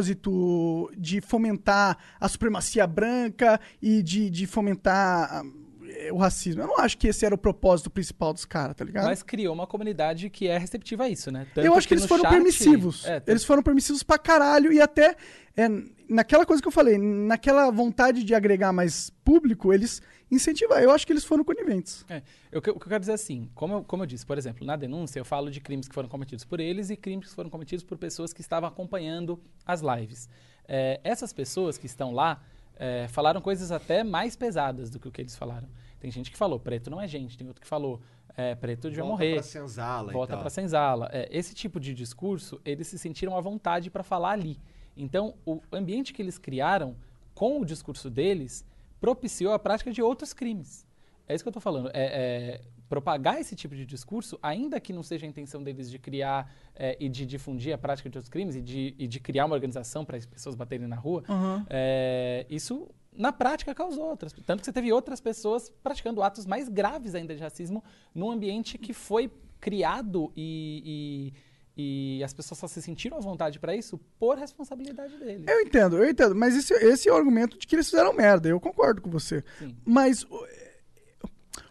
[0.08, 5.42] propósito de fomentar a supremacia branca e de, de fomentar
[5.88, 6.62] eh, o racismo.
[6.62, 9.04] Eu não acho que esse era o propósito principal dos caras, tá ligado?
[9.04, 11.46] Mas criou uma comunidade que é receptiva a isso, né?
[11.54, 13.04] Tanto eu acho que, eles foram chat- permissivos.
[13.04, 15.16] É, tanto- Eles foram permissivos pra caralho e até
[15.56, 15.68] é,
[16.08, 20.82] naquela coisa que eu falei, naquela vontade de agregar mais público, eles incentivaram.
[20.82, 22.04] Eu acho que eles foram coniventes.
[22.08, 24.66] É, eu, o que eu quero dizer assim, como eu, como eu disse, por exemplo,
[24.66, 27.50] na denúncia eu falo de crimes que foram cometidos por eles e crimes que foram
[27.50, 30.28] cometidos por pessoas que estavam acompanhando as lives.
[30.66, 32.42] É, essas pessoas que estão lá
[32.76, 35.68] é, falaram coisas até mais pesadas do que o que eles falaram.
[36.00, 38.00] Tem gente que falou, preto não é gente, tem outro que falou,
[38.36, 39.34] é, preto devia Volta morrer.
[39.34, 41.08] pra senzala volta para senzala.
[41.12, 44.58] É, esse tipo de discurso, eles se sentiram à vontade para falar ali.
[44.96, 46.96] Então, o ambiente que eles criaram
[47.34, 48.64] com o discurso deles
[49.04, 50.86] propiciou a prática de outros crimes.
[51.28, 51.90] É isso que eu estou falando.
[51.92, 55.98] É, é, propagar esse tipo de discurso, ainda que não seja a intenção deles de
[55.98, 59.44] criar é, e de difundir a prática de outros crimes e de, e de criar
[59.44, 61.22] uma organização para as pessoas baterem na rua,
[61.68, 64.32] é, isso na prática causou outras.
[64.32, 67.84] Tanto que você teve outras pessoas praticando atos mais graves ainda de racismo
[68.14, 69.30] num ambiente que foi
[69.60, 71.34] criado e, e,
[71.76, 75.44] e as pessoas só se sentiram à vontade para isso por responsabilidade deles.
[75.48, 78.48] Eu entendo, eu entendo, mas esse, esse é o argumento de que eles fizeram merda.
[78.48, 79.42] Eu concordo com você.
[79.58, 79.76] Sim.
[79.84, 80.46] Mas o,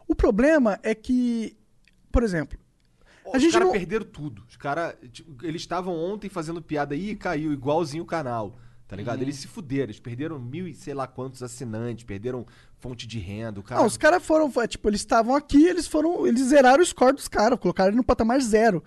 [0.10, 1.58] o problema é que,
[2.12, 2.60] por exemplo,
[3.26, 3.74] a Os gente caras não.
[3.74, 4.44] perderam tudo.
[4.50, 4.96] Os caras,
[5.42, 8.56] eles estavam ontem fazendo piada aí e caiu igualzinho o canal.
[8.86, 9.18] Tá ligado?
[9.18, 9.24] Uhum.
[9.24, 9.86] Eles se fuderam.
[9.86, 12.46] Eles perderam mil e sei lá quantos assinantes, perderam
[12.78, 13.62] fonte de renda.
[13.64, 13.80] Cara...
[13.80, 17.30] Não, os caras foram, tipo, eles estavam aqui, eles foram, eles zeraram o score dos
[17.30, 18.84] caras, colocaram ele no patamar zero.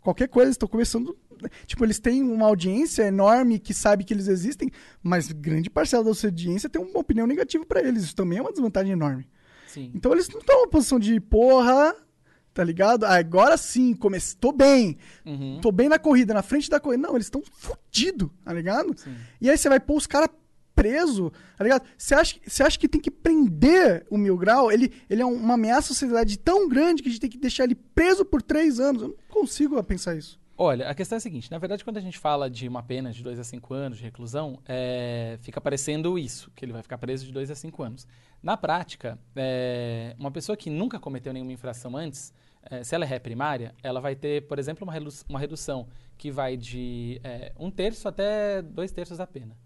[0.00, 1.16] Qualquer coisa, estão começando,
[1.66, 4.70] tipo, eles têm uma audiência enorme que sabe que eles existem,
[5.02, 8.04] mas grande parcela da sua audiência tem uma opinião negativa pra eles.
[8.04, 9.28] Isso também é uma desvantagem enorme.
[9.66, 9.90] Sim.
[9.94, 11.94] Então eles não estão numa posição de porra,
[12.54, 13.04] tá ligado?
[13.04, 14.36] Ah, Agora sim, comece...
[14.36, 14.96] tô bem.
[15.26, 15.60] Uhum.
[15.60, 17.06] Tô bem na corrida, na frente da corrida.
[17.06, 18.94] Não, eles estão fudidos, tá ligado?
[19.40, 20.30] E aí você vai pôr os caras
[20.82, 21.84] preso, tá ligado?
[21.96, 24.70] Você acha, acha que tem que prender o Mil Grau?
[24.70, 27.38] Ele, ele é um- uma ameaça à sociedade tão grande que a gente tem que
[27.38, 29.02] deixar ele preso por três anos.
[29.02, 30.38] Eu não consigo pensar isso.
[30.60, 33.12] Olha, a questão é a seguinte: na verdade, quando a gente fala de uma pena
[33.12, 36.98] de 2 a 5 anos de reclusão, é, fica parecendo isso, que ele vai ficar
[36.98, 38.06] preso de 2 a 5 anos.
[38.42, 42.32] Na prática, é, uma pessoa que nunca cometeu nenhuma infração antes,
[42.68, 45.86] é, se ela é ré primária, ela vai ter, por exemplo, uma, redu- uma redução
[46.16, 49.56] que vai de é, um terço até dois terços da pena.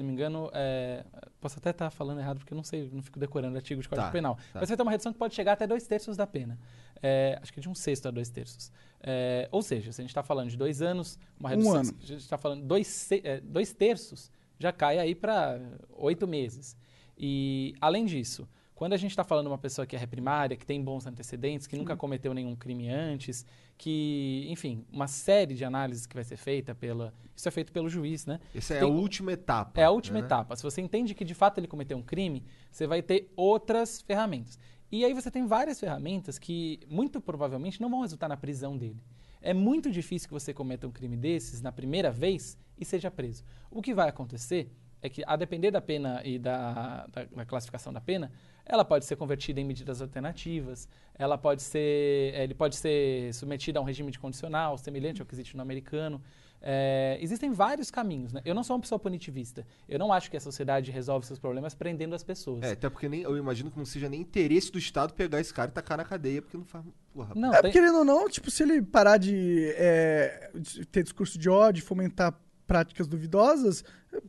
[0.00, 1.04] Se não me engano, é,
[1.42, 4.06] posso até estar falando errado porque eu não sei, não fico decorando artigo de Código
[4.06, 4.36] Tá, Penal.
[4.50, 4.60] tá.
[4.60, 6.58] Mas vai ter uma redução que pode chegar até dois terços da pena.
[7.02, 8.72] É, acho que de um sexto a dois terços.
[9.02, 11.74] É, ou seja, se a gente está falando de dois anos, uma Um redução.
[11.74, 11.84] ano.
[11.84, 15.60] se a gente está falando dois, é, dois terços, já cai aí para
[15.98, 16.78] oito meses.
[17.18, 18.48] E, além disso,
[18.80, 21.66] quando a gente está falando de uma pessoa que é reprimária, que tem bons antecedentes,
[21.66, 23.44] que nunca cometeu nenhum crime antes,
[23.76, 27.12] que, enfim, uma série de análises que vai ser feita pela.
[27.36, 28.40] Isso é feito pelo juiz, né?
[28.54, 29.78] Essa é Tem- a última etapa.
[29.78, 30.24] É a última né?
[30.24, 30.56] etapa.
[30.56, 34.58] Se você entende que de fato ele cometeu um crime, você vai ter outras ferramentas.
[34.90, 39.02] E aí você tem várias ferramentas que muito provavelmente não vão resultar na prisão dele.
[39.42, 43.44] É muito difícil que você cometa um crime desses na primeira vez e seja preso.
[43.70, 44.72] O que vai acontecer
[45.02, 48.30] é que, a depender da pena e da, da- da classificação da pena,
[48.70, 53.82] ela pode ser convertida em medidas alternativas, ela pode ser, ele pode ser submetido a
[53.82, 56.22] um regime de condicional, semelhante ao que existe no americano.
[56.62, 58.32] É, existem vários caminhos.
[58.34, 58.42] Né?
[58.44, 59.66] Eu não sou uma pessoa punitivista.
[59.88, 62.62] Eu não acho que a sociedade resolve seus problemas prendendo as pessoas.
[62.62, 65.52] É, até porque nem, eu imagino que não seja nem interesse do Estado pegar esse
[65.54, 66.84] cara e tacar na cadeia, porque não faz.
[67.14, 71.02] Porra, Não, É, tem- querendo ou não, tipo, se ele parar de, é, de ter
[71.02, 72.38] discurso de ódio, fomentar
[72.70, 73.82] práticas duvidosas,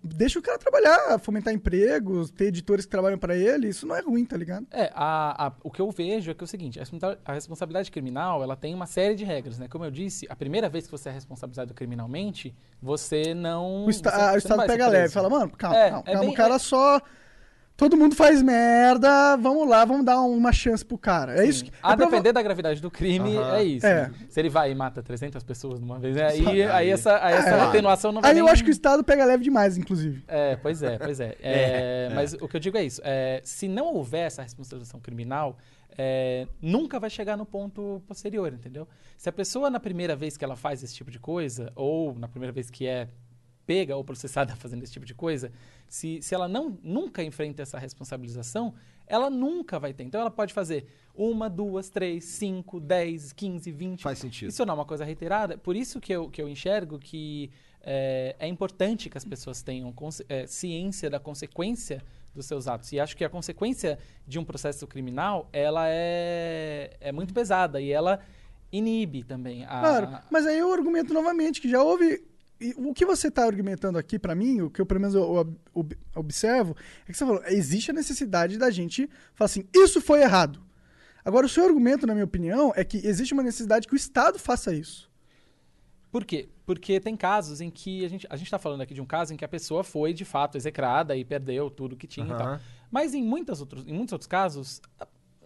[0.04, 4.02] deixa o cara trabalhar, fomentar empregos, ter editores que trabalham pra ele, isso não é
[4.02, 4.66] ruim, tá ligado?
[4.72, 7.34] É, a- a- o que eu vejo é que é o seguinte, a responsa- a
[7.34, 9.68] responsabilidade criminal, ela tem uma série de regras, né?
[9.68, 13.86] Como eu disse, a primeira vez que você é responsabilizado criminalmente, você não...
[13.86, 16.12] O, esta- você- a- o você Estado pega leve, fala, mano, calma, É, calma, é
[16.14, 17.00] calma, bem- o cara é- só
[17.82, 21.42] todo mundo faz merda, vamos lá, vamos dar uma chance pro cara.
[21.44, 21.72] É isso que.
[21.82, 23.56] A é prova- depender da gravidade do crime, Aham.
[23.58, 23.88] é isso.
[23.88, 24.12] É.
[24.30, 26.28] Se ele vai e mata 300 pessoas de uma vez, né?
[26.28, 27.62] aí, aí essa, aí essa É.
[27.62, 30.24] atenuação não vai Aí eu nem- acho que o Estado pega leve demais, inclusive.
[30.28, 31.36] É, pois é, pois é.
[31.42, 33.02] É, Mas o que eu digo é isso.
[33.04, 35.58] é, se não houver essa responsabilização criminal,
[35.98, 38.88] é, nunca vai chegar no ponto posterior, entendeu?
[39.18, 42.28] Se a pessoa, na primeira vez que ela faz esse tipo de coisa, ou na
[42.28, 43.08] primeira vez que é
[43.66, 45.52] pega ou processada fazendo esse tipo de coisa,
[45.88, 48.74] se, se ela não nunca enfrenta essa responsabilização,
[49.08, 50.04] ela nunca vai ter.
[50.04, 54.04] Então ela pode fazer uma, duas, três, cinco, dez, quinze, vinte.
[54.04, 54.50] Faz sentido.
[54.50, 55.58] Isso não é uma coisa reiterada.
[55.58, 57.52] Por isso que eu, que eu enxergo que
[57.82, 59.94] é, é importante que as pessoas tenham
[60.30, 62.02] é, ciência da consequência
[62.34, 62.92] dos seus atos.
[62.94, 67.92] E acho que a consequência de um processo criminal, ela é, é muito pesada e
[67.92, 68.20] ela
[68.72, 69.80] inibe também a...
[69.80, 72.24] Claro, mas aí eu argumento novamente que já houve.
[72.62, 75.24] E O que você está argumentando aqui, pra mim, o que eu pelo menos eu
[75.74, 76.76] ob- observo,
[77.08, 80.62] é que você falou, existe a necessidade da gente falar assim, isso foi errado.
[81.24, 84.40] Agora, o seu argumento, na minha opinião, é que existe uma necessidade que o Estado
[84.40, 85.10] faça isso.
[86.12, 86.50] Por quê?
[86.66, 89.34] Porque tem casos em que a gente a gente está falando aqui de um caso
[89.34, 92.48] em que a pessoa foi de fato execrada e perdeu tudo que tinha e tal.
[92.90, 94.82] Mas em, muitas outros, em muitos outros casos,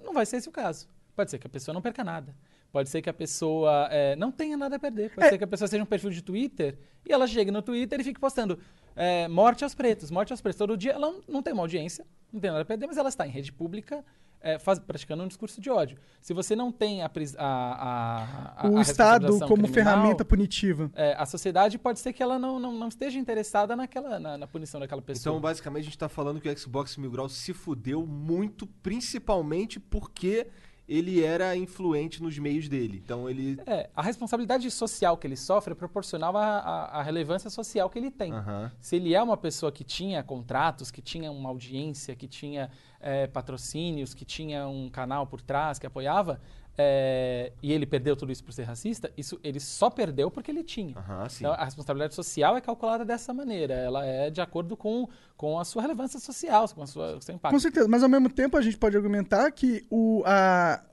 [0.04, 0.88] não vai ser esse o caso.
[1.16, 2.36] Pode ser que a pessoa não perca nada.
[2.76, 5.10] Pode ser que a pessoa eh, não tenha nada a perder.
[5.16, 5.30] Pode É.
[5.30, 6.78] ser que a pessoa seja um perfil de Twitter
[7.08, 8.60] e ela chegue no Twitter e fique postando
[8.98, 10.58] eh, morte aos pretos, morte aos pretos.
[10.60, 13.08] Todo dia ela não, não tem uma audiência, não tem nada a perder, mas ela
[13.08, 14.04] está em rede pública
[14.42, 15.98] eh, faz- praticando um discurso de ódio.
[16.20, 20.92] Se você não tem a, a, a, a o a Estado como criminal, ferramenta punitiva.
[20.96, 24.48] é, a sociedade pode ser que ela não, não, não esteja interessada naquela, na, na
[24.48, 25.32] punição daquela pessoa.
[25.34, 29.80] Então, basicamente, a gente tá falando que o Xbox Mil Grau se fudeu muito, principalmente
[29.80, 30.48] porque
[30.88, 33.02] ele era influente nos meios dele.
[33.04, 33.60] Então ele.
[33.66, 37.98] É, a responsabilidade social que ele sofre é proporcional à, à- à relevância social que
[37.98, 38.32] ele tem.
[38.32, 38.72] Aham.
[38.80, 43.26] Se ele é uma pessoa que tinha contratos, que tinha uma audiência, que tinha é,
[43.28, 46.40] patrocínios, que tinha um canal por trás que apoiava,
[46.78, 50.64] é, e ele perdeu tudo isso por ser racista, isso ele só perdeu porque ele
[50.64, 50.94] tinha.
[51.30, 51.46] Sim.
[51.46, 53.74] Então, a responsabilidade social é calculada dessa maneira.
[53.74, 55.08] Ela é de acordo com,
[55.38, 57.54] com a sua relevância social, com a sua, o seu impacto.
[57.54, 60.84] Com certeza, mas ao mesmo tempo a gente pode argumentar que o, a,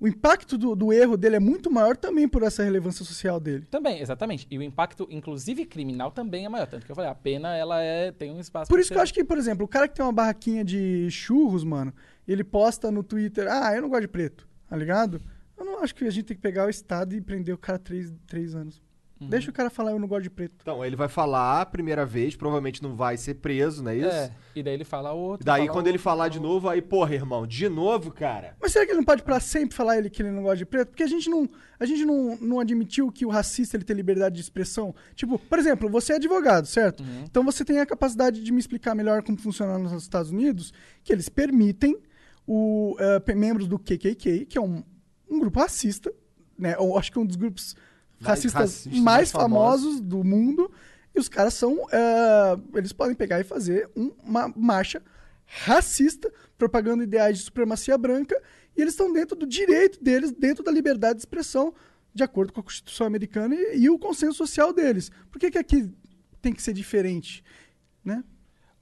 [0.00, 3.66] o impacto do, do erro dele é muito maior também por essa relevância social dele.
[3.70, 4.46] Também, exatamente.
[4.50, 6.66] E o impacto, inclusive criminal, também é maior.
[6.66, 8.70] Tanto que eu falei, a pena ela é, tem um espaço.
[8.70, 11.10] Por isso que eu acho que, por exemplo, o cara que tem uma barraquinha de
[11.10, 11.92] churros, mano,
[12.26, 15.20] ele posta no Twitter, ah, eu não gosto de preto, tá ligado?
[15.56, 17.78] Eu não acho que a gente tem que pegar o Estado e prender o cara
[17.78, 18.82] três, três anos.
[19.18, 19.28] Uhum.
[19.30, 20.56] Deixa o cara falar, eu não gosto de preto.
[20.60, 24.08] Então, ele vai falar a primeira vez, provavelmente não vai ser preso, não é isso?
[24.08, 25.44] É, e daí ele fala outro.
[25.44, 28.54] Daí, fala quando ele outro, falar fala de novo, aí, porra, irmão, de novo, cara.
[28.60, 30.66] Mas será que ele não pode pra sempre falar ele que ele não gosta de
[30.66, 30.88] preto?
[30.88, 31.48] Porque a gente não,
[31.80, 34.94] a gente não, não admitiu que o racista ele tem liberdade de expressão.
[35.14, 37.02] Tipo, por exemplo, você é advogado, certo?
[37.24, 41.10] Então você tem a capacidade de me explicar melhor como funciona nos Estados Unidos, que
[41.10, 41.98] eles permitem
[42.46, 44.82] o, pe- membros do KKK, que é um,
[45.28, 46.12] um grupo racista,
[46.58, 46.74] né?
[46.78, 47.74] Eu acho que é um dos grupos
[48.20, 50.70] Mais racistas racistas, mais mais famosos do mundo.
[51.14, 51.86] E os caras são.
[51.90, 55.02] eh, eles podem pegar e fazer um- uma marcha
[55.46, 58.40] racista, propagando ideais de supremacia branca,
[58.76, 61.72] e eles estão dentro do direito deles, dentro da liberdade de expressão,
[62.14, 65.10] de acordo com a Constituição americana e, e o consenso social deles.
[65.30, 65.90] Por que, que aqui
[66.42, 67.42] tem que ser diferente?
[68.04, 68.22] Né?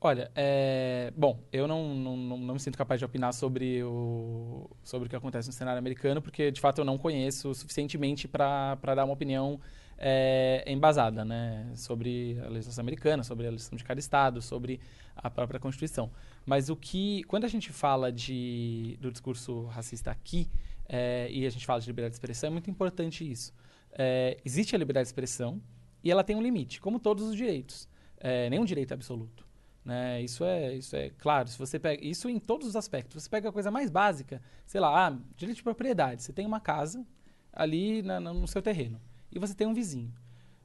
[0.07, 5.07] Olha, é, bom, eu não, não, não, me sinto capaz de opinar sobre o, sobre
[5.07, 9.07] o que acontece no cenário americano, porque de fato eu não conheço suficientemente para dar
[9.07, 9.59] uma opinião
[9.97, 14.79] é, embasada né, sobre a legislação americana, sobre a legislação de cada estado, sobre
[15.17, 16.11] a própria Constituição.
[16.45, 20.51] Mas o que, quando a gente fala de, do discurso racista aqui,
[20.87, 23.55] é, e a gente fala de liberdade de expressão, é muito importante isso.
[23.91, 25.63] É, existe a liberdade de expressão
[26.03, 27.89] e ela tem um limite, como todos os direitos.
[28.19, 29.44] É, nenhum direito é absoluto.
[29.85, 30.23] Né?
[30.23, 31.49] Isso, é, isso é claro.
[31.49, 33.23] Se você pega isso em todos os aspectos.
[33.23, 36.23] Você pega a coisa mais básica, sei lá, ah, direito de propriedade.
[36.23, 37.05] Você tem uma casa
[37.53, 39.01] ali na- no seu terreno
[39.31, 40.13] e você tem um vizinho.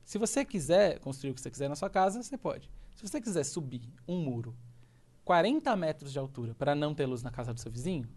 [0.05, 2.69] Se você quiser construir o que você quiser na sua casa, você pode.
[2.95, 4.55] Se você quiser subir um muro
[5.23, 8.07] 40 metros de altura para não ter luz na casa do seu vizinho,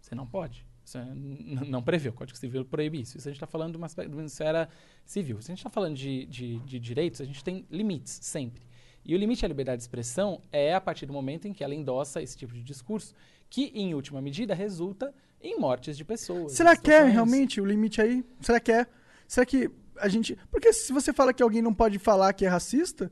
[0.00, 0.64] você não pode.
[0.84, 3.16] Isso é- não prevê, o Código Civil proíbe isso.
[3.18, 4.68] Isso a gente está falando de uma, de uma esfera
[5.04, 5.40] civil.
[5.40, 8.62] Se a gente está falando de, de, de direitos, a gente tem limites, sempre.
[9.04, 11.74] E o limite à liberdade de expressão é a partir do momento em que ela
[11.74, 13.14] endossa esse tipo de discurso,
[13.48, 15.12] que, em última medida, resulta
[15.42, 16.52] em mortes de pessoas.
[16.52, 18.24] Será que é realmente o limite aí?
[18.40, 18.86] Será que é?
[19.26, 20.36] Será que a gente.
[20.50, 23.10] Porque se você fala que alguém não pode falar que é racista,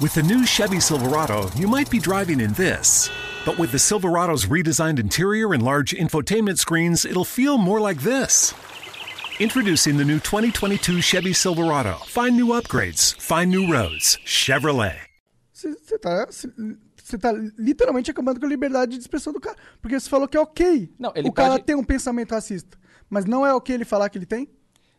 [0.00, 3.10] With the new Chevy Silverado, you might be driving in this.
[3.44, 8.54] But with the Silverado's redesigned interior and large infotainment screens, it'll feel more like this.
[9.40, 11.96] Introducing the new 2022 Chevy Silverado.
[12.06, 14.18] Find new upgrades, find new roads.
[14.24, 14.98] Chevrolet.
[15.52, 16.26] você tá.
[16.30, 19.56] Você tá literalmente acabando com a liberdade de expressão do cara.
[19.80, 22.76] Porque você falou que é ok Não, ele o cara pode- ter um pensamento racista.
[23.08, 24.50] Mas não é ok ele falar que ele tem?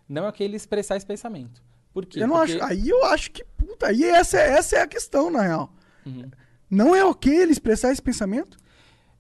[0.08, 1.62] Não é o que ele expressar esse pensamento.
[1.94, 2.24] Por quê?
[2.24, 2.64] Eu não Porque- acho.
[2.64, 5.72] Aí eu acho que, puta, aí essa, é- essa é a questão, na real.
[6.04, 6.32] Uhum.
[6.68, 8.58] Não é ok ele expressar esse pensamento?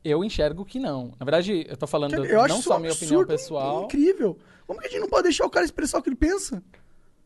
[0.03, 1.13] Eu enxergo que não.
[1.19, 4.35] Na verdade, eu tô falando Eu acho não só a minha opinião pessoal, incrível.
[4.69, 6.61] Como que a gente não pode deixar o cara expressar o que ele pensa?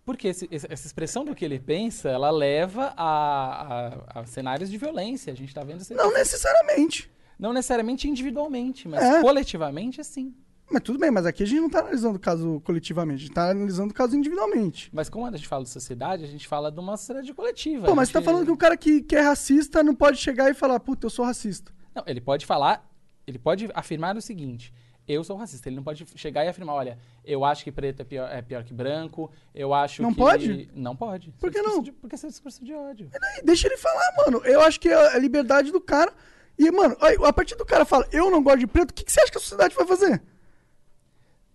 [0.06, 4.78] porque esse- essa expressão do que ele pensa, ela leva a, a- a cenários de
[4.78, 5.32] violência.
[5.32, 5.94] A gente tá vendo isso.
[5.94, 7.10] Não necessariamente.
[7.40, 9.22] Não necessariamente individualmente, mas É.
[9.22, 10.34] coletivamente, sim.
[10.72, 13.34] Mas tudo bem, mas aqui a gente não tá analisando o caso coletivamente, a gente
[13.34, 14.90] tá analisando o caso individualmente.
[14.94, 17.86] Mas como a gente fala de sociedade, a gente fala de uma sociedade coletiva.
[17.86, 19.94] Pô, A mas você tá gente- falando que o cara que, que é racista não
[19.96, 21.72] pode chegar e falar, puta, eu sou racista.
[21.94, 22.90] Não, ele pode falar,
[23.28, 24.74] ele pode afirmar o seguinte:
[25.08, 25.68] eu sou racista.
[25.70, 28.64] Ele não pode chegar e afirmar, olha, eu acho que preto é pior, é pior
[28.64, 30.18] que branco, eu acho Não que.
[30.18, 30.70] pode?
[30.74, 31.32] Não pode.
[31.40, 31.82] Por que não?
[31.82, 33.10] de- porque isso é discurso de ódio.
[33.36, 34.38] Aí deixa ele falar, mano.
[34.46, 36.14] Eu acho que é a liberdade do cara.
[36.58, 39.12] E, mano, a partir do cara fala, eu não gosto de preto, o que, que
[39.12, 40.22] você acha que a sociedade vai fazer?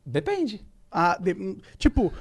[0.05, 0.67] Depende.
[0.91, 2.13] Ah, de- tipo,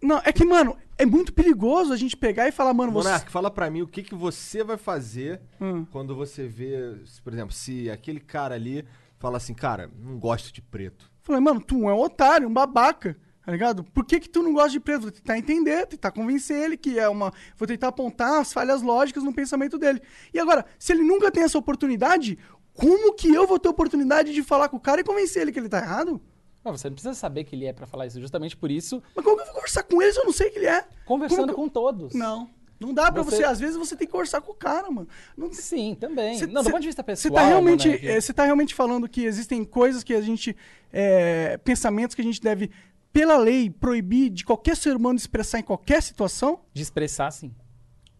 [0.00, 3.08] não, é que, mano, é muito perigoso a gente pegar e falar, mano, você.
[3.08, 5.84] Monark, fala pra mim o que, que você vai fazer Hum.
[5.86, 8.86] quando você vê, se, por exemplo, se aquele cara ali
[9.18, 11.10] fala assim, cara, não gosto de preto.
[11.22, 13.84] Falei, mano, tu é um otário, um babaca, tá ligado?
[13.84, 15.02] Por que que tu não gosta de preto?
[15.02, 17.32] Vou tentar entender, tentar convencer ele que é uma...
[17.56, 20.00] Vou tentar apontar as falhas lógicas no pensamento dele.
[20.32, 22.38] E agora, se ele nunca tem essa oportunidade,
[22.74, 25.58] como que eu vou ter oportunidade de falar com o cara e convencer ele que
[25.58, 26.20] ele tá errado?
[26.62, 28.20] Mas você não precisa saber que ele é pra falar isso.
[28.20, 30.50] Justamente por isso, Mas como que eu vou conversar com ele se eu não sei
[30.50, 30.84] que ele é?
[31.04, 32.12] conversando que com todos.
[32.12, 32.50] Não.
[32.78, 33.36] Não dá pra você...
[33.36, 35.08] Você- Às vezes você tem que conversar com o cara, mano.
[35.36, 36.38] Não, Sim, também.
[36.38, 37.34] Cê- não, do cê- ponto de vista Você pessoal.
[37.34, 40.56] tá realmente, Monark, eh, você tá realmente falando que existem coisas que a gente.
[40.92, 42.70] eh, pensamentos que a gente deve,
[43.12, 46.60] pela lei, proibir de qualquer ser humano expressar em qualquer situação?
[46.74, 47.50] De expressar, sim.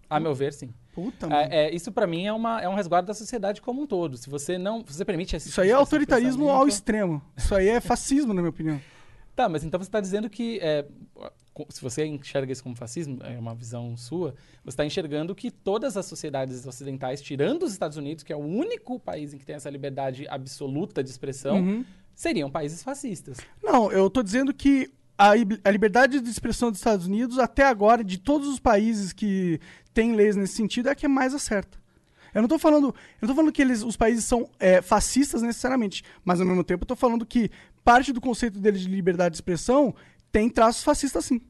[0.08, 0.72] A meu ver, sim.
[0.94, 1.38] Puta, mano.
[1.52, 4.16] É, é, isso pra mim é, uma, é um resguardo da sociedade como um todo.
[4.16, 4.82] Se você não.
[4.86, 7.22] Se você permite esse Isso aí é autoritarismo ao pensamento- extremo.
[7.36, 8.80] Isso aí é fascismo, na minha opinião.
[9.34, 10.86] Tá, mas então você está dizendo que é,
[11.68, 14.34] se você enxerga isso como fascismo, é uma visão sua,
[14.64, 18.40] você está enxergando que todas as sociedades ocidentais, tirando os Estados Unidos, que é o
[18.40, 21.84] único país em que tem essa liberdade absoluta de expressão, Uhum.
[22.14, 23.38] seriam países fascistas.
[23.62, 25.30] Não, eu tô dizendo que a,
[25.64, 29.58] a liberdade de expressão dos Estados Unidos, até agora, de todos os países que
[29.94, 31.78] têm leis nesse sentido, é a que é mais acerta.
[32.34, 36.04] Eu não tô falando, eu não falando que eles, os países são é, fascistas necessariamente,
[36.22, 37.50] mas ao mesmo tempo eu tô falando que
[37.82, 39.94] parte do conceito deles de liberdade de expressão
[40.36, 41.40] tem traços fascistas sim.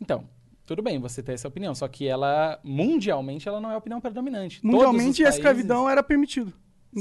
[0.00, 0.28] Então,
[0.64, 4.00] tudo bem você ter essa opinião, só que ela, mundialmente, ela não é a opinião
[4.00, 4.64] predominante.
[4.64, 6.52] Mundialmente a países- escravidão era permitido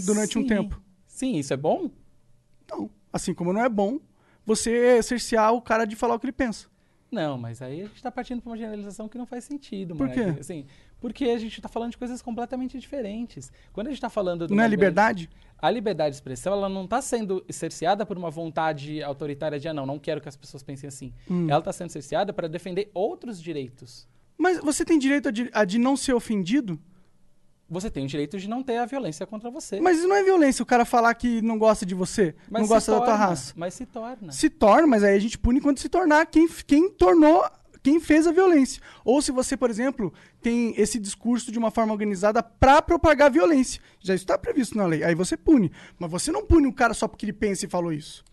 [0.05, 0.47] durante um Sim.
[0.47, 0.81] tempo.
[1.05, 1.91] Sim, isso é bom?
[2.69, 2.89] Não.
[3.13, 3.99] Assim como não é bom
[4.43, 6.67] você cercear o cara de falar o que ele pensa.
[7.11, 10.07] Não, mas aí a gente está partindo para uma generalização que não faz sentido, Por
[10.07, 10.33] Monark.
[10.33, 10.39] quê?
[10.39, 10.65] Assim,
[11.05, 13.51] porque a gente está falando de coisas completamente diferentes.
[13.71, 14.47] Quando a gente está falando...
[14.49, 15.29] Não é liberdade?
[15.55, 19.73] A liberdade de expressão, ela não está sendo cerceada por uma vontade autoritária de, ah,
[19.73, 21.13] não, não quero que as pessoas pensem assim.
[21.29, 21.47] Hum.
[21.47, 24.07] Ela está sendo cerceada para defender outros direitos.
[24.35, 26.79] Mas você tem direito a de, a de não ser ofendido?
[27.69, 29.79] Você tem o direito de não ter a violência contra você.
[29.79, 32.67] Mas isso não é violência o cara falar que não gosta de você, Mas não
[32.67, 33.53] gosta da tua torna, raça.
[33.55, 34.31] Mas se torna.
[34.31, 37.45] Se torna, mas aí a gente pune quando se tornar quem, quem tornou,
[37.85, 38.81] quem fez a violência.
[39.03, 43.79] Ou se você, por exemplo, tem esse discurso de uma forma organizada pra propagar violência.
[43.99, 45.03] Já está previsto na lei.
[45.03, 45.71] Aí você pune.
[45.99, 48.23] Mas você não pune o cara só porque ele pensa e falou isso.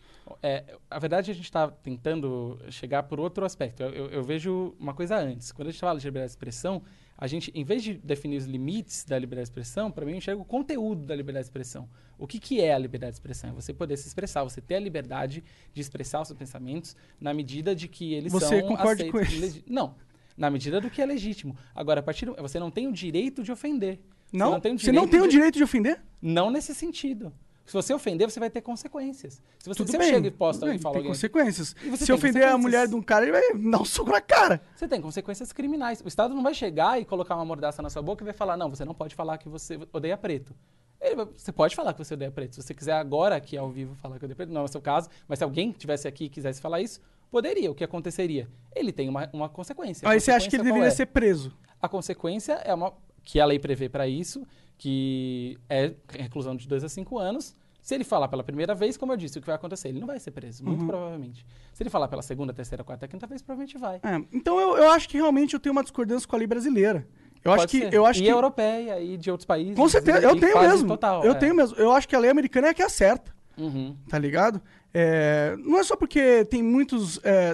[0.42, 3.82] É, a verdade, a gente está tentando chegar por outro aspecto.
[3.82, 5.52] Eu, eu- eu vejo uma coisa antes.
[5.52, 6.82] Quando a gente fala de liberdade de expressão,
[7.22, 10.18] a gente, em vez de definir os limites da liberdade de expressão, para mim, eu
[10.18, 11.88] enxergo o conteúdo da liberdade de expressão.
[12.18, 13.50] O que, que é a liberdade de expressão?
[13.50, 17.32] É você poder se expressar, você ter a liberdade de expressar os seus pensamentos na
[17.32, 19.94] medida de que eles Você são concorde aceitos com legi- Não.
[20.36, 21.56] Na medida do que é legítimo.
[21.72, 24.00] Agora, a partir do, você não tem o direito de ofender.
[24.32, 24.46] Não?
[24.46, 26.02] Você não tem o não tem o de- direito de ofender?
[26.20, 27.32] Não nesse sentido.
[27.72, 29.40] Se você ofender, você vai ter consequências.
[29.58, 30.08] Se você Tudo se bem.
[30.08, 31.74] chego e bem, e falo tem alguém, consequências.
[31.82, 34.20] E você Se ofender a mulher de um cara, ele vai dar um soco na
[34.20, 34.60] cara.
[34.76, 36.02] Você tem consequências criminais.
[36.02, 38.58] O Estado não vai chegar e colocar uma mordaça na sua boca e vai falar:
[38.58, 40.54] não, você não pode falar que você odeia preto.
[41.00, 42.56] Ele você pode falar que você odeia preto.
[42.56, 44.82] Se você quiser agora, aqui ao vivo, falar que odeia preto, não é o seu
[44.82, 47.00] caso, mas se alguém estivesse aqui e quisesse falar isso,
[47.30, 47.70] poderia.
[47.70, 48.50] O que acontecenia?
[48.76, 50.06] Ele tem uma, uma consequência.
[50.06, 50.90] Aí você acha que ele deveria é?
[50.90, 51.56] ser preso.
[51.80, 52.92] A consequência é uma
[53.24, 54.46] que a lei prevê para isso,
[54.76, 57.61] que é reclusão de 2 a 5 anos.
[57.82, 59.88] Se ele falar pela primeira vez, como eu disse, o que vai acontecer?
[59.88, 60.70] Ele não vai ser preso, Uhum.
[60.70, 61.44] muito provavelmente.
[61.74, 63.96] Se ele falar pela segunda, terceira, quarta, quinta vez, provavelmente vai.
[63.96, 67.06] É, então eu, eu acho que realmente eu tenho uma discordância com a lei brasileira.
[67.44, 67.78] Eu acho Pode que.
[67.80, 67.92] ser.
[67.92, 69.74] Eu acho e que europeia, e de outros países.
[69.74, 70.86] Com certeza, eu e tenho mesmo.
[70.88, 71.34] Total, eu é.
[71.34, 71.76] tenho mesmo.
[71.76, 73.96] Eu acho que a lei americana é a que acerta, Uhum.
[74.08, 74.62] tá ligado?
[74.94, 77.18] É, não é só porque tem muitos.
[77.24, 77.52] é,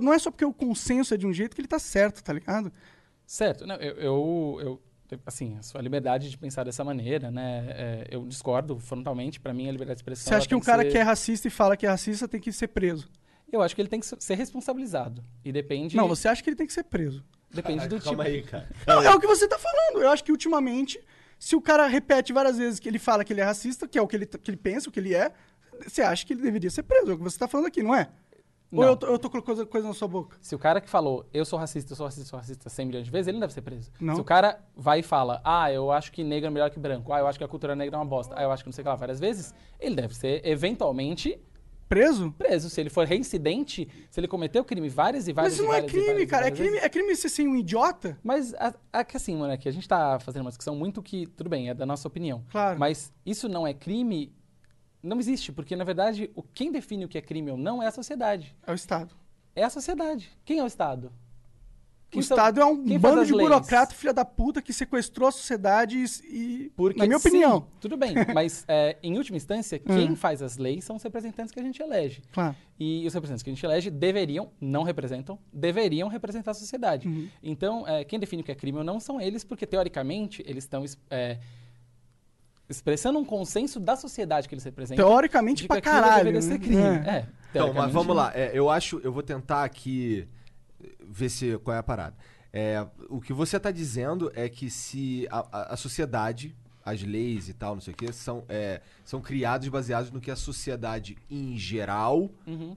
[0.00, 2.32] não é só porque o consenso é de um jeito que ele tá certo, tá
[2.32, 2.70] ligado?
[3.26, 3.66] Certo.
[3.66, 4.80] Não, eu, eu, eu
[5.26, 7.64] assim, a sua liberdade de pensar dessa maneira, né?
[7.68, 9.38] É, eu discordo frontalmente.
[9.40, 10.28] Para mim, a liberdade de expressão.
[10.28, 12.40] Você acha que um cara ser- que é racista e fala que é racista tem
[12.40, 13.08] que ser preso?
[13.52, 15.22] Eu acho que ele tem que ser responsabilizado.
[15.44, 15.96] E depende.
[15.96, 17.24] Não, você acha que ele tem que ser preso?
[17.52, 18.06] Depende do tipo.
[18.06, 18.68] Calma aí, cara.
[18.86, 20.02] Não, é o que você tá falando.
[20.02, 20.98] Eu acho que ultimamente,
[21.38, 24.02] se o cara repete várias vezes que ele fala que ele é racista, que é
[24.02, 25.30] o que ele, que ele pensa, o que ele é,
[25.86, 27.10] você acha que ele deveria ser preso.
[27.12, 28.08] É o que você tá falando aqui, não é?
[28.74, 28.88] Ou Não.
[28.90, 30.36] eu tô, eu tô colocando coisa, na sua boca?
[30.40, 32.86] Se o cara que falou, eu sou racista, eu sou racista, eu sou racista 100
[32.86, 33.90] milhões de vezes, ele não deve ser preso.
[34.00, 34.14] Não.
[34.14, 37.12] Se o cara vai e fala, ah, eu acho que negro é melhor que branco,
[37.12, 38.72] ah, eu acho que a cultura negra é uma bosta, ah, eu acho que não
[38.72, 41.38] sei o que lá, várias vezes, ele deve ser, eventualmente,
[41.88, 42.32] Preso?
[42.32, 42.70] preso.
[42.70, 45.74] Se ele for reincidente, se ele cometeu crime várias e Mas várias isso e não
[45.74, 46.46] é crime, várias cara.
[46.48, 46.84] É crime, vezes.
[46.84, 48.18] é crime ser um idiota?
[48.22, 51.50] Mas, a, a, que assim, moleque, a gente tá fazendo uma discussão muito que, tudo
[51.50, 52.44] bem, é da nossa opinião.
[52.50, 52.78] Claro.
[52.78, 54.32] Mas isso não é crime,
[55.04, 57.86] não existe, porque, na verdade, o, quem define o que é crime ou não é
[57.86, 58.56] a sociedade.
[58.66, 59.14] É o Estado.
[59.54, 60.30] É a sociedade.
[60.44, 61.12] Quem é o Estado?
[62.06, 63.48] O Quem são- Estado é um quem bando de leis?
[63.48, 67.66] burocrata filha da puta que sequestrou a sociedade e, Porque, na minha sim, opinião.
[67.80, 70.16] Tudo bem, mas é, em última instância, quem Hum.
[70.16, 72.22] faz as leis são os representantes que a gente elege.
[72.32, 72.54] Claro.
[72.78, 77.08] E os representantes que a gente elege deveriam, não representam, deveriam representar a sociedade.
[77.08, 77.28] Uhum.
[77.42, 80.62] Então, é, quem define o que é crime ou não são eles, porque teoricamente eles
[80.64, 81.38] estão es- é,
[82.68, 85.04] expressando um consenso da sociedade que eles representam.
[85.06, 86.24] Teoricamente pra caralho.
[86.24, 86.46] deveria né?
[86.54, 86.82] ser crime.
[86.82, 87.10] É.
[87.18, 88.32] É, Então, mas vamos lá.
[88.34, 90.26] É, eu acho, eu vou tentar aqui
[91.00, 92.16] ver se qual é a parada.
[92.52, 96.54] É, o que você está dizendo é que se a, a- a sociedade,
[96.84, 100.30] as leis e tal, não sei o que, são, é, são criados baseados no que
[100.30, 102.76] a sociedade em geral Uhum,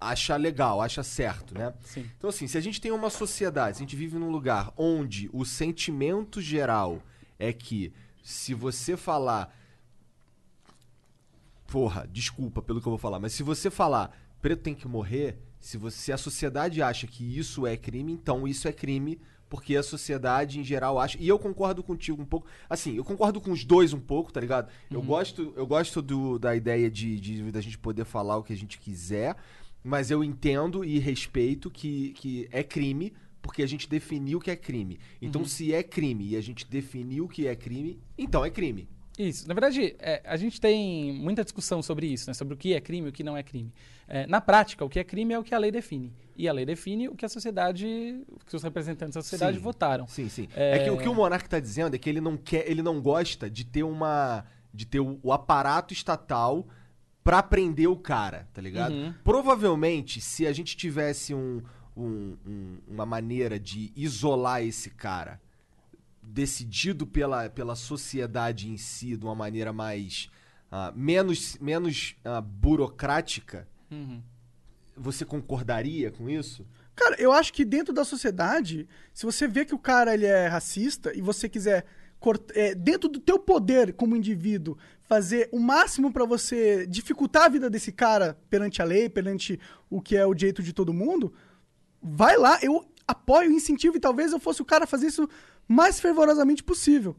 [0.00, 1.72] acha legal, acha certo, né?
[1.82, 2.10] sim.
[2.18, 5.30] Então, assim, se a gente tem uma sociedade, se a gente vive num lugar onde
[5.32, 7.00] o sentimento geral
[7.38, 7.92] é que
[8.22, 9.54] se você falar.
[11.66, 15.38] Porra, desculpa pelo que eu vou falar, mas se você falar preto tem que morrer,
[15.60, 19.76] se, você, se a sociedade acha que isso é crime, então isso é crime, porque
[19.76, 21.16] a sociedade em geral acha.
[21.20, 22.48] E eu concordo contigo um pouco.
[22.68, 24.68] Assim, eu concordo com os dois um pouco, tá ligado?
[24.90, 28.52] Eu gosto, eu gosto do, da ideia de, de da gente poder falar o que
[28.52, 29.36] a gente quiser,
[29.84, 33.12] mas eu entendo e respeito que, que é crime,
[33.42, 34.98] porque a gente definiu que é crime.
[35.20, 38.88] Então, se é crime e a gente definiu que é crime, então é crime.
[39.18, 39.46] Isso.
[39.46, 42.34] Na verdade, é, a gente tem muita discussão sobre isso, né?
[42.34, 43.72] sobre o que é crime e o que não é crime.
[44.08, 46.12] É, na prática, o que é crime é o que a lei define.
[46.36, 47.86] E a lei define o que a sociedade,
[48.28, 49.62] o que os representantes da sociedade Sim.
[49.62, 50.06] votaram.
[50.06, 50.48] Sim, sim.
[50.54, 50.78] É...
[50.78, 53.00] É- que o que o Monark tá dizendo é que ele não quer, ele não
[53.00, 56.66] gosta de ter uma de ter o, o aparato estatal
[57.22, 58.94] pra prender o cara, tá ligado?
[58.94, 59.14] Uhum.
[59.22, 61.62] Provavelmente, se a gente tivesse um,
[61.96, 65.40] um- um- uma maneira de isolar esse cara
[66.22, 70.30] decidido pela, pela sociedade em si de uma maneira mais
[70.70, 74.22] ah, menos menos ah, burocrática, Uhum.
[74.96, 76.64] você concordaria com isso?
[76.94, 80.46] Cara, eu acho que dentro da sociedade, se você vê que o cara ele é
[80.46, 81.84] racista e você quiser
[82.18, 87.48] cort- é, dentro do teu poder como indivíduo fazer o máximo pra você dificultar a
[87.50, 89.58] vida desse cara perante a lei, perante
[89.90, 91.34] o que é o direito de todo mundo,
[92.02, 95.28] vai lá, eu apoio, incentivo e talvez eu fosse o cara a fazer isso
[95.68, 97.16] mais fervorosamente possível.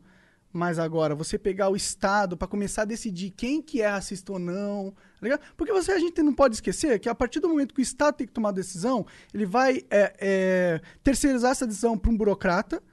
[0.51, 4.37] Mas agora, você pegar o Estado pra começar a decidir quem que é racista ou
[4.37, 5.41] não, tá ligado?
[5.57, 8.17] Porque você, a gente não pode esquecer que a partir do momento que o Estado
[8.17, 9.03] tem que tomar a decisão,
[9.33, 12.83] ele vai é, é, terceirizar essa decisão pra um burocrata,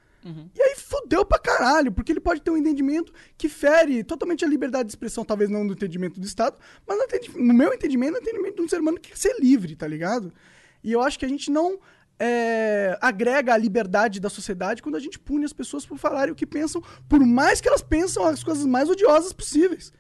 [0.55, 4.49] e aí fudeu pra caralho, porque ele pode ter um entendimento que fere totalmente a
[4.49, 6.99] liberdade de expressão, talvez não no entendimento do Estado, mas
[7.37, 10.33] no, meu entendimento, no entendimento de um ser humano que quer ser livre, tá ligado?
[10.83, 11.79] E eu acho que a gente não
[12.19, 16.37] é, agrega a liberdade da sociedade quando a gente pune as pessoas por falarem o
[16.37, 19.93] que pensam, por mais que elas pensam as coisas mais odiosas possíveis.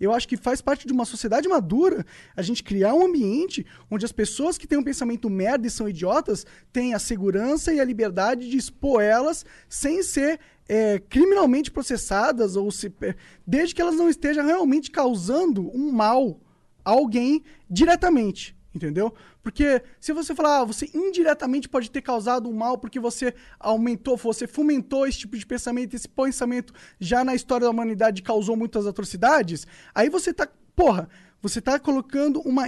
[0.00, 2.04] Eu acho que faz parte de uma sociedade madura
[2.36, 5.88] a gente criar um ambiente onde as pessoas que têm um pensamento merda e são
[5.88, 10.38] idiotas têm a segurança e a liberdade de expor elas sem ser
[10.68, 13.14] é, criminalmente processadas ou se, é,
[13.46, 16.40] desde que elas não estejam realmente causando um mal
[16.84, 18.57] a alguém diretamente.
[18.74, 19.14] Entendeu?
[19.42, 24.16] Porque se você falar, ah, você indiretamente pode ter causado um mal porque você aumentou,
[24.16, 28.86] você fomentou esse tipo de pensamento, esse pensamento já na história da humanidade causou muitas
[28.86, 30.46] atrocidades, aí você tá,
[30.76, 31.08] porra,
[31.40, 32.66] você tá colocando uma,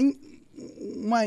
[0.96, 1.20] uma,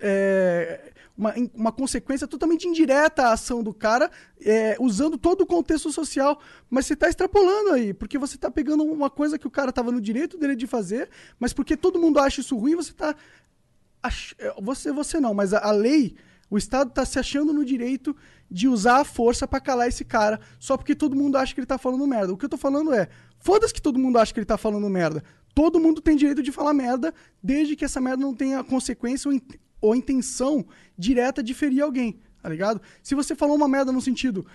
[0.00, 5.92] é, uma, uma consequência totalmente indireta à ação do cara, é, usando todo o contexto
[5.92, 6.40] social,
[6.70, 9.92] mas você tá extrapolando aí, porque você tá pegando uma coisa que o cara tava
[9.92, 13.14] no direito dele de fazer, mas porque todo mundo acha isso ruim, você tá
[14.02, 16.14] ach- é, você você não, mas a, a lei,
[16.50, 18.14] o Estado tá se achando no direito
[18.50, 21.66] de usar a força pra calar esse cara, só porque todo mundo acha que ele
[21.66, 22.32] tá falando merda.
[22.32, 23.08] O que eu tô falando é,
[23.38, 25.22] foda-se que todo mundo acha que ele tá falando merda.
[25.54, 27.12] Todo mundo tem direito de falar merda,
[27.42, 29.42] desde que essa merda não tenha consequência ou, in-
[29.80, 30.64] ou intenção
[30.98, 32.80] direta de ferir alguém, tá ligado?
[33.02, 34.46] Se você falou uma merda no sentido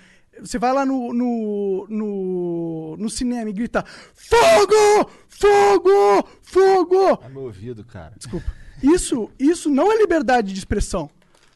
[0.41, 5.09] Você vai lá no, no, no, no cinema e grita: Fogo!
[5.29, 6.27] Fogo!
[6.41, 7.19] Fogo!
[7.23, 8.13] É meu ouvido, cara.
[8.17, 8.45] Desculpa.
[8.85, 11.09] Isso, isso não é liberdade de expressão,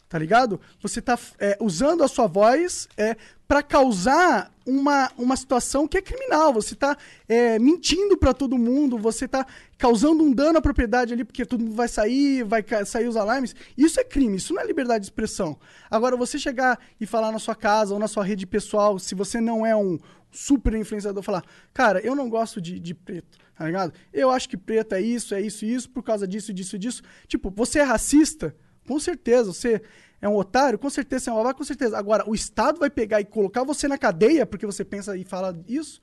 [0.08, 0.60] tá ligado?
[0.82, 3.16] Você tá é, usando a sua voz é,
[3.48, 6.52] para causar uma, uma situação que é criminal.
[6.54, 6.98] Você tá
[7.28, 9.46] é, mentindo para todo mundo, você tá
[9.78, 13.56] causando um dano à propriedade ali, porque todo mundo vai sair, vai sair os alarmes.
[13.78, 15.58] Isso é crime, isso não é liberdade de expressão.
[15.90, 19.40] Agora, você chegar e falar na sua casa ou na sua rede pessoal, se você
[19.40, 20.00] não é um
[20.32, 21.44] super influenciador, falar,
[21.74, 23.94] cara, eu não gosto de, de preto, tá ligado?
[24.14, 26.80] Eu acho que preto é isso, é isso e isso, por causa disso, disso e
[26.80, 27.02] disso.
[27.28, 28.56] Tipo, você é racista?
[28.88, 29.54] Com certeza.
[29.54, 29.82] Você
[30.22, 30.80] é um otário?
[30.80, 31.26] Com certeza.
[31.26, 31.58] Você é um babaca?
[31.58, 31.98] Com certeza.
[31.98, 35.60] Agora, o Estado vai pegar e colocar você na cadeia porque você pensa e fala
[35.68, 36.02] isso?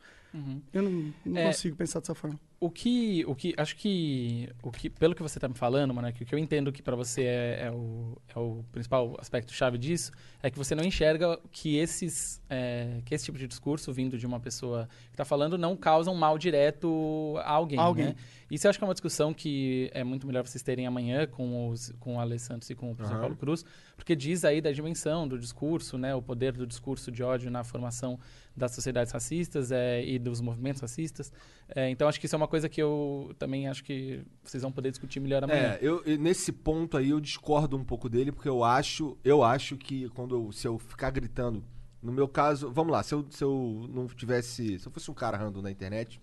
[0.73, 1.47] Eu não, não É.
[1.47, 2.39] consigo pensar dessa forma.
[2.59, 6.09] O que, o que, acho que, o que, pelo que você está me falando, mano,
[6.09, 9.15] é que o que eu entendo que para você é, é o, é o principal
[9.19, 10.11] aspecto chave disso,
[10.43, 14.27] é que você não enxerga que esses, é, que esse tipo de discurso vindo de
[14.27, 18.07] uma pessoa que está falando não causa um mal direto a alguém, A alguém.
[18.07, 18.17] né?
[18.51, 21.69] Isso eu acho que é uma discussão que é muito melhor vocês terem amanhã com,
[21.69, 23.65] os, com o Ale Santos e com o professor Paulo Cruz,
[23.97, 26.15] porque diz aí da dimensão do discurso, né?
[26.15, 28.19] O poder do discurso de ódio na formação
[28.57, 31.33] das sociedades racistas é, e dos movimentos racistas.
[31.75, 34.71] É, então, acho que isso é uma coisa que eu também acho que vocês vão
[34.71, 35.73] poder discutir melhor amanhã.
[35.73, 39.77] É, eu, nesse ponto aí eu discordo um pouco dele, porque eu acho, eu acho
[39.77, 41.65] que quando eu- se eu ficar gritando,
[42.01, 45.15] no meu caso, vamos lá, se eu, se eu não tivesse, se eu fosse um
[45.15, 46.21] cara random na internet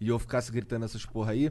[0.00, 1.50] e eu ficasse gritando essas porra aí,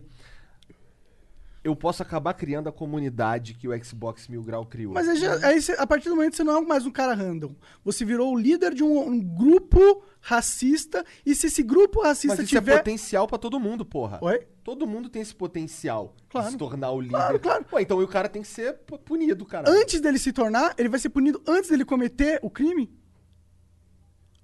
[1.66, 4.94] eu posso acabar criando a comunidade que o Xbox Mil Grau criou.
[4.94, 7.56] Mas aí, aí a partir do momento que você não é mais um cara random.
[7.84, 11.04] Você virou o líder de um, um grupo racista.
[11.26, 12.78] E se esse grupo racista Mas isso é tiver.
[12.78, 14.20] potencial pra todo mundo, porra.
[14.22, 14.46] Oi?
[14.64, 16.46] Todo mundo tem esse potencial Claro.
[16.48, 17.16] de se tornar o líder.
[17.16, 17.66] Claro, claro.
[17.66, 19.68] Pô, então o cara tem que ser pu- punido, cara.
[19.70, 22.92] antes dele se tornar, ele vai ser punido antes dele cometer o crime?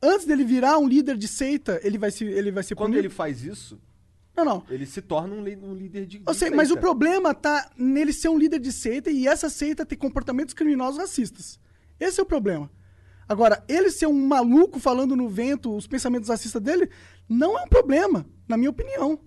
[0.02, 3.06] Antes dele virar um líder de seita, ele vai, se, ele vai ser Quando punido?
[3.08, 3.80] ele faz isso,
[4.36, 4.64] Não, não.
[4.70, 6.22] ele se torna um, um líder de.
[6.26, 6.82] Eu de sei, mas o seita.
[6.82, 11.60] problema tá nele ser um líder de seita e essa seita ter comportamentos criminosos racistas.
[12.00, 12.70] Esse é o problema.
[13.28, 16.90] Agora, ele ser um maluco falando no vento os pensamentos racistas dele
[17.30, 19.20] não é um problema, na minha opinião.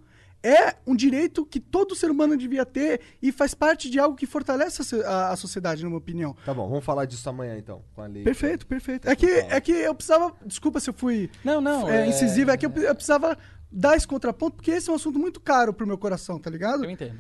[0.47, 4.27] É um direito que todo ser humano devia ter e faz parte de algo que
[4.27, 6.37] fortalece a, a- a sociedade, na minha opinião.
[6.45, 8.23] Tá bom, vamos falar disso amanhã então, com a lei.
[8.25, 9.09] Perfeito, perfeito.
[9.09, 10.35] É que, é que eu precisava.
[10.45, 11.89] Desculpa se eu fui Não, não.
[11.89, 13.39] é, incisivo, é que eu, eu precisava
[13.75, 16.85] dar esse contraponto, porque esse é um assunto muito caro pro meu coração, tá ligado?
[16.85, 17.19] Eu entendo.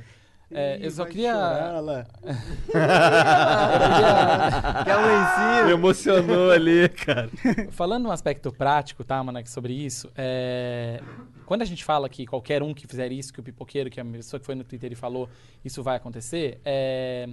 [0.50, 1.32] É, eu só queria.
[1.32, 2.06] chorar lá.
[4.84, 5.66] Quer lencinho?
[5.66, 7.28] Me emocionou ali, cara.
[7.72, 11.00] Falando um aspecto prático, tá, Manek, sobre isso, é,
[11.44, 14.04] quando a gente fala que qualquer um que fizer isso, que o pipoqueiro, que a
[14.04, 15.28] pessoa que foi no Twitter e falou,
[15.64, 17.28] isso vai acontecer, é,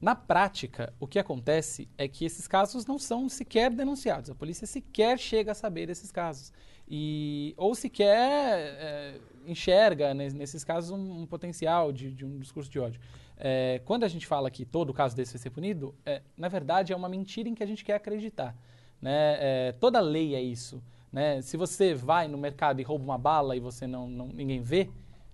[0.00, 4.30] na prática, o que acontece é que esses casos não são sequer denunciados.
[4.30, 6.52] A polícia sequer chega a saber desses casos.
[6.88, 12.70] E, ou sequer é, enxerga nes- nesses casos um, um potencial de, de um discurso
[12.70, 13.00] de ódio.
[13.36, 16.92] É, quando a gente fala que todo caso desse vai ser punido, é, na verdade
[16.92, 18.56] é uma mentira em que a gente quer acreditar.
[19.00, 19.36] Né?
[19.40, 20.82] É, toda lei é isso.
[21.12, 21.42] Né?
[21.42, 24.88] Se você vai no mercado e rouba uma bala e você não, não- ninguém vê,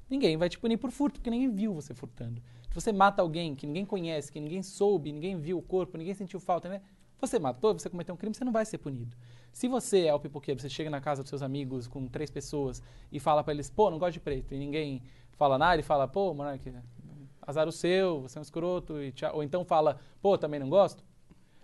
[0.08, 2.42] ninguém vai te punir por furto, porque ninguém viu você furtando.
[2.68, 6.14] Se você mata alguém que ninguém conhece, que ninguém soube, ninguém viu o corpo, ninguém
[6.14, 6.80] sentiu falta, né?
[7.20, 9.14] Você matou, você cometeu um crime, você não vai ser punido.
[9.52, 12.82] Se você é o pipoqueiro, você chega na casa dos seus amigos com três pessoas
[13.10, 15.02] e fala pra eles, pô, não gosto de preto, e ninguém
[15.32, 16.72] fala nada, e fala, pô, Monark,
[17.42, 21.04] azar o seu, você é um escroto, e ou então fala, pô, também não gosto,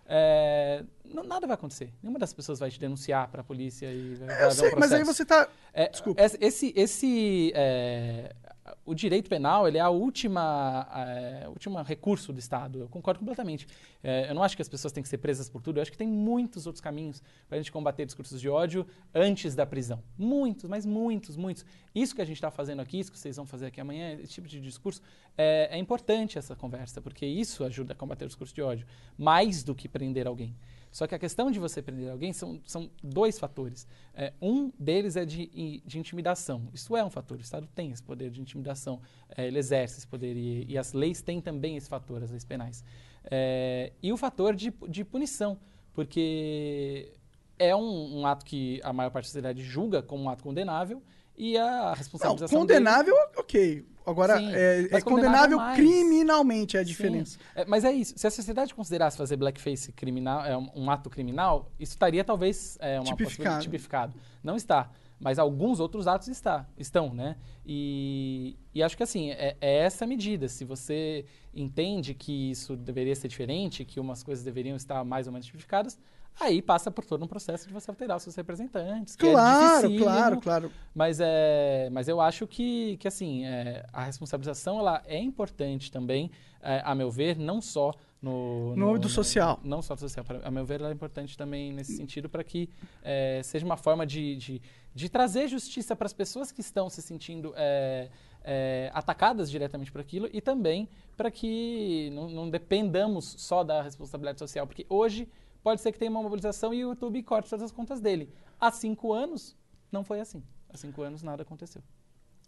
[0.06, 1.92] é, não- nada vai acontecer.
[2.02, 4.78] Nenhuma das pessoas vai te denunciar pra polícia e vai, vai Eu haver sei, um
[4.78, 5.48] mas aí você tá.
[5.72, 6.22] É, Desculpa.
[6.22, 8.34] esse- Esse, esse é,
[8.84, 12.80] o direito penal ele é a última, é, última recurso do Estado.
[12.80, 13.66] Eu concordo completamente.
[14.02, 15.78] É, eu não acho que as pessoas têm que ser presas por tudo.
[15.78, 19.54] Eu acho que tem muitos outros caminhos para a gente combater discursos de ódio antes
[19.54, 20.02] da prisão.
[20.16, 21.64] Muitos, mas muitos, muitos.
[21.94, 24.32] Isso que a gente está fazendo aqui, isso que vocês vão fazer aqui amanhã, esse
[24.32, 25.02] tipo de discurso,
[25.36, 28.86] é, é importante essa conversa, porque isso ajuda a combater o discurso de ódio,
[29.16, 30.54] mais do que prender alguém.
[30.98, 33.86] Só que a questão de você prender alguém são, são dois fatores.
[34.12, 36.68] É, um deles é de, de intimidação.
[36.74, 37.38] Isso é um fator.
[37.38, 39.00] O Estado tem esse poder de intimidação.
[39.28, 40.36] É, ele exerce esse poder.
[40.36, 42.82] E, e as leis têm também esse fator, as leis penais.
[43.30, 45.56] É, e o fator de, de punição.
[45.92, 47.12] Porque
[47.60, 51.00] é um, um ato que a maior parte da sociedade julga como um ato condenável.
[51.38, 53.86] E a Não, responsabilização dele- condenável, ok.
[54.04, 55.76] Agora, Sim, é, é condenável condenável mais.
[55.76, 57.38] criminalmente é a diferença.
[57.54, 58.14] É, mas é isso.
[58.16, 62.76] Se a sociedade considerasse fazer blackface criminal, é um, um ato criminal, isso estaria talvez
[62.80, 63.62] é, uma Tipificado.
[63.62, 64.14] tipificado.
[64.42, 64.90] Não está.
[65.20, 67.36] Mas alguns outros atos está, estão, né?
[67.66, 70.48] E, e acho que assim, é, é essa medida.
[70.48, 75.32] Se você entende que isso deveria ser diferente, que umas coisas deveriam estar mais ou
[75.32, 75.98] menos tipificadas,
[76.40, 79.16] Aí passa por todo um processo de você alterar os seus representantes.
[79.16, 80.72] que é Claro, claro, claro.
[80.94, 86.30] Mas, é, mas eu acho que, que assim, é, a responsabilização ela é importante também,
[86.62, 87.92] é, a meu ver, não só
[88.22, 89.60] no, No âmbito social.
[89.64, 90.24] Não só do social.
[90.24, 92.68] pra- A meu ver, ela é importante também nesse sentido para que
[93.02, 94.62] é, seja uma forma de, de,
[94.98, 98.10] de trazer justiça para as pessoas que estão se sentindo é,
[98.42, 104.38] é, atacadas diretamente por aquilo e também para que não, não dependamos só da responsabilidade
[104.40, 104.66] social.
[104.66, 105.28] Porque hoje
[105.62, 108.32] pode ser que tenha uma mobilização e o YouTube corte todas as contas dele.
[108.60, 109.56] Há cinco anos,
[109.92, 110.42] não foi assim.
[110.68, 111.82] Há cinco anos nada aconteceu.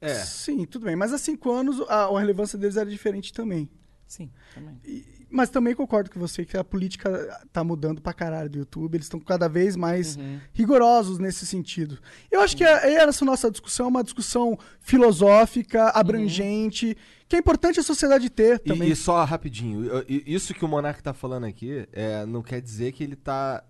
[0.01, 0.15] É.
[0.15, 0.97] Sim, tudo bem.
[0.97, 3.71] Mas há cinco anos a, a relevância deles era diferente também.
[4.07, 4.81] Sim, também.
[4.85, 8.95] E- mas também concordo com você que a política tá mudando pra caralho do YouTube.
[8.97, 10.41] Eles estão cada vez mais Uhum.
[10.53, 11.99] rigorosos nesse sentido.
[12.31, 16.97] Eu acho que a- essa nossa discussão é uma discussão filosófica, abrangente,
[17.29, 18.89] que é importante a sociedade ter E, também.
[18.91, 23.03] e só rapidinho, isso que o Monark tá falando aqui é, não quer dizer que
[23.03, 23.65] ele tá.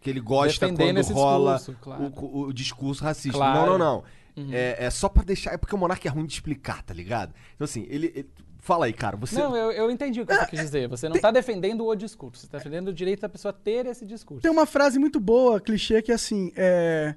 [0.00, 2.12] que ele gosta Defendendo quando rola discurso, claro.
[2.16, 3.36] o, o discurso racista.
[3.36, 3.72] Claro.
[3.72, 4.04] Não, não, não.
[4.44, 4.52] Uhum.
[4.52, 5.52] É, é só pra deixar.
[5.52, 7.34] É porque o Monark é ruim de explicar, tá ligado?
[7.54, 8.12] Então, assim, ele.
[8.14, 8.28] ele-
[8.66, 9.16] fala aí, cara.
[9.16, 9.38] Você.
[9.38, 10.88] Não, eu, eu entendi o que você quis dizer.
[10.88, 14.04] Você não está defendendo o discurso, você está defendendo o direito da pessoa ter esse
[14.04, 14.42] discurso.
[14.42, 17.14] Tem uma frase muito boa, clichê, que é assim: é,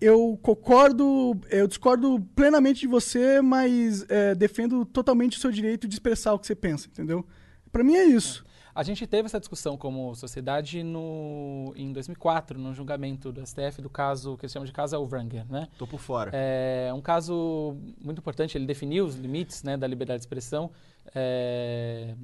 [0.00, 5.94] Eu concordo, eu discordo plenamente de você, mas é, defendo totalmente o seu direito de
[5.94, 7.26] expressar o que você pensa, entendeu?
[7.72, 8.44] Pra mim é isso.
[8.74, 13.88] A gente teve essa discussão como sociedade no, em 2004, no julgamento do STF do
[13.88, 15.68] caso que eles chamam de caso Alvanger, né?
[15.78, 16.32] Tô por fora.
[16.34, 20.72] É um caso muito importante, ele definiu os limites né, da liberdade de expressão
[21.14, 22.14] é,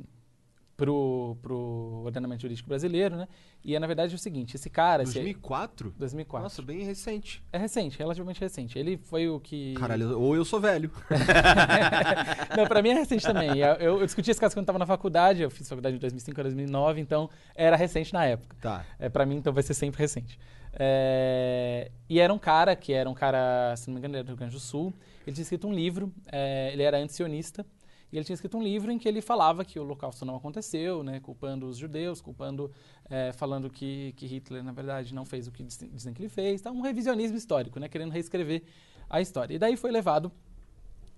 [0.80, 3.28] para o ordenamento jurídico brasileiro, né?
[3.64, 5.02] E é, na verdade, o seguinte, esse cara...
[5.02, 5.94] esse- 2004?
[5.98, 6.42] 2004.
[6.42, 7.42] Nossa, bem recente.
[7.52, 8.78] É recente, relativamente recente.
[8.78, 9.74] Ele foi o que...
[9.74, 10.90] Caralho, ou eu sou velho.
[12.56, 13.58] Não, pra mim é recente também.
[13.58, 16.42] Eu, eu discuti esse caso quando estava na faculdade, eu fiz faculdade de 2005 a
[16.44, 18.56] 2009, então era recente na época.
[18.60, 18.84] Tá.
[18.98, 20.38] É, pra mim, então vai ser sempre recente.
[20.72, 24.24] É, e era um cara que era um cara, se não me engano, ele era
[24.24, 24.92] do Rio Grande do Sul.
[25.26, 27.64] Ele tinha escrito um livro, é, ele era antisionista,
[28.12, 31.02] e ele tinha escrito um livro em que ele falava que o Holocausto não aconteceu,
[31.02, 32.70] né, culpando os judeus, culpando,
[33.08, 36.60] é, falando que, que Hitler, na verdade, não fez o que dizem que ele fez.
[36.60, 38.62] Tá, um revisionismo histórico, né, querendo reescrever
[39.08, 39.54] a história.
[39.54, 40.32] E daí foi levado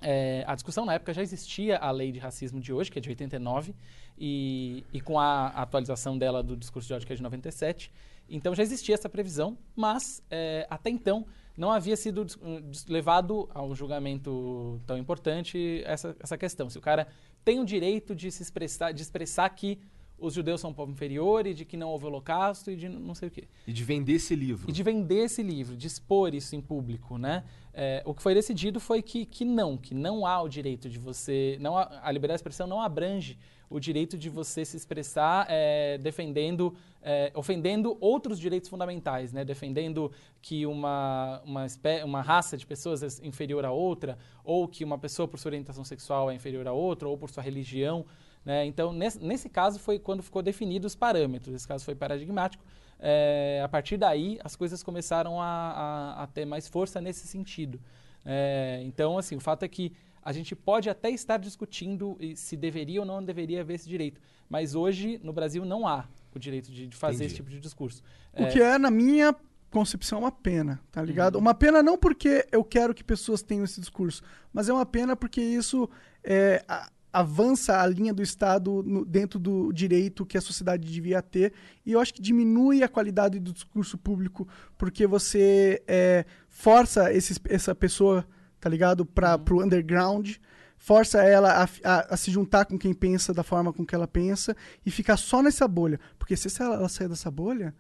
[0.03, 3.03] é, a discussão na época já existia a lei de racismo de hoje, que é
[3.03, 3.75] de 89,
[4.19, 7.91] e, e com a atualização dela do discurso de ódio, que é de 97.
[8.29, 11.25] Então já existia essa previsão, mas é, até então
[11.57, 16.69] não havia sido um, dis- levado ao julgamento tão importante essa, essa questão.
[16.71, 17.07] Se o cara
[17.45, 19.79] tem o direito de se expressar, de expressar que
[20.19, 23.13] os judeus são um povo inferior e de que não houve holocausto e de não
[23.13, 24.71] sei o quê E de vender esse livro.
[24.71, 27.43] e de vender esse livro, de expor isso em público, né?
[27.75, 30.99] É, o que foi decidido foi que, que não, que não há o direito de
[30.99, 33.37] você, não há- a liberdade de expressão não abrange
[33.73, 39.45] o direito de você se expressar é, defendendo, é, ofendendo outros direitos fundamentais, né?
[39.45, 41.67] Defendendo que uma, uma,
[42.05, 45.85] uma raça de pessoas é inferior a outra, ou que uma pessoa por sua orientação
[45.85, 48.05] sexual é inferior a outra, ou por sua religião,
[48.45, 48.65] né?
[48.67, 51.55] Então, nesse, nesse caso foi quando ficou definido os parâmetros.
[51.55, 52.65] Esse caso foi paradigmático.
[53.05, 57.81] É, a partir daí, as coisas começaram a, a- a ter mais força nesse sentido.
[58.25, 59.93] É, então, assim, o fato é que
[60.23, 64.75] a gente pode até estar discutindo se deveria ou não deveria haver esse direito, mas
[64.75, 67.27] hoje no Brasil não há o direito de, de fazer Entendi.
[67.27, 68.03] esse tipo de discurso.
[68.33, 69.35] O que é, na minha
[69.71, 71.37] concepção, uma pena, tá ligado?
[71.39, 74.23] Uma pena não porque eu quero que pessoas tenham esse discurso,
[74.53, 75.89] mas é uma pena porque isso
[76.23, 81.21] é, a- avança a linha do Estado no- dentro do direito que a sociedade devia
[81.21, 81.53] ter
[81.85, 87.39] e eu acho que diminui a qualidade do discurso público porque você é, força esses-
[87.49, 88.27] essa pessoa,
[88.63, 90.37] tá ligado, para pro underground,
[90.79, 94.07] força ela a, a- a se juntar com quem pensa da forma com que ela
[94.07, 94.57] pensa
[94.87, 97.75] e ficar só nessa bolha, porque se ela, ela sair dessa bolha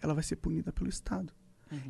[0.00, 1.32] ela vai ser punida pelo Estado.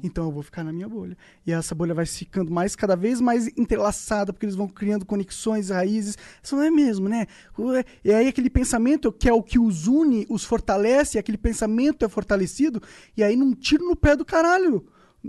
[0.03, 1.17] Então eu vou ficar na minha bolha.
[1.47, 5.69] E essa bolha vai ficando mais, cada vez mais entrelaçada, porque eles vão criando conexões,
[5.71, 6.17] raízes.
[6.43, 7.27] Isso não é mesmo, né?
[7.57, 12.05] Ué, E aí aquele pensamento que é o que os une, os fortalece, aquele pensamento
[12.05, 12.83] é fortalecido,
[13.17, 14.85] e aí num tiro no pé do caralho.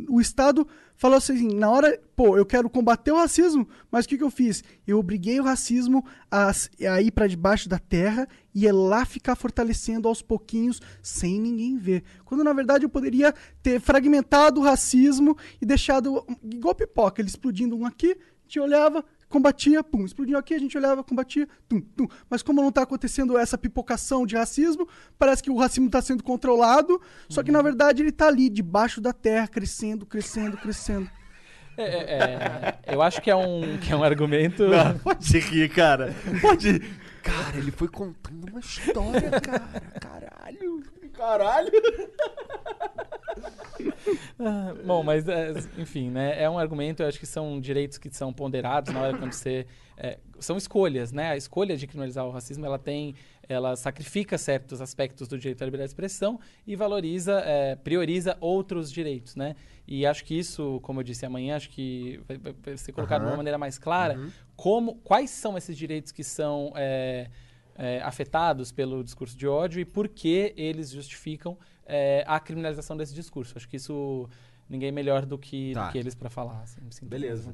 [0.07, 4.17] O Estado falou assim, na hora, pô, eu quero combater o racismo, mas o que,
[4.17, 4.63] que eu fiz?
[4.85, 6.51] Eu obriguei o racismo a,
[6.91, 11.77] a ir para debaixo da terra e é lá ficar fortalecendo aos pouquinhos, sem ninguém
[11.77, 12.03] ver.
[12.23, 13.33] Quando na verdade eu poderia
[13.63, 18.15] ter fragmentado o racismo e deixado igual pipoca, ele explodindo um aqui,
[18.49, 22.07] gente olhava, combatia, pum, explodiu aqui, a gente olhava, combatia, tum, tum.
[22.29, 24.87] Mas como não está acontecendo essa pipocação de racismo,
[25.17, 26.99] parece que o racismo está sendo controlado,
[27.29, 31.09] só que na verdade ele está ali, debaixo da terra, crescendo, crescendo, crescendo.
[31.77, 32.17] É, é,
[32.87, 34.67] é, eu acho que é um, que é um argumento.
[34.67, 36.13] Não, pode rir, cara.
[36.41, 36.79] Pode.
[37.23, 39.81] Cara, ele foi contando uma história, cara.
[39.99, 40.83] Caralho.
[41.13, 41.71] Caralho!
[44.39, 46.41] Ah, Bom, mas é, enfim, né?
[46.41, 49.65] É um argumento, eu acho que são direitos que são ponderados na hora quando você.
[49.97, 51.31] é, são escolhas, né?
[51.31, 53.15] A escolha de criminalizar o racismo, ela tem.
[53.47, 58.91] Ela sacrifica certos aspectos do direito à liberdade de expressão e valoriza, é, prioriza outros
[58.91, 59.55] direitos, né?
[59.87, 63.27] E acho que isso, como eu disse amanhã, acho que vai, vai- ser colocado de
[63.27, 64.13] uma maneira mais clara
[64.55, 67.27] como quais são esses direitos que são é,
[67.75, 71.57] é, afetados pelo discurso de ódio e por que eles justificam
[71.89, 73.53] é, a criminalização desse discurso.
[73.57, 74.29] Acho que isso
[74.69, 75.87] ninguém melhor do que, Tá.
[75.87, 76.61] do que eles para falar.
[76.63, 77.51] assim, Beleza.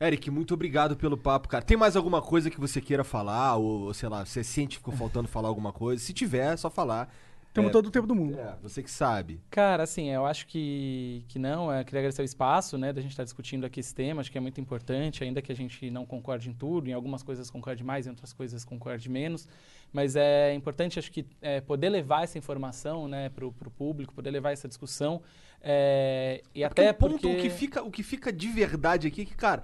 [0.00, 1.64] Eric, muito obrigado pelo papo, cara.
[1.64, 3.56] Tem mais alguma coisa que você queira falar?
[3.56, 6.00] Ou, sei lá, você sente que ficou faltando falar alguma coisa?
[6.00, 7.12] Se tiver, é só falar.
[7.52, 8.38] Temos É, todo o tempo do mundo.
[8.38, 9.40] É, você que sabe.
[9.50, 11.72] Cara, assim, eu acho que, que não.
[11.72, 14.20] Eu queria agradecer o espaço, né, da gente estar discutindo aqui esse tema.
[14.20, 16.88] Acho que é muito importante, ainda que a gente não concorde em tudo.
[16.88, 19.48] Em algumas coisas concorde mais, em outras coisas concorde menos.
[19.92, 24.30] Mas é importante, acho que, é, poder levar essa informação, né, para o público, poder
[24.30, 25.22] levar essa discussão.
[25.62, 27.26] é, e Porque até o ponto, porque...
[27.26, 29.62] o, que fica, o que fica de verdade aqui é que, cara,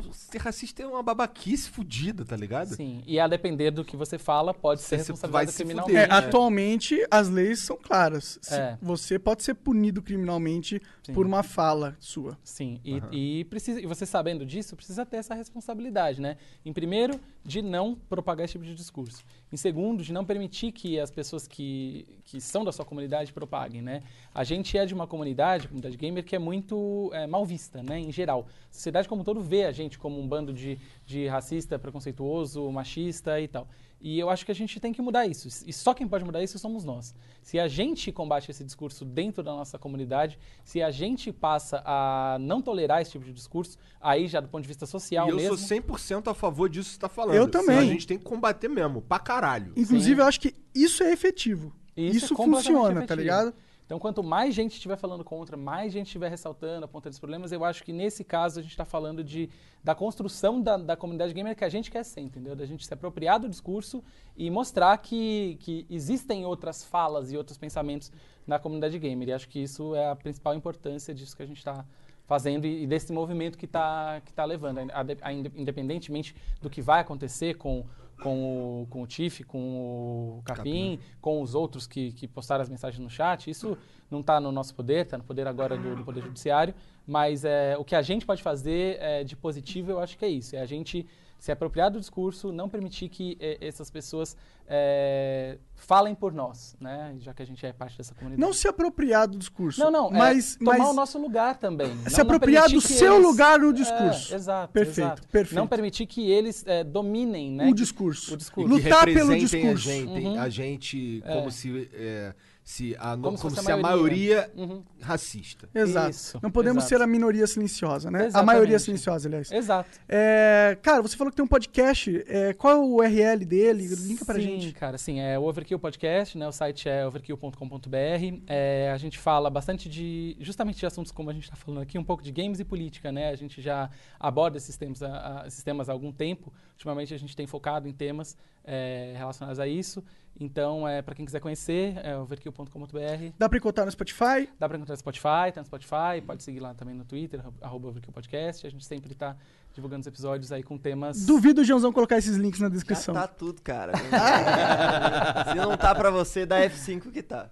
[0.00, 2.74] do- ser racista é uma babaquice fudida, tá ligado?
[2.74, 5.96] Sim, e a depender do que você fala, pode ser Você responsabilizado vai se criminalmente.
[5.96, 6.16] É, fuder.
[6.16, 8.38] atualmente as leis são claras.
[8.42, 8.78] Se- É.
[8.80, 11.14] Você pode ser punido criminalmente Sim.
[11.14, 12.38] por uma fala sua.
[12.44, 16.36] Sim, e, e, precisa, e você sabendo disso, precisa ter essa responsabilidade, né?
[16.64, 19.24] Em primeiro, de não propagar esse tipo de discurso.
[19.52, 23.82] Em segundo, de não permitir que as pessoas que, que são da sua comunidade propaguem,
[23.82, 24.02] né?
[24.32, 27.98] A gente é de uma comunidade, comunidade gamer, que é muito é, mal vista, né?
[27.98, 28.46] Em geral.
[28.70, 32.70] A sociedade como um todo vê a gente como um bando de, de racista, preconceituoso,
[32.70, 33.66] machista e tal.
[34.04, 35.46] E eu acho que a gente tem que mudar isso.
[35.64, 37.14] E só quem pode mudar isso somos nós.
[37.40, 42.36] Se a gente combate esse discurso dentro da nossa comunidade, se a gente passa a
[42.40, 45.36] não tolerar esse tipo de discurso, aí já do ponto de vista social e eu
[45.36, 45.56] mesmo.
[45.56, 47.36] sou 100% a favor disso que você tá falando.
[47.36, 47.78] Eu também.
[47.78, 49.72] A gente tem que combater mesmo, pra caralho.
[49.76, 50.20] Inclusive, Sim.
[50.20, 51.72] eu acho que isso é efetivo.
[51.96, 53.20] Isso Isso, é funciona, tá efetivo.
[53.20, 53.54] ligado?
[53.84, 57.64] Então, quanto mais gente estiver falando contra, mais gente estiver ressaltando, apontando esses problemas, eu
[57.64, 59.50] acho que nesse caso a gente está falando de,
[59.84, 62.56] da construção da, da comunidade gamer que a gente quer ser, entendeu?
[62.56, 64.02] Da gente se apropriar do discurso
[64.36, 68.10] e mostrar que, que existem outras falas e outros pensamentos
[68.46, 69.28] na comunidade gamer.
[69.28, 71.84] E acho que isso é a principal importância disso que a gente está
[72.24, 77.00] fazendo e, desse movimento que está que tá levando, a- a- independentemente do que vai
[77.00, 77.84] acontecer com,
[78.22, 82.68] com, o, com o Tiff, com o Capim, com os outros que, que postaram as
[82.68, 83.50] mensagens no chat.
[83.50, 83.76] Isso
[84.10, 86.74] não está no nosso poder, está no poder agora do, do Poder Judiciário,
[87.06, 90.28] mas é, o que a gente pode fazer é, de positivo, eu acho que é
[90.28, 91.06] isso, é a gente
[91.42, 94.36] se apropriar do discurso, não permitir que eh, essas pessoas
[94.68, 97.16] eh, falem por nós, né?
[97.18, 98.40] Já que a gente é parte dessa comunidade.
[98.40, 99.80] Não se apropriar do discurso.
[99.80, 101.88] Não, não, mas, é tomar mas o nosso lugar também.
[101.96, 104.32] Não- se não apropriar permitir do seu eles- lugar no É, discurso.
[104.32, 105.28] exato, Perfeito, exato.
[105.28, 105.58] perfeito.
[105.58, 107.66] Não permitir que eles eh, dominem, né?
[107.68, 108.34] o discurso.
[108.34, 108.72] O discurso.
[108.72, 109.88] Lutar pelo discurso.
[109.88, 110.40] A gente, Uhum.
[110.40, 112.32] a gente como se, é,
[112.64, 114.36] se a, Como como se fosse se a a maioria.
[114.36, 114.82] maioria Uhum.
[115.00, 115.68] racista.
[115.74, 116.10] Exato.
[116.10, 116.88] Isso, não podemos exato.
[117.00, 118.20] ser a minoria silenciosa, né?
[118.20, 118.46] A Exatamente.
[118.46, 119.50] maioria silenciosa, aliás.
[119.50, 119.90] Exato.
[120.08, 122.22] É, cara, você falou que tem um podcast.
[122.26, 123.86] É, qual é o URL dele?
[123.88, 124.72] Linka pra sim, gente.
[124.74, 126.46] cara, sim, é o Overkill Podcast, né?
[126.46, 128.42] O site é overkill.com.br.
[128.46, 131.98] É, a gente fala bastante de, justamente de assuntos como a gente está falando aqui,
[131.98, 133.30] um pouco de games e política, né?
[133.30, 136.52] A gente já aborda esses temas, há- há- esses temas há algum tempo.
[136.74, 140.04] Ultimamente a gente tem focado em temas é, relacionados a isso.
[140.38, 143.32] Então, é, para quem quiser conhecer, é overkill.com.br.
[143.38, 144.48] Dá pra encontrar no Spotify.
[144.58, 147.88] Dá para encontrar no Spotify, tá no Spotify, pode seguir lá também no Twitter, arroba
[147.88, 148.66] Overkill Podcast.
[148.66, 149.36] A gente sempre está
[149.72, 151.24] divulgando os episódios aí com temas...
[151.24, 153.14] Duvido o Joãozão colocar esses links na Já descrição.
[153.14, 153.92] tá tudo, cara.
[155.50, 157.48] Se não tá pra você, dá F5 que tá.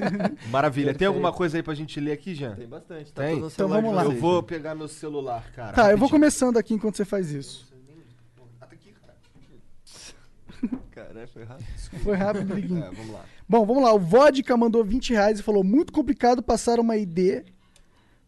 [0.50, 0.94] Maravilha.
[0.94, 2.54] Tem alguma coisa aí pra gente ler aqui, Jean?
[2.54, 3.12] Tem bastante.
[3.12, 3.34] Tá Tem?
[3.34, 4.04] tudo no Então vamos lá.
[4.04, 5.72] Eu vou pegar meu celular, cara.
[5.72, 6.10] Tá, eu vou rapidinho.
[6.10, 7.73] começando aqui enquanto você faz isso.
[10.90, 11.66] Caralho, foi rápido.
[12.02, 12.84] Foi rápido, briguinho.
[12.84, 13.24] É, vamos lá.
[13.48, 13.92] Bom, vamos lá.
[13.92, 17.44] O Vodka mandou 20 reais e falou: muito complicado passar uma ID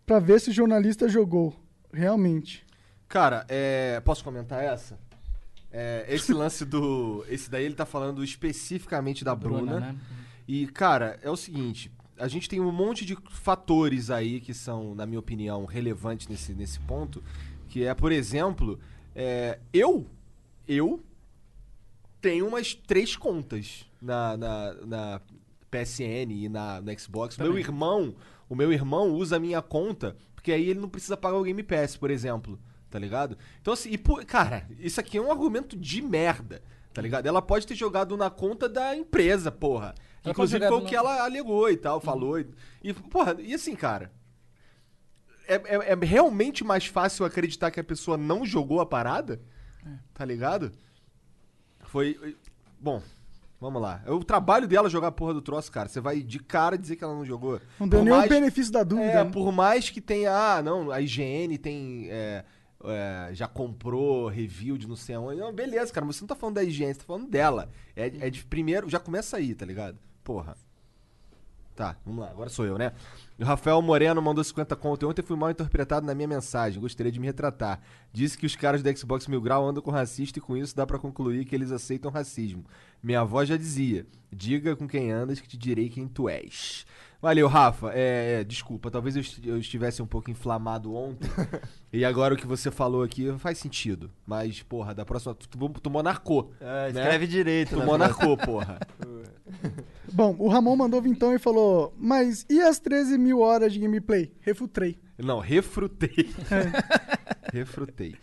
[0.04, 1.54] pra ver se o jornalista jogou.
[1.92, 2.64] Realmente.
[3.08, 4.98] Cara, é, posso comentar essa?
[5.72, 7.24] É, esse lance do.
[7.28, 9.80] Esse daí ele tá falando especificamente da Bruna.
[9.80, 9.96] né?
[10.46, 14.94] E, cara, é o seguinte: a gente tem um monte de fatores aí que são,
[14.94, 17.22] na minha opinião, relevantes nesse, nesse ponto.
[17.68, 18.78] Que é, por exemplo,
[19.14, 20.06] é, eu.
[20.68, 21.00] Eu
[22.26, 25.20] tenho umas três contas na, na, na
[25.70, 27.36] PSN e na, Xbox.
[27.38, 28.16] Meu irmão,
[28.48, 31.62] o meu irmão usa a minha conta, porque aí ele não precisa pagar o Game
[31.62, 32.58] Pass, por exemplo.
[32.90, 33.38] Tá ligado?
[33.60, 36.62] Então, assim, e, pô, cara, isso aqui é um argumento de merda.
[36.92, 37.26] Tá ligado?
[37.26, 39.94] Ela pode ter jogado na conta da empresa, porra.
[40.24, 42.40] Ela Inclusive foi o que no- ela alegou e tal, falou.
[42.40, 42.48] E,
[42.82, 44.10] e, porra, e assim, cara.
[45.46, 49.40] É, é- é realmente mais fácil acreditar que a pessoa não jogou a parada?
[50.12, 50.72] Tá ligado?
[51.86, 52.36] Foi.
[52.80, 53.02] Bom,
[53.58, 54.02] Vamos lá.
[54.04, 55.88] É o trabalho dela jogar a porra do troço, cara.
[55.88, 57.58] Você vai de cara dizer que ela não jogou.
[57.80, 59.08] Não deu nenhum mais- benefício da dúvida.
[59.10, 59.30] É, né?
[59.30, 60.30] por mais que tenha.
[60.30, 62.08] Ah, não, a IGN tem.
[62.10, 62.44] é,
[62.84, 65.40] é, já comprou review de não sei aonde.
[65.40, 67.70] Não, beleza, cara, mas você não tá falando da IGN, você tá falando dela.
[67.94, 69.98] É, é de primeiro, já começa aí, tá ligado?
[70.22, 70.54] Porra.
[71.76, 72.92] Tá, vamos lá, agora sou eu, né?
[73.38, 75.06] O Rafael Moreno mandou 50 conto.
[75.06, 76.80] Ontem fui mal interpretado na minha mensagem.
[76.80, 77.82] Gostaria de me retratar.
[78.10, 80.86] Disse que os caras do Xbox Mil Grau andam com racista e com isso dá
[80.86, 82.64] pra concluir que eles aceitam racismo.
[83.02, 86.86] Minha avó já dizia: diga com quem andas que te direi quem tu és.
[87.20, 87.90] Valeu, Rafa.
[87.94, 91.28] É, é, desculpa, talvez eu est- eu estivesse um pouco inflamado ontem.
[91.92, 94.10] e agora o que você falou aqui faz sentido.
[94.26, 95.34] Mas, porra, da próxima.
[95.34, 96.52] Tu, tu, tu monarcou.
[96.60, 97.00] É, né?
[97.02, 97.84] escreve direito, Tu né?
[97.84, 98.78] monarcou, porra.
[100.12, 104.32] Bom, o Ramon mandou vintão e falou: Mas e as 13 mil horas de gameplay?
[104.40, 104.98] Refutei.
[105.18, 106.30] Não, refrutei.
[107.52, 108.14] refrutei.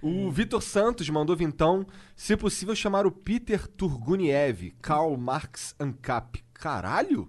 [0.00, 6.42] O Vitor Santos mandou vintão, se possível chamar o Peter Turguniev, Karl Marx Ancap.
[6.54, 7.28] Caralho?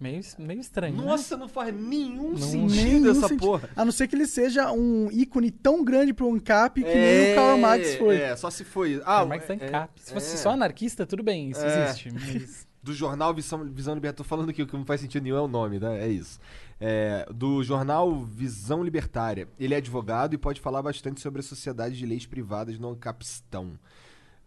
[0.00, 0.96] Meio, meio estranho.
[0.96, 1.04] né?
[1.04, 3.40] Nossa, não faz nenhum Não- sentido Nenhum essa sentido.
[3.40, 3.68] porra.
[3.76, 7.34] A não ser que ele seja um ícone tão grande pro Ancap que nem o
[7.34, 8.16] Karl Marx foi.
[8.16, 8.96] É, só se foi.
[9.04, 10.00] Ah, Karl Marx é, é, Ancap.
[10.00, 10.38] Se fosse é.
[10.38, 11.84] só anarquista, tudo bem, isso É.
[11.84, 12.10] existe.
[12.12, 12.66] Mas...
[12.82, 14.16] do jornal Visão, Visão Libertária.
[14.16, 16.02] Tô falando que o que não faz sentido nenhum é o nome, né?
[16.02, 16.40] É isso.
[16.80, 19.46] É, do jornal Visão Libertária.
[19.58, 23.72] Ele é advogado e pode falar bastante sobre a sociedade de leis privadas no Ancapistão.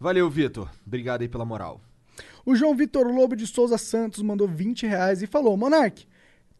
[0.00, 0.68] Valeu, Vitor.
[0.84, 1.80] Obrigado aí pela moral.
[2.44, 6.06] O João Vitor Lobo de Souza Santos mandou 20 reais e falou: Monark,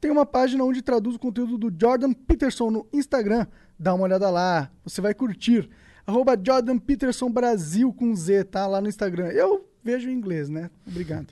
[0.01, 3.47] tem uma página onde traduz o conteúdo do Jordan Peterson no Instagram.
[3.78, 5.68] Dá uma olhada lá, você vai curtir.
[6.06, 8.66] Arroba Jordan Peterson Brasil com Z, tá?
[8.66, 9.28] Lá no Instagram.
[9.28, 10.70] Eu vejo em inglês, né?
[10.86, 11.28] Obrigado.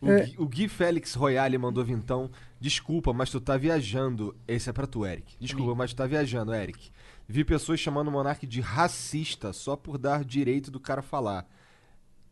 [0.00, 0.24] O, É.
[0.24, 2.30] Gui, o Gui Félix Royale mandou vintão.
[2.60, 4.34] Desculpa, mas tu tá viajando.
[4.48, 5.36] Esse é pra tu, Eric.
[5.38, 6.90] Desculpa, mas tu tá viajando, Eric.
[7.28, 11.46] Vi pessoas chamando o Monark de racista só por dar direito do cara falar.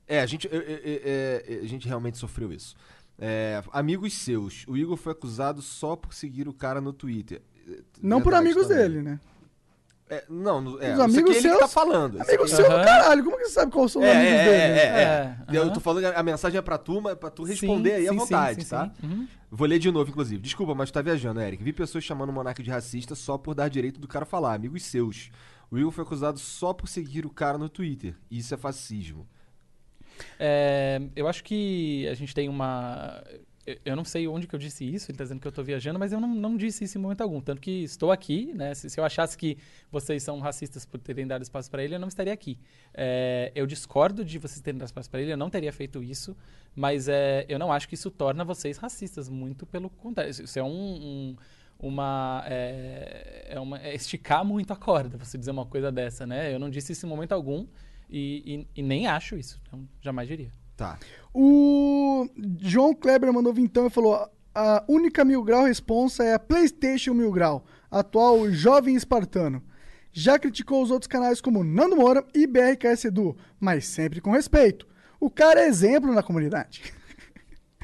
[0.06, 2.74] É, a gente, é, é, a gente realmente sofreu isso.
[3.18, 4.64] É, amigos seus.
[4.66, 7.40] O Igor foi acusado só por seguir o cara no Twitter.
[8.02, 8.82] Não por verdade amigos também.
[8.82, 9.20] dele, né?
[10.10, 12.20] É, não, é, Os amigos ele que seus- tá falando.
[12.20, 12.84] Amigo seu do Aham.
[12.84, 14.78] caralho, como que você sabe quais são os É, amigos é, dele?
[14.78, 15.72] é, é, É, Eu aham.
[15.72, 18.10] tô falando, a mensagem é pra tu, mas é pra tu responder Sim, aí à
[18.12, 18.92] sim, vontade, sim, sim, tá?
[19.00, 19.06] sim.
[19.06, 19.26] Uhum.
[19.50, 20.42] Vou ler de novo, inclusive.
[20.42, 21.62] Desculpa, mas tu tá viajando, Eric.
[21.64, 24.82] Vi pessoas chamando o Monark de racista só por dar direito do cara falar, amigos
[24.84, 25.30] seus.
[25.70, 28.14] O Igor foi acusado só por seguir o cara no Twitter.
[28.30, 29.26] Isso é fascismo.
[30.38, 33.22] É, eu acho que a gente tem uma.
[33.84, 35.98] eu- não sei onde que eu disse isso, ele tá dizendo que eu tô viajando,
[35.98, 37.40] mas eu não, não disse isso em momento algum.
[37.40, 38.74] Tanto que estou aqui, né?
[38.74, 39.56] Se, se eu achasse que
[39.90, 42.58] vocês são racistas por terem dado espaço para ele, eu não estaria aqui.
[42.92, 46.36] É, eu discordo de vocês terem dado espaço para ele, eu não teria feito isso,
[46.74, 50.30] mas é, eu não acho que isso torna vocês racistas, muito pelo contrário.
[50.30, 50.68] Isso é um.
[50.70, 51.36] um-
[51.76, 56.54] uma é, é uma é esticar muito a corda você dizer uma coisa dessa né
[56.54, 57.66] eu não disse isso em momento algum
[58.08, 60.98] e, e- e nem acho isso então jamais diria Tá.
[61.32, 62.28] O
[62.60, 67.30] João Kleber mandou vintão e falou: a única mil grau responsa é a PlayStation Mil
[67.30, 69.62] Grau, atual jovem espartano.
[70.12, 74.84] Já criticou os outros canais como Nando Moura e BRKS Edu, mas sempre com respeito.
[75.20, 76.82] O cara é exemplo na comunidade.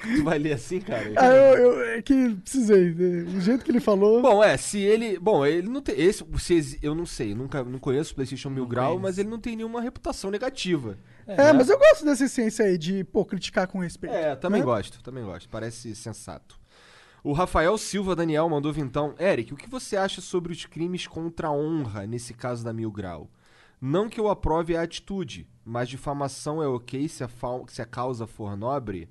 [0.16, 1.12] Tu vai ler assim, cara?
[1.16, 2.94] Ah, eu, eu- é que precisei.
[2.94, 3.22] né?
[3.24, 4.20] Do jeito que ele falou.
[4.22, 5.18] Bom, é, se ele.
[5.18, 5.94] Bom, ele não tem.
[6.00, 9.38] Esse, se eu não sei, nunca não conheço o PlayStation Mil Grau, mas ele não
[9.38, 10.98] tem nenhuma reputação negativa.
[11.26, 14.14] é, mas eu gosto dessa essência aí de, pô, criticar com respeito.
[14.14, 14.64] É, também né?
[14.64, 15.48] gosto, também gosto.
[15.48, 16.58] Parece sensato.
[17.22, 19.14] O Rafael Silva Daniel mandou vintão.
[19.20, 22.90] Eric, o que você acha sobre os crimes contra a honra nesse caso da Mil
[22.90, 23.30] Grau?
[23.78, 27.86] Não que eu aprove a atitude, mas difamação é ok se a, fal- se a
[27.86, 29.08] causa for nobre?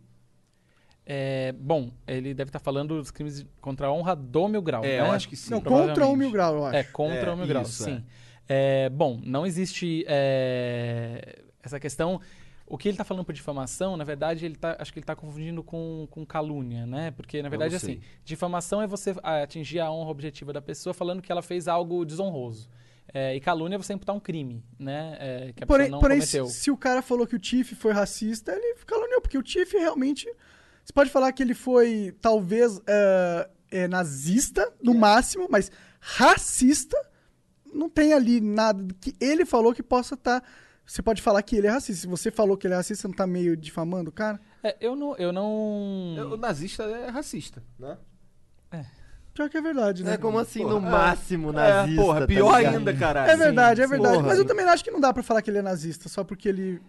[1.12, 4.86] É, bom, ele deve estar falando dos crimes contra a honra do Mil Grau.
[4.86, 5.00] É, né?
[5.00, 5.50] eu acho que sim.
[5.50, 6.16] Não, contra o.
[6.16, 6.78] Mil Grau, eu acho.
[6.78, 8.06] É, contra É, o Mil Grau, isso, sim.
[8.48, 12.22] É, bom, não existe é, essa questão.
[12.68, 15.16] O que ele está falando por difamação, na verdade, ele tá, acho que ele está
[15.16, 17.10] confundindo com, com calúnia, né?
[17.10, 21.32] Porque, na verdade, assim, difamação é você atingir a honra objetiva da pessoa falando que
[21.32, 22.70] ela fez algo desonroso.
[23.12, 25.18] É, e calúnia é você imputar um crime, né?
[25.20, 26.46] É, que a Porém, pessoa não porém cometeu.
[26.46, 29.76] se, se o cara falou que o Tiff foi racista, ele caluniou, porque o Tiff
[29.76, 30.32] realmente.
[30.90, 36.98] Você pode falar que ele foi, talvez, é, é, nazista, no máximo, mas racista,
[37.72, 40.44] não tem ali nada que ele falou que possa estar.
[40.84, 42.02] você pode falar que ele é racista.
[42.02, 44.40] Se você falou que ele é racista, você não tá meio difamando o cara?
[44.64, 45.16] É, eu não.
[45.18, 46.16] Eu não...
[46.32, 47.96] O nazista é racista, né?
[49.32, 50.16] Pior que é verdade, né?
[50.16, 50.90] É como assim, Porra, no é.
[50.90, 52.02] máximo nazista.
[52.02, 52.78] é, porra, tá pior ligado?
[52.78, 53.32] ainda, caralho.
[53.32, 54.16] É verdade, é verdade.
[54.16, 54.28] porra.
[54.28, 56.50] Mas eu também acho que não dá pra falar que ele é nazista, só porque
[56.50, 56.82] ele.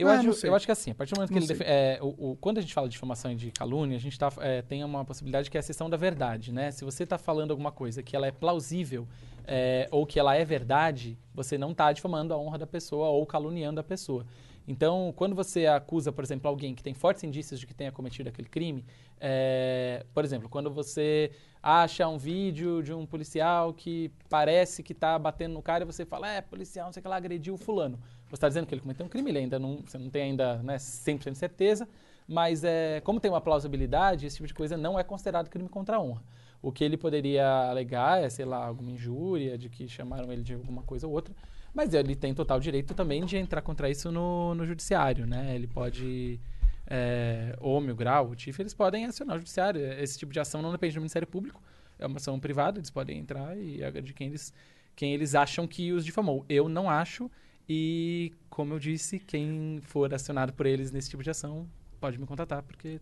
[0.00, 1.46] Eu, Ah, acho, eu acho que assim, a partir do momento que Não ele.
[1.46, 1.56] sei.
[1.58, 4.18] defe- é, o, o- quando a gente fala de difamação e de calúnia, a gente
[4.18, 6.70] tá, é, tem uma possibilidade que é a questão da verdade, né?
[6.70, 9.06] Se você está falando alguma coisa que ela é plausível
[9.46, 13.24] é, ou que ela é verdade, você não está difamando a honra da pessoa ou
[13.26, 14.24] caluniando a pessoa.
[14.68, 18.28] Então, quando você acusa, por exemplo, alguém que tem fortes indícios de que tenha cometido
[18.28, 18.84] aquele crime,
[19.20, 21.30] é, por exemplo, quando você
[21.62, 26.06] acha um vídeo de um policial que parece que está batendo no cara e você
[26.06, 27.98] fala, é, policial, não sei o que lá, agrediu o fulano.
[28.30, 30.62] Você está dizendo que ele cometeu um crime, ele ainda não, você não tem ainda
[30.62, 31.88] né, 100% de certeza,
[32.26, 35.96] mas é, como tem uma plausibilidade, esse tipo de coisa não é considerado crime contra
[35.96, 36.22] a honra.
[36.62, 40.54] O que ele poderia alegar é, sei lá, alguma injúria, de que chamaram ele de
[40.54, 41.34] alguma coisa ou outra,
[41.74, 45.54] mas ele tem total direito também de entrar contra isso no, no judiciário, né?
[45.54, 46.38] Ele pode,
[46.86, 49.80] é, ou grau, o TIF, eles podem acionar o judiciário.
[50.00, 51.60] Esse tipo de ação não depende do Ministério Público,
[51.98, 54.52] é uma ação privada, eles podem entrar e agredir quem eles,
[54.94, 56.44] quem eles acham que os difamou.
[56.48, 57.30] Eu não acho,
[57.68, 61.68] e como eu disse, quem for acionado por eles nesse tipo de ação
[62.00, 63.00] pode me contatar, porque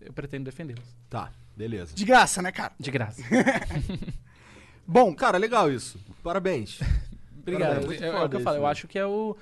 [0.00, 0.96] eu pretendo defendê-los.
[1.08, 1.94] Tá, beleza.
[1.94, 2.72] De graça, né, cara?
[2.78, 3.22] De graça.
[4.86, 5.98] Bom, Cara, legal isso.
[6.22, 6.78] Parabéns.
[7.40, 7.86] Obrigado.
[7.86, 8.58] Parabéns, É, é o que eu falo.
[8.58, 8.68] Eu né?
[8.68, 9.36] acho que é o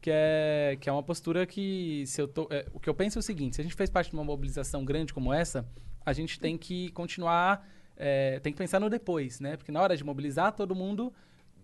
[0.00, 3.18] que é, que é uma postura que se eu tô, é, o que eu penso
[3.18, 5.66] é o seguinte: se a gente fez parte de uma mobilização grande como essa,
[6.04, 7.66] a gente tem que continuar,
[7.96, 9.56] é, tem que pensar no depois, né?
[9.56, 11.12] Porque na hora de mobilizar todo mundo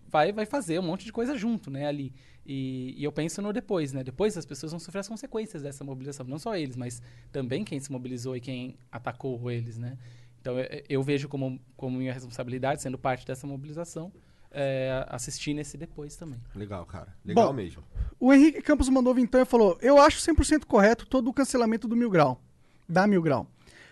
[0.07, 1.87] vai vai fazer um monte de coisa junto, né?
[1.87, 2.13] Ali
[2.45, 4.03] e, e eu penso no depois, né?
[4.03, 7.01] Depois as pessoas vão sofrer as consequências dessa mobilização, não só eles, mas
[7.31, 9.97] também quem se mobilizou e quem atacou eles, né?
[10.41, 14.11] Então eu, eu vejo como como minha responsabilidade sendo parte dessa mobilização.
[14.51, 16.39] é, assistir nesse depois também.
[16.55, 17.13] Legal, cara.
[17.25, 17.83] Legal Bom, mesmo.
[18.17, 21.95] o Henrique Campos mandou vintão e falou: Eu acho 100% correto todo o cancelamento do
[21.95, 22.39] Mil Grau.
[22.87, 23.47] Da Mil Grau.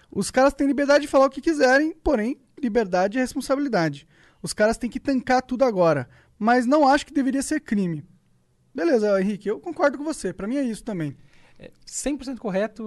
[0.09, 4.07] Os caras têm liberdade de falar o que quiserem, porém, liberdade é responsabilidade.
[4.41, 6.07] Os caras têm que tancar tudo agora.
[6.39, 8.03] Mas não acho que deveria ser crime.
[8.73, 10.33] Beleza, Henrique, eu concordo com você.
[10.33, 11.15] Pra mim é isso também.
[11.85, 12.83] 100% correto,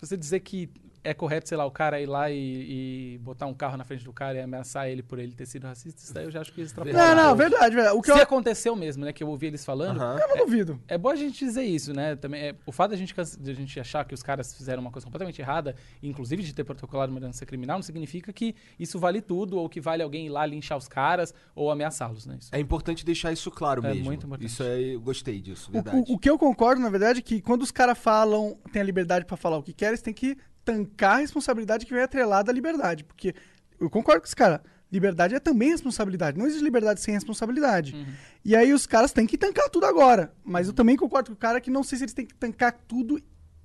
[0.00, 0.70] você dizer que
[1.04, 4.04] é correto, sei lá, o cara ir lá e, e botar um carro na frente
[4.04, 6.52] do cara e ameaçar ele por ele ter sido racista, isso daí eu já acho
[6.52, 6.84] que eles Não,
[7.16, 7.96] não, verdade, verdade.
[7.96, 10.18] O que Se eu, aconteceu mesmo, né, que eu ouvi eles falando, Aham.
[10.20, 10.80] eu não duvido.
[10.86, 12.14] é bom a gente dizer isso, né?
[12.16, 14.80] Também é, o fato da gente, canse- de a gente achar que os caras fizeram
[14.80, 18.98] uma coisa completamente errada, inclusive de ter protocolado uma denúncia criminal, não significa que isso
[18.98, 22.36] vale tudo ou que vale alguém ir lá linchar os caras ou ameaçá-los, né?
[22.40, 22.48] Isso.
[22.54, 24.04] É importante deixar isso claro É mesmo.
[24.04, 24.48] muito importante.
[24.48, 25.96] Isso aí, eu gostei disso, O, verdade.
[26.08, 28.84] o- o que eu concordo, na verdade, é que quando os caras falam, têm a
[28.84, 32.50] liberdade pra falar o que querem, eles têm que tancar a responsabilidade que vem atrelada
[32.50, 33.04] à liberdade.
[33.04, 33.34] Porque
[33.80, 34.62] eu concordo com esse cara.
[34.90, 36.36] Liberdade é também responsabilidade.
[36.38, 38.06] Não existe liberdade sem responsabilidade.
[38.44, 40.32] E aí os caras têm que tancar tudo agora.
[40.44, 42.72] Mas eu também concordo com o cara que não sei se eles têm que tancar
[42.86, 43.18] tudo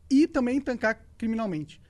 [0.09, 1.81] e também tancar criminalmente.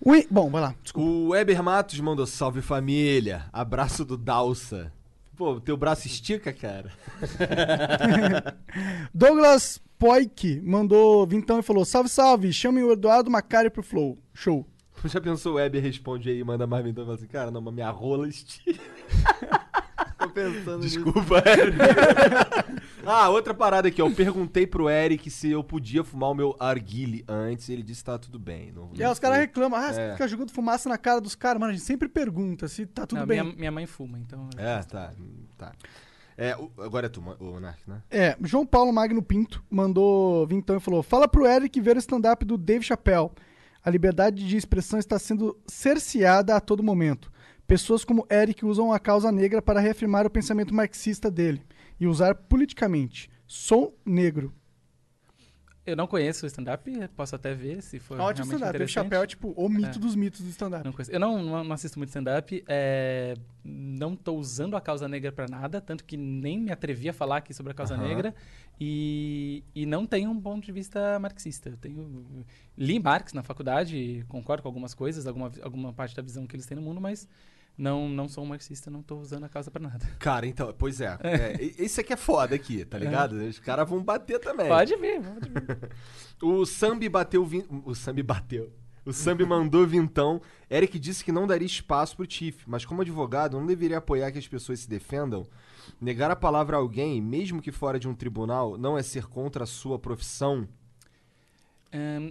[0.00, 0.74] O En- Bom, vai lá.
[0.82, 1.08] Desculpa.
[1.10, 3.46] O Weber Matos mandou salve família.
[3.52, 4.92] Abraço do Dalsa.
[5.36, 6.92] Pô, teu braço estica, cara.
[9.12, 14.18] Douglas Poik mandou vintão e falou: Salve, salve, chame o Eduardo Macari pro Flow.
[14.34, 14.66] Show.
[15.06, 17.72] Já pensou o Weber responde aí, manda mais então e fala assim, cara, não, mas
[17.72, 18.78] minha rola estica.
[20.18, 21.02] Tô pensando nisso.
[21.02, 21.78] Desculpa, Eric.
[23.06, 24.06] ah, outra parada aqui, ó.
[24.08, 27.70] Eu perguntei pro Eric se eu podia fumar o meu argile antes.
[27.70, 28.72] Ele disse que tá tudo bem.
[28.72, 30.12] Não, E aí os caras reclamam, ah, você É.
[30.12, 31.58] fica jogando fumaça na cara dos caras.
[31.60, 33.42] Mano, a gente sempre pergunta se tá tudo Não, bem.
[33.42, 34.48] Minha, minha mãe fuma, então.
[34.58, 35.12] É, tá.
[35.56, 35.72] tá.
[36.36, 38.02] É, agora é tu, o Monark, né?
[38.10, 42.44] É, João Paulo Magno Pinto mandou vintão e falou: Fala pro Eric ver o stand-up
[42.44, 43.30] do Dave Chappelle.
[43.84, 47.30] A liberdade de expressão está sendo cerceada a todo momento.
[47.66, 51.62] Pessoas como Eric usam a causa negra para reafirmar o pensamento marxista dele
[52.00, 53.30] e usar politicamente.
[53.46, 54.52] Sou negro.
[55.86, 58.68] Eu não conheço o stand-up, posso até ver se for Ótimo realmente stand-up.
[58.76, 58.92] Interessante.
[58.94, 60.00] Chappelle é tipo o mito É.
[60.00, 60.84] dos mitos do stand-up.
[60.84, 60.94] Não.
[61.08, 62.64] Eu não, não, assisto muito stand-up.
[62.66, 67.12] é, não tô usando a causa negra pra nada, tanto que nem me atrevi a
[67.12, 68.08] falar aqui sobre a causa Aham.
[68.08, 68.34] negra.
[68.80, 71.68] E, e não tenho um ponto de vista marxista.
[71.68, 72.44] Eu tenho,
[72.76, 76.66] li Marx na faculdade, concordo com algumas coisas, alguma, alguma parte da visão que eles
[76.66, 77.28] têm no mundo, mas
[77.76, 80.06] não, não sou um marxista, não tô usando a causa pra nada.
[80.18, 81.18] Cara, então, pois é.
[81.22, 83.32] é e- esse aqui é foda aqui, tá ligado?
[83.34, 84.68] Os caras vão bater também.
[84.68, 85.90] Pode vir, pode vir.
[86.42, 87.44] O Sambi bateu.
[87.44, 87.64] Vin...
[87.84, 88.70] O Sambi bateu.
[89.04, 90.40] O Sambi mandou vintão.
[90.70, 94.38] Eric disse que não daria espaço pro Tiff, mas como advogado, não deveria apoiar que
[94.38, 95.46] as pessoas se defendam.
[96.00, 99.64] Negar a palavra a alguém, mesmo que fora de um tribunal, não é ser contra
[99.64, 100.66] a sua profissão.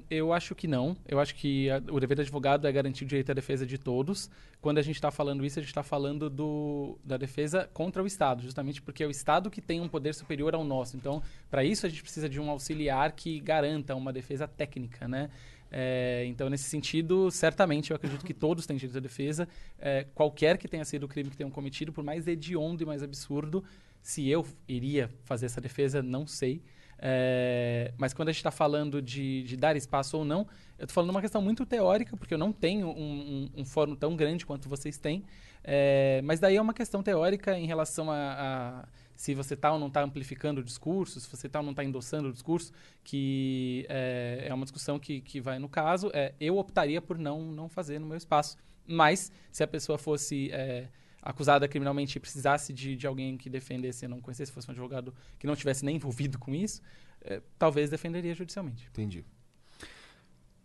[0.09, 0.97] Eu acho que não.
[1.07, 3.77] Eu acho que a- o dever do advogado é garantir o direito à defesa de
[3.77, 4.29] todos.
[4.61, 8.07] Quando a gente está falando isso, a gente está falando do, da defesa contra o
[8.07, 10.97] Estado, justamente porque é o Estado que tem um poder superior ao nosso.
[10.97, 15.29] Então, para isso, a gente precisa de um auxiliar que garanta uma defesa técnica, né?
[15.71, 19.47] É, então, nesse sentido, certamente eu acredito que todos têm direito à defesa.
[19.79, 23.01] É, qualquer que tenha sido o crime que tenham cometido, por mais hediondo e mais
[23.01, 23.63] absurdo,
[24.01, 26.61] se eu iria fazer essa defesa, não sei.
[27.05, 30.47] É, mas quando a gente está falando de, de dar espaço ou não,
[30.79, 33.93] eu estou falando uma questão muito teórica, porque eu não tenho um, um, um fórum
[33.93, 35.25] tão grande quanto vocês têm.
[35.65, 38.85] É, mas daí é uma questão teórica em relação a, a
[39.17, 41.83] se você está ou não está amplificando o discurso, se você está ou não está
[41.83, 42.71] endossando o discurso,
[43.03, 46.09] que é, é uma discussão que, que vai no caso.
[46.13, 48.57] É, eu optaria por não, não fazer no meu espaço.
[48.87, 50.87] Mas, se a pessoa fosse é,
[51.23, 55.47] acusada criminalmente e precisasse de, de alguém que defendesse, não conhecesse, fosse um advogado que
[55.47, 56.81] não tivesse nem envolvido com isso,
[57.21, 58.87] é, talvez defenderia judicialmente.
[58.91, 59.25] Entendi.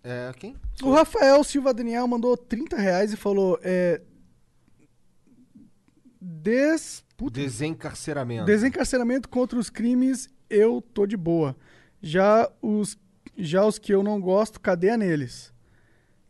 [0.03, 0.57] É, quem?
[0.83, 4.01] O Rafael Silva Daniel mandou 30 reais e falou: é,
[6.21, 8.45] des, puta, Desencarceramento.
[8.45, 11.57] desencarceramento contra os crimes, eu tô de boa.
[12.01, 12.97] Já os,
[13.37, 15.53] já os que eu não gosto, cadeia neles.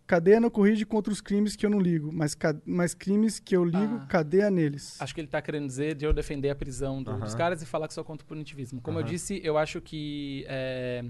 [0.08, 3.54] Cadeia não corrige contra os crimes que eu não ligo, mas, ca- mas crimes que
[3.54, 4.06] eu ligo, Ah.
[4.06, 4.96] cadeia neles.
[5.02, 7.20] Acho que ele está querendo dizer de eu defender a prisão do- Aham.
[7.20, 8.80] dos caras e falar que só contra o punitivismo.
[8.80, 9.10] Como eu Aham.
[9.10, 11.04] disse, eu acho que é,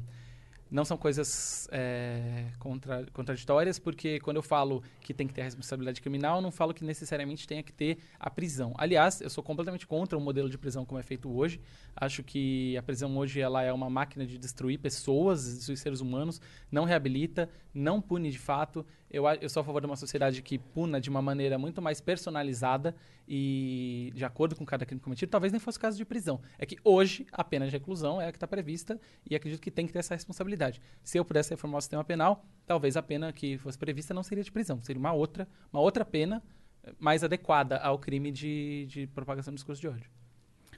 [0.70, 5.44] não são coisas é, contra- contraditórias, porque quando eu falo que tem que ter a
[5.44, 8.74] responsabilidade criminal, eu não falo que necessariamente tenha que ter a prisão.
[8.76, 11.60] Aliás, eu sou completamente contra o modelo de prisão como é feito hoje.
[11.96, 16.40] Acho que a prisão hoje ela é uma máquina de destruir pessoas, destruir seres humanos,
[16.70, 18.84] não reabilita, não pune de fato.
[19.10, 21.80] Eu, a- eu sou a favor de uma sociedade que puna de uma maneira muito
[21.80, 22.94] mais personalizada
[23.26, 25.30] e de acordo com cada crime cometido.
[25.30, 26.40] Talvez nem fosse o caso de prisão.
[26.58, 29.70] É que hoje a pena de reclusão é a que está prevista e acredito que
[29.70, 30.80] tem que ter essa responsabilidade.
[31.02, 34.44] Se eu pudesse reformar o sistema penal, talvez a pena que fosse prevista não seria
[34.44, 36.42] de prisão, seria uma outra, uma outra pena
[36.84, 40.10] eh, mais adequada ao crime de, de propagação do discurso de ódio.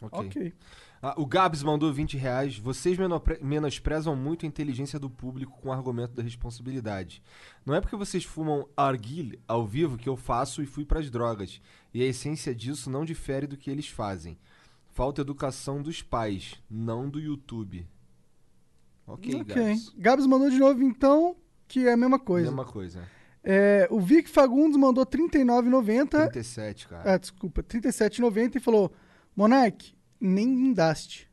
[0.03, 0.19] Ok.
[0.29, 0.55] Ok.
[1.03, 2.59] Ah, o Gabs mandou 20 reais.
[2.59, 2.99] Vocês
[3.41, 7.23] menosprezam muito a inteligência do público com o argumento da responsabilidade.
[7.65, 11.61] Não é porque vocês fumam arguile ao vivo que eu faço e fui pras drogas.
[11.95, 14.39] E a essência disso não difere do que eles fazem.
[14.91, 17.87] Falta educação dos pais, não do YouTube.
[19.07, 19.55] Ok, Ok.
[19.55, 19.95] Gabs.
[19.97, 21.37] Gabs mandou de novo, então,
[21.67, 22.49] que é a mesma coisa.
[22.49, 23.09] Mesma coisa.
[23.43, 26.09] É, o Vic Fagundes mandou R$ 39,90.
[26.31, 27.15] 37, cara.
[27.15, 28.93] Ah, desculpa, 37,90 e falou:
[29.35, 31.29] Monark, nem guindaste.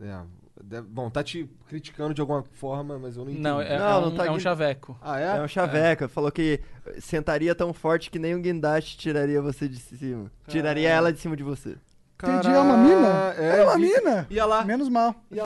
[0.00, 0.20] É.
[0.62, 3.42] deve- bom, tá te criticando de alguma forma, mas eu não entendi.
[3.42, 4.98] Não, é, Não, é não um, tá é um aqui- chaveco.
[5.00, 5.42] Ah, É é?
[5.42, 6.08] um chaveca.
[6.08, 6.60] Falou que
[7.00, 10.30] sentaria tão forte que nem um guindaste tiraria você de cima.
[10.46, 11.76] Tiraria ela de cima de você.
[12.20, 13.34] Entendi, é uma mina?
[13.36, 14.26] É, É uma vi- mina!
[14.30, 14.64] Ia lá.
[14.64, 15.14] Menos mal.
[15.30, 15.44] Ia